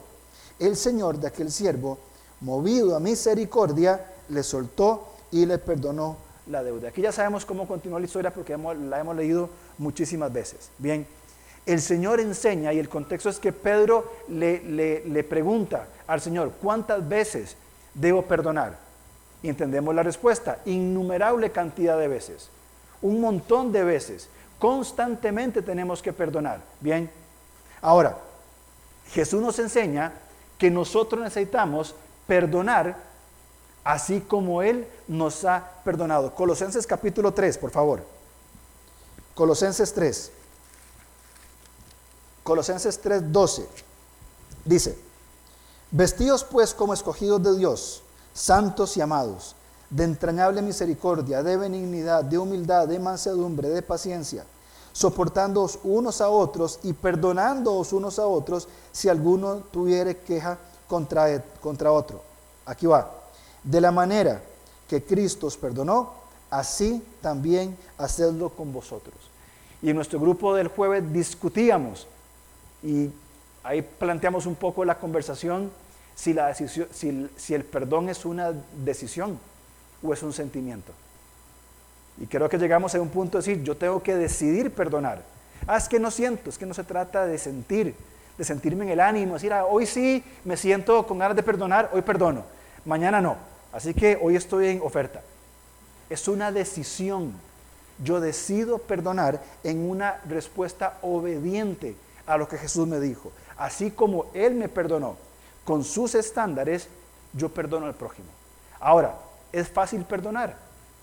el 0.61 0.77
Señor 0.77 1.17
de 1.17 1.27
aquel 1.27 1.51
siervo, 1.51 1.97
movido 2.39 2.95
a 2.95 2.99
misericordia, 2.99 4.13
le 4.29 4.43
soltó 4.43 5.07
y 5.31 5.45
le 5.45 5.57
perdonó 5.57 6.17
la 6.47 6.63
deuda. 6.63 6.89
Aquí 6.89 7.01
ya 7.01 7.11
sabemos 7.11 7.45
cómo 7.45 7.67
continúa 7.67 7.99
la 7.99 8.05
historia 8.05 8.33
porque 8.33 8.57
la 8.57 8.99
hemos 8.99 9.15
leído 9.15 9.49
muchísimas 9.77 10.31
veces. 10.31 10.69
Bien, 10.77 11.07
el 11.65 11.81
Señor 11.81 12.19
enseña 12.19 12.73
y 12.73 12.79
el 12.79 12.89
contexto 12.89 13.29
es 13.29 13.39
que 13.39 13.53
Pedro 13.53 14.11
le, 14.27 14.61
le 15.05 15.23
pregunta 15.23 15.87
al 16.07 16.21
Señor, 16.21 16.53
¿cuántas 16.61 17.07
veces 17.07 17.55
debo 17.93 18.23
perdonar? 18.23 18.77
Y 19.43 19.49
entendemos 19.49 19.93
la 19.95 20.03
respuesta, 20.03 20.59
innumerable 20.65 21.51
cantidad 21.51 21.97
de 21.97 22.07
veces, 22.07 22.49
un 23.01 23.21
montón 23.21 23.71
de 23.71 23.83
veces, 23.83 24.29
constantemente 24.59 25.61
tenemos 25.61 26.01
que 26.01 26.13
perdonar. 26.13 26.61
Bien, 26.79 27.09
ahora, 27.81 28.17
Jesús 29.11 29.41
nos 29.41 29.57
enseña 29.59 30.13
que 30.57 30.69
nosotros 30.69 31.21
necesitamos 31.23 31.95
perdonar 32.27 33.10
así 33.83 34.21
como 34.21 34.61
Él 34.61 34.87
nos 35.07 35.45
ha 35.45 35.71
perdonado. 35.83 36.33
Colosenses 36.35 36.85
capítulo 36.87 37.33
3, 37.33 37.57
por 37.57 37.71
favor. 37.71 38.03
Colosenses 39.35 39.93
3. 39.93 40.31
Colosenses 42.43 42.99
3, 42.99 43.31
12. 43.31 43.67
Dice, 44.65 44.97
vestidos 45.91 46.43
pues 46.43 46.73
como 46.73 46.93
escogidos 46.93 47.41
de 47.43 47.57
Dios, 47.57 48.03
santos 48.33 48.97
y 48.97 49.01
amados, 49.01 49.55
de 49.89 50.03
entrañable 50.03 50.61
misericordia, 50.61 51.43
de 51.43 51.57
benignidad, 51.57 52.23
de 52.23 52.37
humildad, 52.37 52.87
de 52.87 52.99
mansedumbre, 52.99 53.69
de 53.69 53.81
paciencia 53.81 54.45
soportándoos 54.93 55.79
unos 55.83 56.21
a 56.21 56.29
otros 56.29 56.79
y 56.83 56.93
perdonándoos 56.93 57.93
unos 57.93 58.19
a 58.19 58.25
otros 58.25 58.67
si 58.91 59.09
alguno 59.09 59.57
tuviere 59.71 60.17
queja 60.17 60.57
contra, 60.87 61.41
contra 61.61 61.91
otro. 61.91 62.21
Aquí 62.65 62.85
va. 62.85 63.20
De 63.63 63.79
la 63.81 63.91
manera 63.91 64.41
que 64.87 65.03
Cristo 65.03 65.47
os 65.47 65.57
perdonó, 65.57 66.13
así 66.49 67.03
también 67.21 67.77
hacedlo 67.97 68.49
con 68.49 68.73
vosotros. 68.73 69.15
Y 69.81 69.89
en 69.89 69.95
nuestro 69.95 70.19
grupo 70.19 70.53
del 70.53 70.67
jueves 70.67 71.11
discutíamos 71.11 72.07
y 72.83 73.09
ahí 73.63 73.81
planteamos 73.81 74.45
un 74.45 74.55
poco 74.55 74.85
la 74.85 74.99
conversación 74.99 75.71
si, 76.13 76.33
la 76.33 76.47
decisión, 76.47 76.87
si, 77.35 77.53
el 77.53 77.63
perdón 77.63 78.09
es 78.09 78.25
una 78.25 78.51
decisión 78.83 79.39
o 80.03 80.13
es 80.13 80.21
un 80.23 80.33
sentimiento. 80.33 80.91
Y 82.19 82.27
creo 82.27 82.49
que 82.49 82.57
llegamos 82.57 82.93
a 82.93 83.01
un 83.01 83.09
punto 83.09 83.37
de 83.37 83.45
decir, 83.45 83.63
yo 83.63 83.75
tengo 83.75 84.03
que 84.03 84.15
decidir 84.15 84.71
perdonar. 84.71 85.23
Ah, 85.65 85.77
es 85.77 85.87
que 85.87 85.99
no 85.99 86.11
siento, 86.11 86.49
es 86.49 86.57
que 86.57 86.65
no 86.65 86.73
se 86.73 86.83
trata 86.83 87.25
de 87.25 87.37
sentir, 87.37 87.95
de 88.37 88.43
sentirme 88.43 88.83
en 88.85 88.91
el 88.91 88.99
ánimo, 88.99 89.35
decir, 89.35 89.53
ah, 89.53 89.65
hoy 89.65 89.85
sí 89.85 90.23
me 90.43 90.57
siento 90.57 91.07
con 91.07 91.17
ganas 91.17 91.35
de 91.35 91.43
perdonar, 91.43 91.89
hoy 91.93 92.01
perdono, 92.01 92.43
mañana 92.85 93.21
no. 93.21 93.50
Así 93.71 93.93
que 93.93 94.17
hoy 94.21 94.35
estoy 94.35 94.67
en 94.67 94.81
oferta. 94.81 95.21
Es 96.09 96.27
una 96.27 96.51
decisión. 96.51 97.33
Yo 98.03 98.19
decido 98.19 98.79
perdonar 98.79 99.41
en 99.63 99.89
una 99.89 100.19
respuesta 100.27 100.97
obediente 101.01 101.95
a 102.25 102.37
lo 102.37 102.47
que 102.47 102.57
Jesús 102.57 102.87
me 102.87 102.99
dijo. 102.99 103.31
Así 103.57 103.91
como 103.91 104.25
Él 104.33 104.55
me 104.55 104.67
perdonó 104.69 105.17
con 105.63 105.83
sus 105.83 106.15
estándares, 106.15 106.87
yo 107.33 107.49
perdono 107.49 107.85
al 107.85 107.93
prójimo. 107.93 108.27
Ahora, 108.79 109.15
¿es 109.51 109.69
fácil 109.69 110.03
perdonar? 110.03 110.57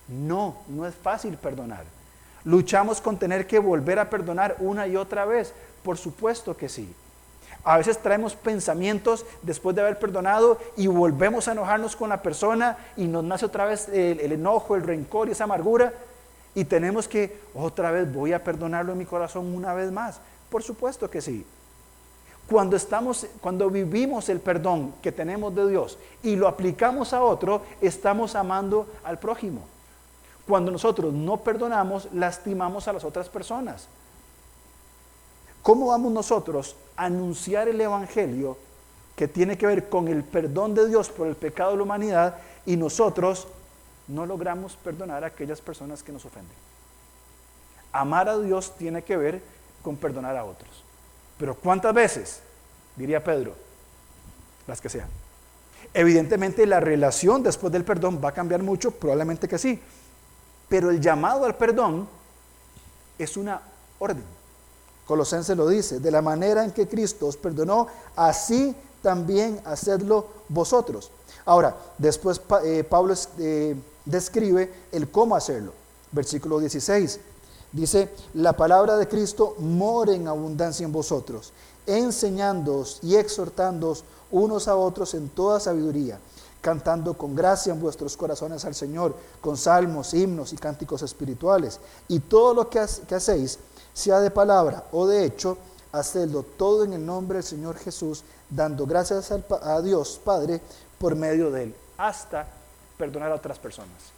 No, 0.09 0.57
no 0.69 0.87
es 0.87 0.95
fácil 0.95 1.37
perdonar. 1.37 1.85
¿Luchamos 2.45 3.01
con 3.01 3.19
tener 3.19 3.47
que 3.47 3.59
volver 3.59 3.99
a 3.99 4.11
perdonar 4.11 4.57
una 4.59 4.87
y 4.87 4.97
otra 4.97 5.25
vez? 5.25 5.53
Por 5.83 5.97
supuesto 5.97 6.57
que 6.57 6.69
sí. 6.69 6.93
A 7.69 7.77
veces 7.77 7.99
traemos 7.99 8.35
pensamientos 8.35 9.27
después 9.43 9.77
de 9.77 9.83
haber 9.83 9.99
perdonado 9.99 10.57
y 10.79 10.87
volvemos 10.87 11.49
a 11.49 11.53
enojarnos 11.53 11.97
con 11.97 12.09
la 12.09 12.23
persona 12.23 12.79
y 12.97 13.05
nos 13.05 13.23
nace 13.23 13.45
otra 13.45 13.67
vez 13.67 13.91
el, 13.91 14.33
enojo, 14.33 14.75
el 14.75 14.85
rencor 14.85 15.29
y 15.29 15.33
esa 15.33 15.45
amargura 15.45 15.93
y 16.55 16.65
tenemos 16.65 17.07
que 17.09 17.39
otra 17.55 17.91
vez 17.91 18.11
voy 18.11 18.33
a 18.33 18.43
perdonarlo 18.43 18.93
en 18.93 18.99
mi 18.99 19.05
corazón 19.05 19.55
una 19.55 19.75
vez 19.75 19.93
más. 19.93 20.19
Por 20.49 20.63
supuesto 20.63 21.11
que 21.11 21.21
sí. 21.21 21.45
Cuando 22.49 22.75
estamos 22.75 23.27
cuando 23.43 23.69
vivimos 23.69 24.31
el 24.31 24.41
perdón 24.41 24.95
que 25.03 25.13
tenemos 25.13 25.55
de 25.55 25.69
Dios 25.69 25.99
y 26.23 26.37
lo 26.37 26.49
aplicamos 26.49 27.13
a 27.13 27.23
otro, 27.23 27.61
estamos 27.83 28.35
amando 28.35 28.87
al 29.05 29.19
prójimo. 29.19 29.61
Cuando 30.47 30.71
nosotros 30.71 31.13
no 31.13 31.37
perdonamos, 31.37 32.09
lastimamos 32.15 32.89
a 32.89 32.95
las 32.95 33.05
otras 33.05 33.29
personas. 33.29 33.89
¿Cómo 35.69 35.89
vamos 35.89 36.11
nosotros 36.11 36.77
a 36.97 37.05
anunciar 37.05 37.69
el 37.69 37.79
Evangelio 37.79 38.57
que 39.15 39.29
tiene 39.29 39.59
que 39.59 39.67
ver 39.67 39.91
con 39.91 40.09
el 40.09 40.25
perdón 40.25 40.75
de 40.75 40.89
Dios 40.89 41.11
por 41.11 41.27
el 41.27 41.37
pecado 41.37 41.73
de 41.73 41.77
la 41.77 41.83
humanidad 41.83 42.39
y 42.65 42.75
nosotros 42.79 43.47
no 44.07 44.25
logramos 44.25 44.77
perdonar 44.77 45.25
a 45.25 45.27
aquellas 45.27 45.61
personas 45.61 46.03
que 46.03 46.11
nos 46.11 46.25
ofenden? 46.25 46.57
Amar 47.93 48.31
a 48.31 48.39
Dios 48.39 48.79
tiene 48.79 49.03
que 49.03 49.19
ver 49.19 49.43
con 49.83 49.97
perdonar 49.97 50.39
a 50.39 50.47
otros. 50.47 50.71
Pero 51.37 51.55
¿cuántas 51.55 51.93
veces? 51.93 52.41
Diría 52.97 53.23
Pedro, 53.23 53.53
las 54.67 54.81
que 54.81 54.89
sean. 54.89 55.11
Evidentemente 55.93 56.65
la 56.65 56.81
relación 56.81 57.43
después 57.43 57.71
del 57.71 57.85
perdón 57.85 58.23
va 58.25 58.31
a 58.31 58.33
cambiar 58.33 58.63
mucho, 58.63 58.91
probablemente 58.91 59.47
que 59.47 59.59
sí. 59.59 59.79
Pero 60.67 60.89
el 60.89 60.99
llamado 60.99 61.45
al 61.45 61.57
perdón 61.57 62.09
es 63.19 63.37
una 63.37 63.61
orden. 63.99 64.38
Colosense 65.09 65.57
lo 65.57 65.67
dice, 65.67 66.01
de 66.01 66.11
la 66.11 66.21
manera 66.21 66.63
en 66.63 66.71
que 66.71 66.87
Cristo 66.87 67.29
os 67.29 67.39
perdonó, 67.39 67.87
así 68.15 68.77
también 69.01 69.59
hacedlo 69.65 70.27
vosotros. 70.51 71.11
Ahora, 71.47 71.75
después 71.97 72.43
eh, 72.63 72.85
Pablo 72.85 73.15
eh, 73.39 73.75
describe 74.05 74.71
el 74.93 75.11
cómo 75.11 75.35
hacerlo. 75.35 75.73
Versículo 76.13 76.59
16. 76.59 77.21
Dice, 77.73 78.11
la 78.35 78.53
palabra 78.53 78.99
de 78.99 79.09
Cristo 79.09 79.55
mora 79.61 80.13
en 80.13 80.29
abundancia 80.29 80.85
en 80.85 80.93
vosotros, 80.93 81.55
enseñándoos 81.87 82.99
y 83.03 83.17
exhortándoos 83.17 84.05
unos 84.31 84.69
a 84.69 84.77
otros 84.77 85.15
en 85.15 85.31
toda 85.31 85.59
sabiduría 85.59 86.21
cantando 86.61 87.15
con 87.15 87.35
gracia 87.35 87.73
en 87.73 87.81
vuestros 87.81 88.17
corazones 88.17 88.65
al 88.65 88.75
Señor, 88.75 89.15
con 89.41 89.57
salmos, 89.57 90.13
himnos 90.15 90.53
y 90.53 90.57
cánticos 90.57 91.03
espirituales. 91.03 91.79
Y 92.09 92.21
todo 92.21 92.55
lo 92.55 92.69
que, 92.69 92.81
hacéis, 92.81 93.59
sea 93.99 94.21
de 94.21 94.31
palabra 94.31 94.85
o 94.93 95.09
de 95.09 95.25
hecho, 95.25 95.59
hacedlo 95.91 96.45
todo 96.45 96.85
en 96.85 96.93
el 96.93 97.05
nombre 97.05 97.39
del 97.39 97.45
Señor 97.45 97.77
Jesús, 97.77 98.23
dando 98.49 98.87
gracias 98.87 99.33
a 99.33 99.83
Dios 99.83 100.21
Padre 100.25 100.61
por 100.99 101.17
medio 101.17 101.51
de 101.51 101.65
Él, 101.65 101.75
hasta 101.97 102.47
perdonar 102.97 103.33
a 103.33 103.35
otras 103.35 103.59
personas. 103.59 104.13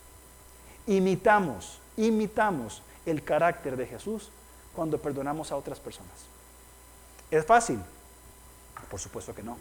Imitamos, 0.87 1.79
imitamos 1.97 2.83
el 3.07 3.25
carácter 3.25 3.75
de 3.77 3.87
Jesús 3.87 4.31
cuando 4.77 4.99
perdonamos 4.99 5.51
a 5.51 5.57
otras 5.57 5.81
personas. 5.81 6.13
¿Es 7.31 7.47
fácil? 7.47 7.81
Por 8.91 9.01
supuesto 9.01 9.35
que 9.35 9.43
no, 9.43 9.57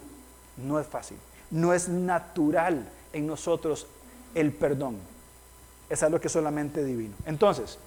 no 0.57 0.79
es 0.81 0.87
fácil. 0.87 1.17
No 1.51 1.73
es 1.73 1.87
natural 1.87 2.89
en 3.13 3.25
nosotros 3.25 3.87
el 4.35 4.51
perdón. 4.51 4.97
Es 5.89 6.03
algo 6.03 6.19
que 6.19 6.27
es 6.27 6.33
solamente 6.33 6.83
divino. 6.83 7.15
Entonces, 7.25 7.77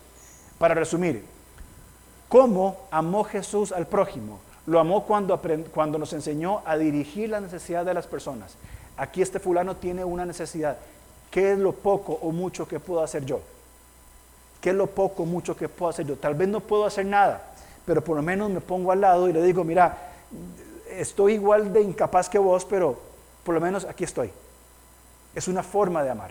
para 0.58 0.74
resumir, 0.74 1.24
¿cómo 2.32 2.78
amó 2.90 3.24
Jesús 3.24 3.72
al 3.72 3.86
prójimo? 3.86 4.40
Lo 4.64 4.80
amó 4.80 5.04
cuando, 5.04 5.98
nos 5.98 6.14
enseñó 6.14 6.62
a 6.64 6.78
dirigir 6.78 7.28
la 7.28 7.42
necesidad 7.42 7.84
de 7.84 7.92
las 7.92 8.06
personas. 8.06 8.54
Aquí 8.96 9.20
este 9.20 9.38
fulano 9.38 9.76
tiene 9.76 10.02
una 10.02 10.24
necesidad. 10.24 10.78
¿Qué 11.30 11.52
es 11.52 11.58
lo 11.58 11.72
poco 11.72 12.18
o 12.22 12.32
mucho 12.32 12.66
que 12.66 12.80
puedo 12.80 13.02
hacer 13.02 13.26
yo? 13.26 13.40
¿Qué 14.62 14.70
es 14.70 14.74
lo 14.74 14.86
poco 14.86 15.24
o 15.24 15.26
mucho 15.26 15.54
que 15.54 15.68
puedo 15.68 15.90
hacer 15.90 16.06
yo? 16.06 16.16
Tal 16.16 16.34
vez 16.34 16.48
no 16.48 16.60
puedo 16.60 16.86
hacer 16.86 17.04
nada, 17.04 17.52
pero 17.84 18.02
por 18.02 18.16
lo 18.16 18.22
menos 18.22 18.48
me 18.48 18.62
pongo 18.62 18.92
al 18.92 19.02
lado 19.02 19.28
y 19.28 19.34
le 19.34 19.42
digo, 19.42 19.62
mira, 19.62 19.98
estoy 20.88 21.34
igual 21.34 21.70
de 21.70 21.82
incapaz 21.82 22.30
que 22.30 22.38
vos, 22.38 22.64
pero 22.64 22.98
por 23.44 23.54
lo 23.54 23.60
menos 23.60 23.84
aquí 23.84 24.04
estoy. 24.04 24.30
Es 25.34 25.48
una 25.48 25.62
forma 25.62 26.02
de 26.02 26.08
amar. 26.08 26.30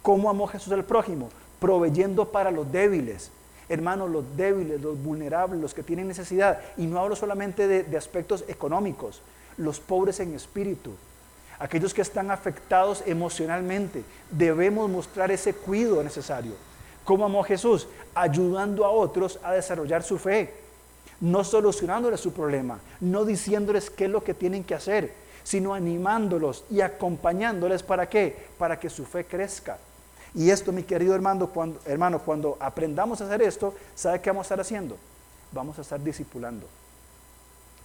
¿Cómo 0.00 0.30
amó 0.30 0.46
Jesús 0.46 0.72
al 0.72 0.84
prójimo? 0.84 1.28
Proveyendo 1.58 2.30
para 2.30 2.52
los 2.52 2.70
débiles. 2.70 3.32
Hermanos, 3.70 4.10
los 4.10 4.36
débiles, 4.36 4.82
los 4.82 5.00
vulnerables, 5.00 5.60
los 5.60 5.72
que 5.72 5.84
tienen 5.84 6.08
necesidad. 6.08 6.60
Y 6.76 6.86
no 6.86 6.98
hablo 6.98 7.14
solamente 7.14 7.68
de, 7.68 7.96
aspectos 7.96 8.44
económicos, 8.48 9.22
los 9.56 9.78
pobres 9.78 10.18
en 10.18 10.34
espíritu, 10.34 10.92
aquellos 11.56 11.94
que 11.94 12.02
están 12.02 12.32
afectados 12.32 13.04
emocionalmente. 13.06 14.02
Debemos 14.28 14.90
mostrar 14.90 15.30
ese 15.30 15.54
cuidado 15.54 16.02
necesario. 16.02 16.54
¿Cómo 17.04 17.24
amó 17.24 17.44
Jesús? 17.44 17.86
Ayudando 18.12 18.84
a 18.84 18.90
otros 18.90 19.38
a 19.44 19.52
desarrollar 19.52 20.02
su 20.02 20.18
fe, 20.18 20.52
no 21.20 21.44
solucionándoles 21.44 22.18
su 22.18 22.32
problema, 22.32 22.80
no 23.00 23.24
diciéndoles 23.24 23.88
qué 23.88 24.06
es 24.06 24.10
lo 24.10 24.24
que 24.24 24.34
tienen 24.34 24.64
que 24.64 24.74
hacer, 24.74 25.12
sino 25.44 25.74
animándolos 25.74 26.64
y 26.70 26.80
acompañándoles 26.80 27.84
para 27.84 28.08
qué? 28.08 28.48
Para 28.58 28.80
que 28.80 28.90
su 28.90 29.04
fe 29.04 29.24
crezca. 29.24 29.78
Y 30.34 30.50
esto, 30.50 30.72
mi 30.72 30.82
querido 30.82 31.14
hermano, 31.14 31.48
cuando, 31.48 31.80
cuando 32.24 32.56
aprendamos 32.60 33.20
a 33.20 33.24
hacer 33.24 33.42
esto, 33.42 33.74
¿sabe 33.94 34.20
qué 34.20 34.30
vamos 34.30 34.44
a 34.44 34.46
estar 34.46 34.60
haciendo? 34.60 34.96
Vamos 35.52 35.78
a 35.78 35.82
estar 35.82 36.00
discipulando. 36.02 36.66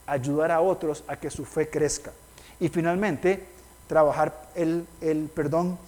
Ayudar 0.06 0.52
a 0.52 0.60
otros 0.60 1.02
a 1.08 1.16
que 1.16 1.30
su 1.30 1.44
fe 1.44 1.68
crezca. 1.68 2.12
Y 2.60 2.68
finalmente, 2.68 3.46
trabajar 3.88 4.48
el, 4.54 4.86
el 5.00 5.28
perdón 5.28 5.78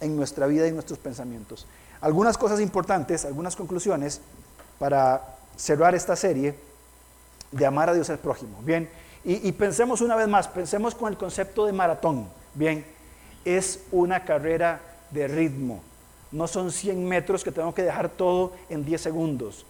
en 0.00 0.16
nuestra 0.16 0.46
vida 0.46 0.66
y 0.66 0.72
nuestros 0.72 0.98
pensamientos. 0.98 1.66
Algunas 2.00 2.38
cosas 2.38 2.60
importantes, 2.60 3.24
algunas 3.24 3.56
conclusiones 3.56 4.20
para 4.78 5.36
cerrar 5.56 5.94
esta 5.94 6.16
serie 6.16 6.54
de 7.50 7.66
amar 7.66 7.90
a 7.90 7.94
Dios 7.94 8.10
al 8.10 8.18
prójimo. 8.18 8.60
Bien, 8.62 8.88
y, 9.26 9.50
pensemos 9.52 10.02
una 10.02 10.16
vez 10.16 10.28
más, 10.28 10.48
pensemos 10.48 10.94
con 10.94 11.10
el 11.10 11.16
concepto 11.16 11.64
de 11.64 11.72
maratón. 11.72 12.28
Bien, 12.52 12.84
es 13.46 13.80
una 13.90 14.22
carrera 14.22 14.82
de 15.14 15.28
ritmo. 15.28 15.82
No 16.32 16.46
son 16.48 16.72
100 16.72 17.06
metros 17.06 17.44
que 17.44 17.52
tengo 17.52 17.74
que 17.74 17.82
dejar 17.82 18.08
todo 18.08 18.52
en 18.68 18.84
10 18.84 19.00
segundos. 19.00 19.64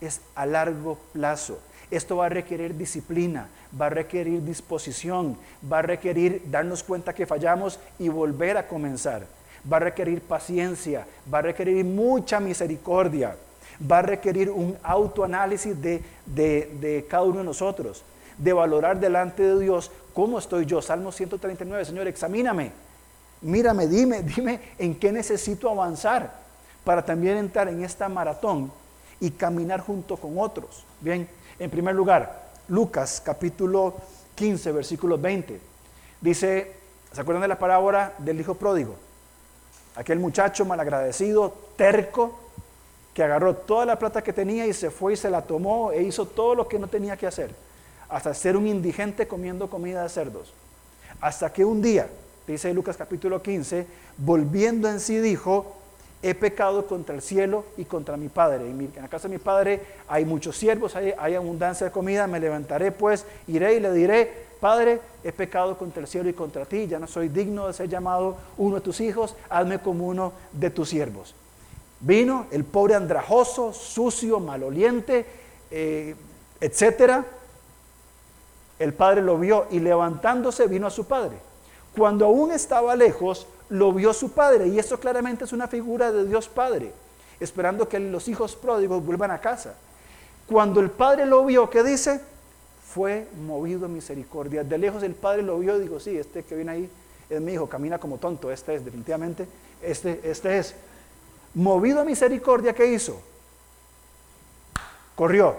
Es 0.00 0.20
a 0.34 0.44
largo 0.44 0.98
plazo. 1.12 1.58
Esto 1.90 2.16
va 2.16 2.26
a 2.26 2.28
requerir 2.28 2.76
disciplina, 2.76 3.48
va 3.80 3.86
a 3.86 3.90
requerir 3.90 4.42
disposición, 4.42 5.38
va 5.70 5.78
a 5.78 5.82
requerir 5.82 6.42
darnos 6.50 6.82
cuenta 6.82 7.14
que 7.14 7.26
fallamos 7.26 7.78
y 7.98 8.08
volver 8.08 8.58
a 8.58 8.68
comenzar. 8.68 9.26
Va 9.70 9.78
a 9.78 9.80
requerir 9.80 10.20
paciencia, 10.20 11.06
va 11.32 11.38
a 11.38 11.42
requerir 11.42 11.84
mucha 11.84 12.40
misericordia, 12.40 13.36
va 13.90 13.98
a 13.98 14.02
requerir 14.02 14.50
un 14.50 14.76
autoanálisis 14.82 15.80
de, 15.80 16.02
de, 16.26 16.76
de 16.80 17.06
cada 17.08 17.24
uno 17.24 17.38
de 17.38 17.44
nosotros 17.44 18.04
de 18.38 18.52
valorar 18.52 18.98
delante 19.00 19.42
de 19.42 19.58
Dios 19.58 19.90
cómo 20.14 20.38
estoy 20.38 20.64
yo. 20.64 20.80
Salmo 20.80 21.12
139, 21.12 21.84
Señor, 21.84 22.06
examíname, 22.06 22.70
mírame, 23.40 23.86
dime, 23.86 24.22
dime 24.36 24.60
en 24.78 24.94
qué 24.98 25.12
necesito 25.12 25.70
avanzar 25.70 26.32
para 26.84 27.04
también 27.04 27.36
entrar 27.36 27.68
en 27.68 27.84
esta 27.84 28.08
maratón 28.08 28.72
y 29.20 29.30
caminar 29.30 29.80
junto 29.80 30.16
con 30.16 30.38
otros. 30.38 30.84
Bien, 31.00 31.28
en 31.58 31.70
primer 31.70 31.94
lugar, 31.94 32.48
Lucas 32.68 33.20
capítulo 33.24 33.94
15, 34.34 34.72
versículo 34.72 35.18
20. 35.18 35.60
Dice, 36.20 36.72
¿se 37.12 37.20
acuerdan 37.20 37.42
de 37.42 37.48
la 37.48 37.58
parábola 37.58 38.12
del 38.18 38.40
hijo 38.40 38.54
pródigo? 38.54 38.96
Aquel 39.96 40.18
muchacho 40.18 40.64
malagradecido, 40.64 41.54
terco, 41.76 42.38
que 43.12 43.24
agarró 43.24 43.54
toda 43.54 43.84
la 43.84 43.98
plata 43.98 44.22
que 44.22 44.32
tenía 44.32 44.66
y 44.66 44.72
se 44.72 44.90
fue 44.90 45.14
y 45.14 45.16
se 45.16 45.28
la 45.28 45.42
tomó 45.42 45.90
e 45.90 46.02
hizo 46.02 46.26
todo 46.26 46.54
lo 46.54 46.68
que 46.68 46.78
no 46.78 46.86
tenía 46.86 47.16
que 47.16 47.26
hacer 47.26 47.50
hasta 48.08 48.32
ser 48.32 48.56
un 48.56 48.66
indigente 48.66 49.28
comiendo 49.28 49.68
comida 49.68 50.02
de 50.02 50.08
cerdos. 50.08 50.52
Hasta 51.20 51.52
que 51.52 51.64
un 51.64 51.82
día, 51.82 52.08
dice 52.52 52.72
Lucas 52.74 52.96
capítulo 52.96 53.42
15, 53.42 53.86
volviendo 54.18 54.88
en 54.88 55.00
sí 55.00 55.18
dijo, 55.18 55.76
he 56.22 56.34
pecado 56.34 56.86
contra 56.86 57.14
el 57.14 57.22
cielo 57.22 57.64
y 57.76 57.84
contra 57.84 58.16
mi 58.16 58.28
Padre. 58.28 58.68
En, 58.68 58.90
la 58.96 59.08
casa 59.08 59.28
de 59.28 59.34
mi 59.34 59.38
Padre 59.38 59.82
hay 60.08 60.24
muchos 60.24 60.56
siervos, 60.56 60.96
hay, 60.96 61.14
hay, 61.18 61.34
abundancia 61.34 61.86
de 61.86 61.92
comida, 61.92 62.26
me 62.26 62.40
levantaré 62.40 62.90
pues, 62.92 63.24
iré 63.46 63.74
y 63.74 63.80
le 63.80 63.92
diré, 63.92 64.48
Padre, 64.60 65.00
he 65.22 65.32
pecado 65.32 65.78
contra 65.78 66.02
el 66.02 66.08
cielo 66.08 66.28
y 66.28 66.32
contra 66.32 66.64
ti, 66.64 66.88
ya 66.88 66.98
no 66.98 67.06
soy 67.06 67.28
digno 67.28 67.68
de 67.68 67.72
ser 67.72 67.88
llamado 67.88 68.36
uno 68.56 68.76
de 68.76 68.80
tus 68.80 69.00
hijos, 69.00 69.36
hazme 69.48 69.78
como 69.78 70.06
uno 70.06 70.32
de 70.52 70.70
tus 70.70 70.88
siervos. 70.88 71.34
Vino 72.00 72.46
el 72.50 72.64
pobre 72.64 72.94
andrajoso, 72.94 73.72
sucio, 73.72 74.40
maloliente, 74.40 75.26
eh, 75.70 76.14
etcétera. 76.60 77.24
El 78.78 78.94
padre 78.94 79.22
lo 79.22 79.38
vio 79.38 79.66
y 79.70 79.80
levantándose 79.80 80.66
vino 80.66 80.86
a 80.86 80.90
su 80.90 81.06
padre. 81.06 81.47
Cuando 81.98 82.26
aún 82.26 82.52
estaba 82.52 82.94
lejos, 82.94 83.48
lo 83.70 83.92
vio 83.92 84.12
su 84.12 84.30
padre. 84.30 84.68
Y 84.68 84.78
eso 84.78 85.00
claramente 85.00 85.44
es 85.44 85.52
una 85.52 85.66
figura 85.66 86.12
de 86.12 86.24
Dios 86.24 86.48
Padre, 86.48 86.92
esperando 87.40 87.88
que 87.88 87.98
los 87.98 88.28
hijos 88.28 88.54
pródigos 88.54 89.04
vuelvan 89.04 89.32
a 89.32 89.40
casa. 89.40 89.74
Cuando 90.46 90.78
el 90.78 90.90
padre 90.90 91.26
lo 91.26 91.44
vio, 91.44 91.68
¿qué 91.68 91.82
dice? 91.82 92.20
Fue 92.94 93.26
movido 93.44 93.86
a 93.86 93.88
misericordia. 93.88 94.62
De 94.62 94.78
lejos 94.78 95.02
el 95.02 95.14
padre 95.14 95.42
lo 95.42 95.58
vio 95.58 95.76
y 95.76 95.80
dijo, 95.80 95.98
sí, 95.98 96.16
este 96.16 96.44
que 96.44 96.54
viene 96.54 96.70
ahí 96.70 96.90
es 97.28 97.40
mi 97.40 97.54
hijo, 97.54 97.68
camina 97.68 97.98
como 97.98 98.18
tonto, 98.18 98.50
este 98.52 98.76
es 98.76 98.84
definitivamente, 98.84 99.48
este, 99.82 100.20
este 100.22 100.56
es. 100.56 100.76
Movido 101.54 102.00
a 102.00 102.04
misericordia, 102.04 102.74
¿qué 102.74 102.86
hizo? 102.86 103.20
Corrió. 105.16 105.56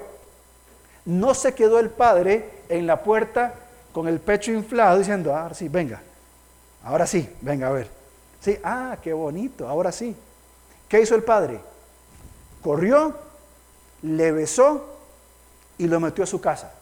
No 1.04 1.34
se 1.34 1.54
quedó 1.54 1.80
el 1.80 1.90
padre 1.90 2.50
en 2.70 2.88
la 2.88 3.04
puerta 3.04 3.56
con 3.92 4.08
el 4.08 4.20
pecho 4.20 4.54
inflado 4.54 4.98
diciendo, 5.00 5.36
ah, 5.36 5.54
sí, 5.54 5.68
venga, 5.68 6.02
ahora 6.84 7.08
sí, 7.08 7.30
venga 7.42 7.68
a 7.68 7.72
ver. 7.72 7.90
Sí, 8.40 8.58
ah, 8.64 8.98
qué 9.02 9.14
bonito, 9.14 9.68
ahora 9.68 9.92
sí. 9.92 10.16
¿Qué 10.88 11.02
hizo 11.02 11.16
el 11.16 11.24
padre? 11.24 11.60
Corrió, 12.62 13.16
le 14.02 14.32
besó 14.32 14.98
y 15.78 15.88
lo 15.88 16.00
metió 16.00 16.24
a 16.24 16.28
su 16.28 16.40
casa. 16.42 16.74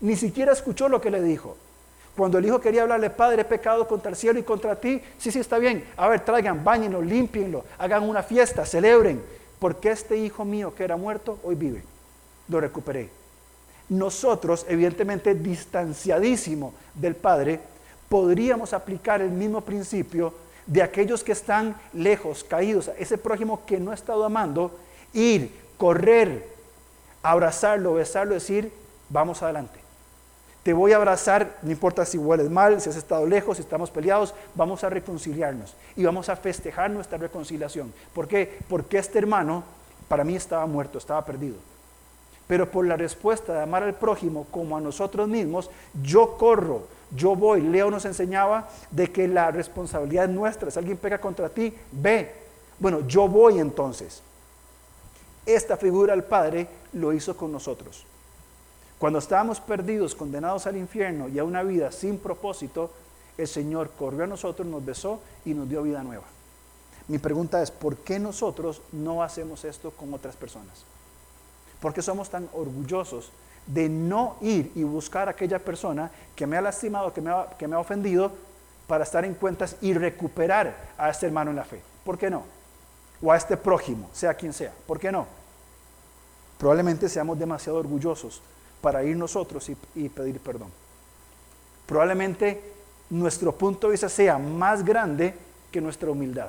Ni 0.00 0.16
siquiera 0.16 0.52
escuchó 0.52 0.88
lo 0.88 1.00
que 1.00 1.10
le 1.10 1.22
dijo. 1.22 1.56
Cuando 2.16 2.38
el 2.38 2.46
hijo 2.46 2.60
quería 2.60 2.82
hablarle, 2.82 3.10
Padre, 3.10 3.42
he 3.42 3.44
pecado 3.44 3.86
contra 3.86 4.10
el 4.10 4.16
cielo 4.16 4.40
y 4.40 4.42
contra 4.42 4.74
ti. 4.74 5.00
Sí, 5.18 5.30
sí, 5.30 5.38
está 5.38 5.58
bien. 5.58 5.84
A 5.96 6.08
ver, 6.08 6.24
traigan, 6.24 6.64
bañenlo, 6.64 7.00
limpienlo, 7.00 7.64
hagan 7.78 8.08
una 8.08 8.24
fiesta, 8.24 8.66
celebren. 8.66 9.22
Porque 9.60 9.92
este 9.92 10.16
hijo 10.16 10.44
mío 10.44 10.74
que 10.74 10.82
era 10.82 10.96
muerto, 10.96 11.38
hoy 11.44 11.54
vive. 11.54 11.84
Lo 12.48 12.60
recuperé. 12.60 13.08
Nosotros, 13.90 14.66
evidentemente 14.68 15.36
distanciadísimo 15.36 16.74
del 16.94 17.14
Padre, 17.14 17.60
podríamos 18.08 18.72
aplicar 18.72 19.20
el 19.20 19.30
mismo 19.30 19.60
principio 19.60 20.32
de 20.66 20.82
aquellos 20.82 21.24
que 21.24 21.32
están 21.32 21.76
lejos, 21.92 22.44
caídos, 22.44 22.90
ese 22.98 23.18
prójimo 23.18 23.64
que 23.66 23.80
no 23.80 23.90
ha 23.90 23.94
estado 23.94 24.24
amando, 24.24 24.70
ir, 25.12 25.50
correr, 25.76 26.46
abrazarlo, 27.22 27.94
besarlo, 27.94 28.34
decir, 28.34 28.72
vamos 29.08 29.42
adelante. 29.42 29.80
Te 30.62 30.72
voy 30.74 30.92
a 30.92 30.96
abrazar, 30.96 31.56
no 31.62 31.70
importa 31.70 32.04
si 32.04 32.18
hueles 32.18 32.50
mal, 32.50 32.80
si 32.80 32.90
has 32.90 32.96
estado 32.96 33.26
lejos, 33.26 33.56
si 33.56 33.62
estamos 33.62 33.90
peleados, 33.90 34.34
vamos 34.54 34.84
a 34.84 34.90
reconciliarnos 34.90 35.74
y 35.96 36.04
vamos 36.04 36.28
a 36.28 36.36
festejar 36.36 36.90
nuestra 36.90 37.16
reconciliación. 37.16 37.92
¿Por 38.12 38.28
qué? 38.28 38.58
Porque 38.68 38.98
este 38.98 39.18
hermano 39.18 39.64
para 40.08 40.24
mí 40.24 40.36
estaba 40.36 40.66
muerto, 40.66 40.98
estaba 40.98 41.24
perdido. 41.24 41.56
Pero 42.46 42.70
por 42.70 42.86
la 42.86 42.96
respuesta 42.96 43.54
de 43.54 43.62
amar 43.62 43.82
al 43.82 43.94
prójimo 43.94 44.46
como 44.50 44.76
a 44.76 44.80
nosotros 44.80 45.28
mismos, 45.28 45.70
yo 46.02 46.36
corro, 46.36 46.82
yo 47.10 47.34
voy. 47.34 47.62
Leo 47.62 47.90
nos 47.90 48.04
enseñaba 48.04 48.68
de 48.90 49.10
que 49.10 49.28
la 49.28 49.50
responsabilidad 49.50 50.24
es 50.24 50.30
nuestra. 50.30 50.70
Si 50.70 50.78
alguien 50.78 50.96
pega 50.96 51.20
contra 51.20 51.48
ti, 51.48 51.72
ve. 51.92 52.34
Bueno, 52.78 53.06
yo 53.06 53.28
voy 53.28 53.58
entonces. 53.58 54.22
Esta 55.46 55.76
figura 55.76 56.12
del 56.12 56.24
Padre 56.24 56.68
lo 56.92 57.12
hizo 57.12 57.36
con 57.36 57.50
nosotros. 57.50 58.04
Cuando 58.98 59.18
estábamos 59.18 59.60
perdidos, 59.60 60.14
condenados 60.14 60.66
al 60.66 60.76
infierno 60.76 61.28
y 61.28 61.38
a 61.38 61.44
una 61.44 61.62
vida 61.62 61.92
sin 61.92 62.18
propósito, 62.18 62.90
el 63.36 63.46
Señor 63.46 63.90
corrió 63.96 64.24
a 64.24 64.26
nosotros, 64.26 64.66
nos 64.66 64.84
besó 64.84 65.20
y 65.44 65.54
nos 65.54 65.68
dio 65.68 65.82
vida 65.82 66.02
nueva. 66.02 66.24
Mi 67.06 67.18
pregunta 67.18 67.62
es, 67.62 67.70
¿por 67.70 67.96
qué 67.98 68.18
nosotros 68.18 68.82
no 68.92 69.22
hacemos 69.22 69.64
esto 69.64 69.92
con 69.92 70.12
otras 70.12 70.36
personas? 70.36 70.84
¿Por 71.80 71.94
qué 71.94 72.02
somos 72.02 72.28
tan 72.28 72.48
orgullosos 72.52 73.30
de 73.68 73.88
no 73.88 74.36
ir 74.40 74.72
y 74.74 74.82
buscar 74.82 75.28
a 75.28 75.32
aquella 75.32 75.58
persona 75.58 76.10
que 76.34 76.46
me 76.46 76.56
ha 76.56 76.60
lastimado, 76.60 77.12
que 77.12 77.20
me 77.20 77.30
ha, 77.30 77.48
que 77.56 77.68
me 77.68 77.76
ha 77.76 77.78
ofendido, 77.78 78.32
para 78.88 79.04
estar 79.04 79.24
en 79.24 79.34
cuentas 79.34 79.76
y 79.82 79.92
recuperar 79.92 80.74
a 80.96 81.10
este 81.10 81.26
hermano 81.26 81.50
en 81.50 81.56
la 81.56 81.64
fe? 81.64 81.80
¿Por 82.02 82.18
qué 82.18 82.30
no? 82.30 82.42
O 83.22 83.30
a 83.30 83.36
este 83.36 83.56
prójimo, 83.56 84.08
sea 84.12 84.34
quien 84.34 84.52
sea. 84.52 84.72
¿Por 84.86 84.98
qué 84.98 85.12
no? 85.12 85.26
Probablemente 86.56 87.08
seamos 87.08 87.38
demasiado 87.38 87.78
orgullosos 87.78 88.40
para 88.80 89.04
ir 89.04 89.16
nosotros 89.16 89.70
y, 89.94 90.08
pedir 90.08 90.40
perdón. 90.40 90.70
Probablemente 91.86 92.72
nuestro 93.10 93.52
punto 93.52 93.88
de 93.88 93.92
vista 93.92 94.08
sea 94.08 94.38
más 94.38 94.84
grande 94.84 95.34
que 95.70 95.80
nuestra 95.80 96.10
humildad. 96.10 96.48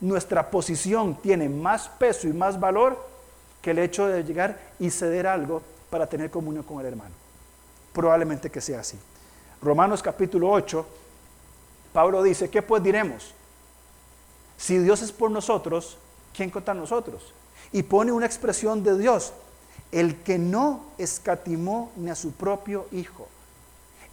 Nuestra 0.00 0.50
posición 0.50 1.16
tiene 1.22 1.48
más 1.48 1.88
peso 1.88 2.28
y 2.28 2.34
más 2.34 2.60
valor 2.60 3.02
que 3.62 3.70
el 3.70 3.78
hecho 3.78 4.06
de 4.06 4.22
llegar 4.22 4.58
y 4.78 4.90
ceder 4.90 5.26
algo 5.26 5.62
para 5.90 6.06
tener 6.06 6.30
comunión 6.30 6.64
con 6.64 6.80
el 6.80 6.86
hermano. 6.86 7.14
Probablemente 7.92 8.50
que 8.50 8.60
sea 8.60 8.80
así. 8.80 8.98
Romanos 9.62 10.02
capítulo 10.02 10.50
8, 10.50 10.86
Pablo 11.92 12.22
dice, 12.22 12.50
¿qué 12.50 12.62
pues 12.62 12.82
diremos? 12.82 13.32
Si 14.56 14.78
Dios 14.78 15.02
es 15.02 15.12
por 15.12 15.30
nosotros, 15.30 15.98
¿quién 16.34 16.50
contra 16.50 16.74
nosotros? 16.74 17.32
Y 17.72 17.82
pone 17.82 18.12
una 18.12 18.26
expresión 18.26 18.82
de 18.82 18.98
Dios 18.98 19.32
el 19.92 20.16
que 20.22 20.38
no 20.38 20.84
escatimó 20.98 21.92
ni 21.96 22.10
a 22.10 22.14
su 22.14 22.32
propio 22.32 22.86
Hijo. 22.92 23.28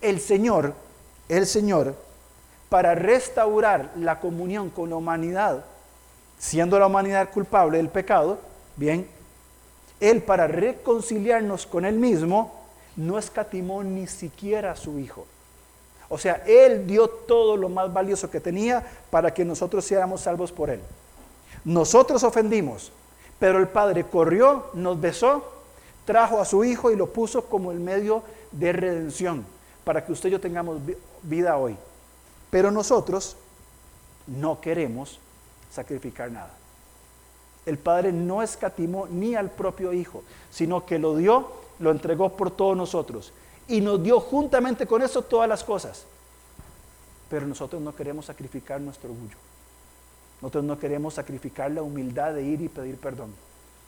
El 0.02 0.20
Señor, 0.20 0.74
el 1.30 1.46
Señor, 1.46 1.96
para 2.70 2.96
restaurar 2.96 3.92
la 3.96 4.20
comunión 4.20 4.70
con 4.70 4.90
la 4.90 4.96
humanidad, 4.96 5.66
siendo 6.40 6.80
la 6.80 6.88
humanidad 6.88 7.30
culpable 7.32 7.78
del 7.78 7.90
pecado, 7.90 8.40
bien, 8.76 9.08
Él 10.04 10.22
para 10.22 10.48
reconciliarnos 10.48 11.66
con 11.66 11.86
Él 11.86 11.96
mismo, 11.96 12.54
no 12.96 13.18
escatimó 13.18 13.84
ni 13.84 14.08
siquiera 14.08 14.72
a 14.72 14.76
su 14.76 15.00
Hijo. 15.00 15.26
O 16.10 16.18
sea, 16.18 16.44
Él 16.46 16.86
dio 16.86 17.08
todo 17.08 17.56
lo 17.56 17.70
más 17.70 17.92
valioso 17.92 18.30
que 18.30 18.40
tenía 18.40 18.86
para 19.10 19.34
que 19.34 19.46
nosotros 19.46 19.86
seamos 19.86 20.22
salvos 20.22 20.52
por 20.52 20.70
Él. 20.70 20.82
Nosotros 21.64 22.24
ofendimos, 22.24 22.92
pero 23.40 23.60
el 23.60 23.68
Padre 23.70 24.04
corrió, 24.04 24.66
nos 24.74 25.00
besó 25.00 25.54
trajo 26.06 26.40
a 26.40 26.46
su 26.46 26.64
Hijo 26.64 26.92
y 26.92 26.96
lo 26.96 27.08
puso 27.08 27.46
como 27.46 27.72
el 27.72 27.80
medio 27.80 28.24
de 28.52 28.74
redención 28.74 29.46
para 29.84 30.06
que 30.06 30.12
usted 30.12 30.30
y 30.30 30.34
yo 30.34 30.42
tengamos 30.42 30.80
vida 31.22 31.58
hoy. 31.58 31.78
Pero 32.50 32.72
nosotros 32.72 33.36
no 34.28 34.60
queremos 34.60 35.20
sacrificar 35.72 36.32
nada. 36.32 36.52
El 37.66 37.78
Padre 37.78 38.12
no 38.12 38.42
escatimó 38.42 39.08
ni 39.08 39.36
al 39.36 39.50
propio 39.50 39.94
Hijo, 39.94 40.24
sino 40.52 40.86
que 40.86 41.00
lo 41.00 41.16
dio, 41.16 41.48
lo 41.80 41.92
entregó 41.92 42.30
por 42.36 42.52
todos 42.52 42.76
nosotros 42.76 43.32
y 43.68 43.82
nos 43.82 44.04
dio 44.04 44.20
juntamente 44.20 44.86
con 44.86 45.02
eso 45.02 45.22
todas 45.22 45.48
las 45.48 45.64
cosas. 45.64 46.06
Pero 47.30 47.48
nosotros 47.48 47.82
no 47.82 47.96
queremos 47.96 48.26
sacrificar 48.26 48.82
nuestro 48.82 49.10
orgullo. 49.10 49.38
Nosotros 50.42 50.66
no 50.66 50.78
queremos 50.78 51.14
sacrificar 51.14 51.72
la 51.72 51.82
humildad 51.82 52.34
de 52.34 52.44
ir 52.44 52.62
y 52.62 52.68
pedir 52.68 52.98
perdón, 52.98 53.34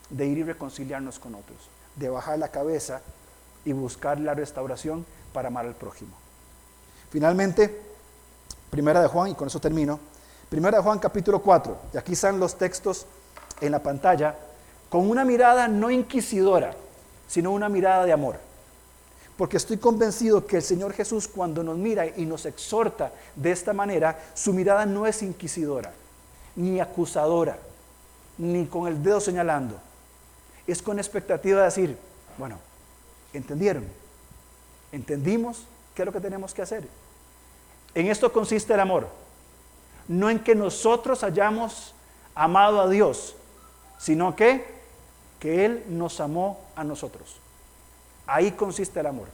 de 0.10 0.26
ir 0.26 0.38
y 0.38 0.44
reconciliarnos 0.44 1.20
con 1.20 1.36
otros 1.36 1.70
de 1.96 2.10
bajar 2.10 2.38
la 2.40 2.50
cabeza 2.50 3.02
y 3.64 3.74
buscar 3.74 4.20
la 4.20 4.34
restauración 4.34 5.06
para 5.34 5.48
amar 5.48 5.66
al 5.66 5.76
prójimo. 5.76 6.12
Finalmente, 7.10 7.84
Primera 8.70 9.02
de 9.02 9.08
Juan, 9.08 9.32
y 9.32 9.36
con 9.36 9.48
eso 9.48 9.60
termino, 9.60 10.00
Primera 10.50 10.78
de 10.78 10.84
Juan 10.84 11.00
capítulo 11.00 11.42
4, 11.42 11.78
y 11.94 11.98
aquí 11.98 12.14
están 12.14 12.40
los 12.40 12.56
textos 12.56 13.06
en 13.62 13.72
la 13.72 13.82
pantalla, 13.82 14.36
con 14.90 15.10
una 15.10 15.26
mirada 15.26 15.68
no 15.68 15.92
inquisidora, 15.92 16.74
sino 17.28 17.52
una 17.52 17.70
mirada 17.70 18.06
de 18.06 18.14
amor. 18.14 18.38
Porque 19.38 19.58
estoy 19.58 19.78
convencido 19.78 20.46
que 20.46 20.58
el 20.58 20.64
Señor 20.64 20.94
Jesús 20.94 21.28
cuando 21.28 21.64
nos 21.64 21.78
mira 21.78 22.08
y 22.08 22.26
nos 22.26 22.46
exhorta 22.46 23.12
de 23.36 23.52
esta 23.52 23.74
manera, 23.74 24.18
su 24.34 24.54
mirada 24.54 24.86
no 24.86 25.06
es 25.06 25.22
inquisidora, 25.22 25.92
ni 26.56 26.80
acusadora, 26.80 27.58
ni 28.38 28.66
con 28.68 28.88
el 28.88 29.04
dedo 29.04 29.20
señalando, 29.20 29.78
es 30.68 30.82
con 30.82 31.00
expectativa 31.00 31.60
de 31.60 31.66
decir, 31.66 31.98
bueno, 32.38 32.60
¿entendieron? 33.34 33.86
¿Entendimos 34.92 35.66
qué 35.94 36.04
es 36.04 36.06
lo 36.06 36.14
que 36.14 36.22
tenemos 36.22 36.54
que 36.54 36.62
hacer? 36.62 36.88
En 37.94 38.08
esto 38.08 38.32
consiste 38.32 38.74
el 38.74 38.80
amor. 38.80 39.08
No 40.08 40.30
en 40.30 40.40
que 40.40 40.56
nosotros 40.56 41.24
hayamos 41.24 41.94
amado 42.36 42.82
a 42.82 42.90
Dios, 42.90 43.36
sino 43.98 44.36
que, 44.36 44.66
que 45.40 45.66
Él 45.66 45.84
nos 45.90 46.20
amó 46.20 46.60
a 46.76 46.84
nosotros. 46.84 47.38
Ahí 48.28 48.52
consiste 48.52 49.00
el 49.00 49.08
amor. 49.08 49.28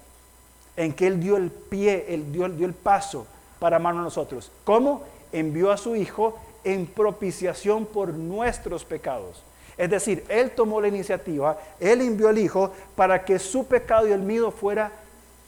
En 0.75 0.93
que 0.93 1.07
Él 1.07 1.19
dio 1.19 1.37
el 1.37 1.51
pie, 1.51 2.05
Él 2.09 2.31
dio, 2.31 2.47
dio 2.49 2.65
el 2.65 2.73
paso 2.73 3.25
para 3.59 3.77
amarnos 3.77 4.01
a 4.01 4.05
nosotros. 4.05 4.51
¿Cómo? 4.63 5.03
Envió 5.31 5.71
a 5.71 5.77
su 5.77 5.95
Hijo 5.95 6.37
en 6.63 6.85
propiciación 6.85 7.85
por 7.85 8.13
nuestros 8.13 8.85
pecados. 8.85 9.43
Es 9.77 9.89
decir, 9.89 10.23
Él 10.29 10.51
tomó 10.51 10.81
la 10.81 10.87
iniciativa, 10.87 11.57
Él 11.79 12.01
envió 12.01 12.29
al 12.29 12.37
Hijo 12.37 12.71
para 12.95 13.25
que 13.25 13.39
su 13.39 13.65
pecado 13.65 14.07
y 14.07 14.11
el 14.11 14.21
mío 14.21 14.51
fuera 14.51 14.91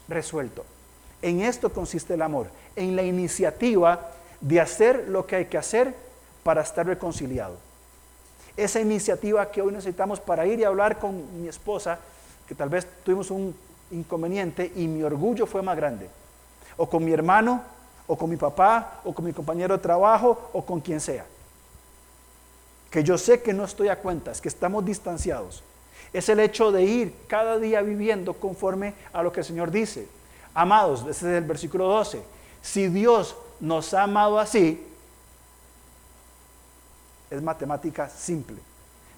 resuelto. 0.07 0.65
En 1.21 1.41
esto 1.41 1.71
consiste 1.71 2.15
el 2.15 2.21
amor, 2.21 2.47
en 2.75 2.95
la 2.95 3.03
iniciativa 3.03 4.11
de 4.41 4.59
hacer 4.59 5.05
lo 5.07 5.25
que 5.25 5.37
hay 5.37 5.45
que 5.45 5.57
hacer 5.57 5.95
para 6.43 6.61
estar 6.61 6.85
reconciliado. 6.85 7.57
Esa 8.55 8.79
iniciativa 8.79 9.49
que 9.49 9.61
hoy 9.61 9.71
necesitamos 9.71 10.19
para 10.19 10.45
ir 10.45 10.59
y 10.59 10.63
hablar 10.63 10.99
con 10.99 11.41
mi 11.41 11.47
esposa, 11.47 11.99
que 12.47 12.53
tal 12.53 12.69
vez 12.69 12.87
tuvimos 13.03 13.31
un 13.31 13.55
inconveniente 13.91 14.71
y 14.75 14.87
mi 14.87 15.03
orgullo 15.03 15.45
fue 15.45 15.61
más 15.61 15.75
grande. 15.75 16.09
O 16.77 16.87
con 16.87 17.03
mi 17.03 17.11
hermano, 17.11 17.63
o 18.07 18.17
con 18.17 18.29
mi 18.29 18.37
papá, 18.37 19.01
o 19.03 19.13
con 19.13 19.25
mi 19.25 19.33
compañero 19.33 19.77
de 19.77 19.81
trabajo, 19.81 20.49
o 20.53 20.63
con 20.63 20.81
quien 20.81 20.99
sea. 20.99 21.25
Que 22.91 23.03
yo 23.03 23.17
sé 23.17 23.41
que 23.41 23.53
no 23.53 23.63
estoy 23.63 23.87
a 23.87 23.99
cuentas, 23.99 24.39
que 24.39 24.49
estamos 24.49 24.85
distanciados. 24.85 25.63
Es 26.11 26.29
el 26.29 26.39
hecho 26.39 26.71
de 26.71 26.83
ir 26.83 27.15
cada 27.27 27.57
día 27.57 27.81
viviendo 27.81 28.35
conforme 28.35 28.93
a 29.13 29.23
lo 29.23 29.31
que 29.31 29.39
el 29.39 29.45
Señor 29.45 29.71
dice. 29.71 30.07
Amados, 30.53 31.01
ese 31.01 31.09
es 31.09 31.23
el 31.23 31.43
versículo 31.43 31.87
12. 31.87 32.21
Si 32.61 32.87
Dios 32.89 33.35
nos 33.59 33.93
ha 33.95 34.03
amado 34.03 34.39
así, 34.39 34.85
es 37.33 37.41
matemática 37.41 38.09
simple. 38.09 38.57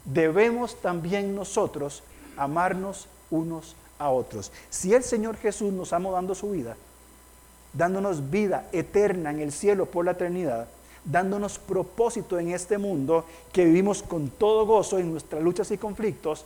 Debemos 0.05 0.81
también 0.81 1.35
nosotros 1.35 2.03
amarnos 2.37 3.07
unos 3.29 3.75
a 3.99 4.09
otros. 4.09 4.51
Si 4.69 4.93
el 4.93 5.03
Señor 5.03 5.37
Jesús 5.37 5.73
nos 5.73 5.93
amó 5.93 6.11
dando 6.11 6.35
su 6.35 6.51
vida, 6.51 6.77
dándonos 7.73 8.29
vida 8.29 8.67
eterna 8.71 9.31
en 9.31 9.39
el 9.39 9.51
cielo 9.51 9.85
por 9.85 10.05
la 10.05 10.11
eternidad, 10.11 10.67
dándonos 11.03 11.59
propósito 11.59 12.39
en 12.39 12.51
este 12.51 12.77
mundo 12.77 13.25
que 13.51 13.65
vivimos 13.65 14.01
con 14.01 14.29
todo 14.29 14.65
gozo 14.65 14.97
en 14.97 15.11
nuestras 15.11 15.43
luchas 15.43 15.69
y 15.71 15.77
conflictos, 15.77 16.45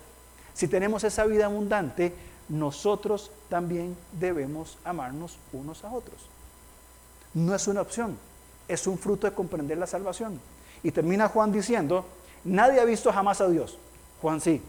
si 0.54 0.68
tenemos 0.68 1.04
esa 1.04 1.26
vida 1.26 1.46
abundante, 1.46 2.14
nosotros 2.50 3.32
también 3.48 3.96
debemos 4.20 4.78
amarnos 4.84 5.38
unos 5.54 5.84
a 5.84 5.92
otros. 5.94 6.20
No 7.34 7.54
es 7.54 7.68
una 7.68 7.82
opción, 7.82 8.18
es 8.68 8.88
un 8.88 8.98
fruto 8.98 9.28
de 9.28 9.34
comprender 9.34 9.78
la 9.78 9.88
salvación. 9.88 10.40
Y 10.84 10.92
termina 10.92 11.28
Juan 11.28 11.52
diciendo, 11.52 12.06
nadie 12.44 12.80
ha 12.80 12.86
visto 12.86 13.12
jamás 13.12 13.42
a 13.42 13.50
Dios. 13.50 13.78
Juan 14.22 14.42
sí, 14.42 14.62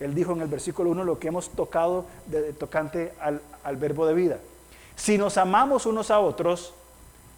él 0.00 0.14
dijo 0.14 0.32
en 0.32 0.42
el 0.42 0.48
versículo 0.48 0.90
1 0.90 1.04
lo 1.04 1.18
que 1.18 1.28
hemos 1.28 1.50
tocado 1.50 2.04
de, 2.26 2.52
tocante 2.52 3.12
al, 3.20 3.40
al 3.62 3.76
verbo 3.76 4.06
de 4.06 4.14
vida. 4.14 4.38
Si 4.96 5.18
nos 5.18 5.38
amamos 5.38 5.86
unos 5.86 6.10
a 6.10 6.20
otros, 6.20 6.72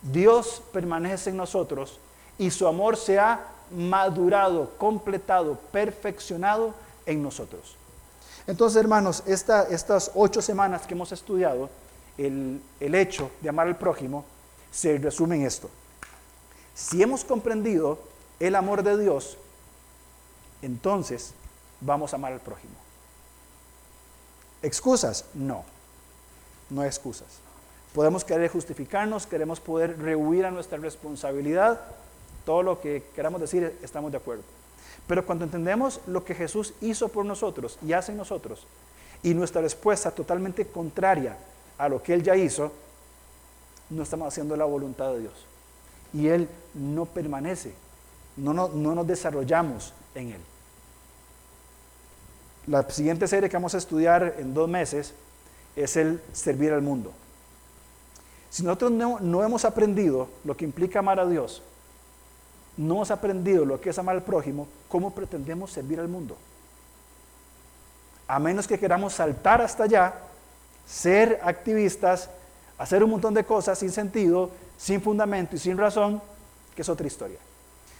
Dios 0.02 0.62
permanece 0.72 1.30
en 1.30 1.36
nosotros 1.36 1.98
y 2.38 2.50
su 2.50 2.66
amor 2.66 2.96
se 2.96 3.18
ha 3.18 3.46
madurado, 3.70 4.70
completado, 4.78 5.58
perfeccionado 5.72 6.74
en 7.04 7.22
nosotros. 7.22 7.76
Entonces, 8.46 8.80
hermanos, 8.80 9.22
estas 9.26 10.12
ocho 10.14 10.40
semanas 10.40 10.86
que 10.86 10.94
hemos 10.94 11.10
estudiado, 11.10 11.68
el, 12.16 12.60
el 12.78 12.94
hecho 12.94 13.30
de 13.40 13.48
amar 13.48 13.66
al 13.66 13.76
prójimo 13.76 14.24
se 14.70 14.98
resume 14.98 15.36
en 15.36 15.46
esto. 15.46 15.68
Si 16.74 17.02
hemos 17.02 17.24
comprendido 17.24 17.98
el 18.40 18.54
amor 18.54 18.82
de 18.82 18.98
Dios, 18.98 19.38
entonces 20.62 21.32
vamos 21.80 22.12
a 22.12 22.16
amar 22.16 22.32
al 22.32 22.40
prójimo. 22.40 22.74
¿Excusas? 24.62 25.26
No, 25.34 25.64
no 26.70 26.82
hay 26.82 26.88
excusas. 26.88 27.28
Podemos 27.94 28.24
querer 28.24 28.50
justificarnos, 28.50 29.26
queremos 29.26 29.60
poder 29.60 29.98
rehuir 29.98 30.44
a 30.44 30.50
nuestra 30.50 30.78
responsabilidad, 30.78 31.80
todo 32.44 32.62
lo 32.62 32.80
que 32.80 33.04
queramos 33.14 33.40
decir, 33.40 33.78
estamos 33.82 34.12
de 34.12 34.18
acuerdo. 34.18 34.42
Pero 35.06 35.24
cuando 35.24 35.44
entendemos 35.44 36.00
lo 36.06 36.24
que 36.24 36.34
Jesús 36.34 36.74
hizo 36.80 37.08
por 37.08 37.24
nosotros 37.24 37.78
y 37.86 37.92
hace 37.92 38.12
en 38.12 38.18
nosotros, 38.18 38.66
y 39.22 39.34
nuestra 39.34 39.62
respuesta 39.62 40.10
totalmente 40.10 40.66
contraria 40.66 41.36
a 41.78 41.88
lo 41.88 42.02
que 42.02 42.14
Él 42.14 42.22
ya 42.22 42.36
hizo, 42.36 42.72
no 43.90 44.02
estamos 44.02 44.28
haciendo 44.28 44.56
la 44.56 44.64
voluntad 44.64 45.12
de 45.12 45.20
Dios. 45.20 45.46
Y 46.12 46.28
Él 46.28 46.48
no 46.74 47.06
permanece, 47.06 47.72
no, 48.36 48.52
no, 48.52 48.68
no 48.68 48.94
nos 48.94 49.06
desarrollamos 49.06 49.92
en 50.14 50.32
Él. 50.32 50.40
La 52.66 52.88
siguiente 52.90 53.28
serie 53.28 53.48
que 53.48 53.56
vamos 53.56 53.74
a 53.74 53.78
estudiar 53.78 54.36
en 54.38 54.52
dos 54.52 54.68
meses 54.68 55.14
es 55.76 55.96
el 55.96 56.20
servir 56.32 56.72
al 56.72 56.82
mundo. 56.82 57.12
Si 58.50 58.62
nosotros 58.62 58.90
no, 58.90 59.20
no 59.20 59.44
hemos 59.44 59.64
aprendido 59.64 60.28
lo 60.44 60.56
que 60.56 60.64
implica 60.64 60.98
amar 60.98 61.20
a 61.20 61.26
Dios, 61.26 61.62
no 62.76 62.94
hemos 62.94 63.10
aprendido 63.10 63.64
lo 63.64 63.80
que 63.80 63.90
es 63.90 63.98
amar 63.98 64.16
al 64.16 64.22
prójimo, 64.22 64.66
¿cómo 64.88 65.14
pretendemos 65.14 65.70
servir 65.70 66.00
al 66.00 66.08
mundo? 66.08 66.36
A 68.26 68.38
menos 68.38 68.66
que 68.66 68.78
queramos 68.78 69.14
saltar 69.14 69.62
hasta 69.62 69.84
allá, 69.84 70.14
ser 70.86 71.40
activistas, 71.42 72.30
hacer 72.78 73.04
un 73.04 73.10
montón 73.10 73.34
de 73.34 73.44
cosas 73.44 73.78
sin 73.78 73.90
sentido, 73.90 74.50
sin 74.76 75.00
fundamento 75.00 75.56
y 75.56 75.58
sin 75.58 75.78
razón, 75.78 76.20
que 76.74 76.82
es 76.82 76.88
otra 76.88 77.06
historia. 77.06 77.38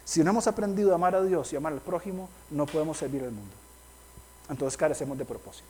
Si 0.07 0.23
no 0.23 0.31
hemos 0.31 0.47
aprendido 0.47 0.93
a 0.93 0.95
amar 0.95 1.17
a 1.17 1.23
Dios 1.23 1.53
y 1.53 1.57
amar 1.57 1.73
al 1.73 1.81
prójimo, 1.81 2.29
no 2.51 2.65
podemos 2.65 2.97
servir 2.97 3.25
al 3.25 3.33
mundo. 3.33 3.55
Entonces 4.49 4.77
carecemos 4.77 5.19
de 5.19 5.25
propósito. 5.25 5.67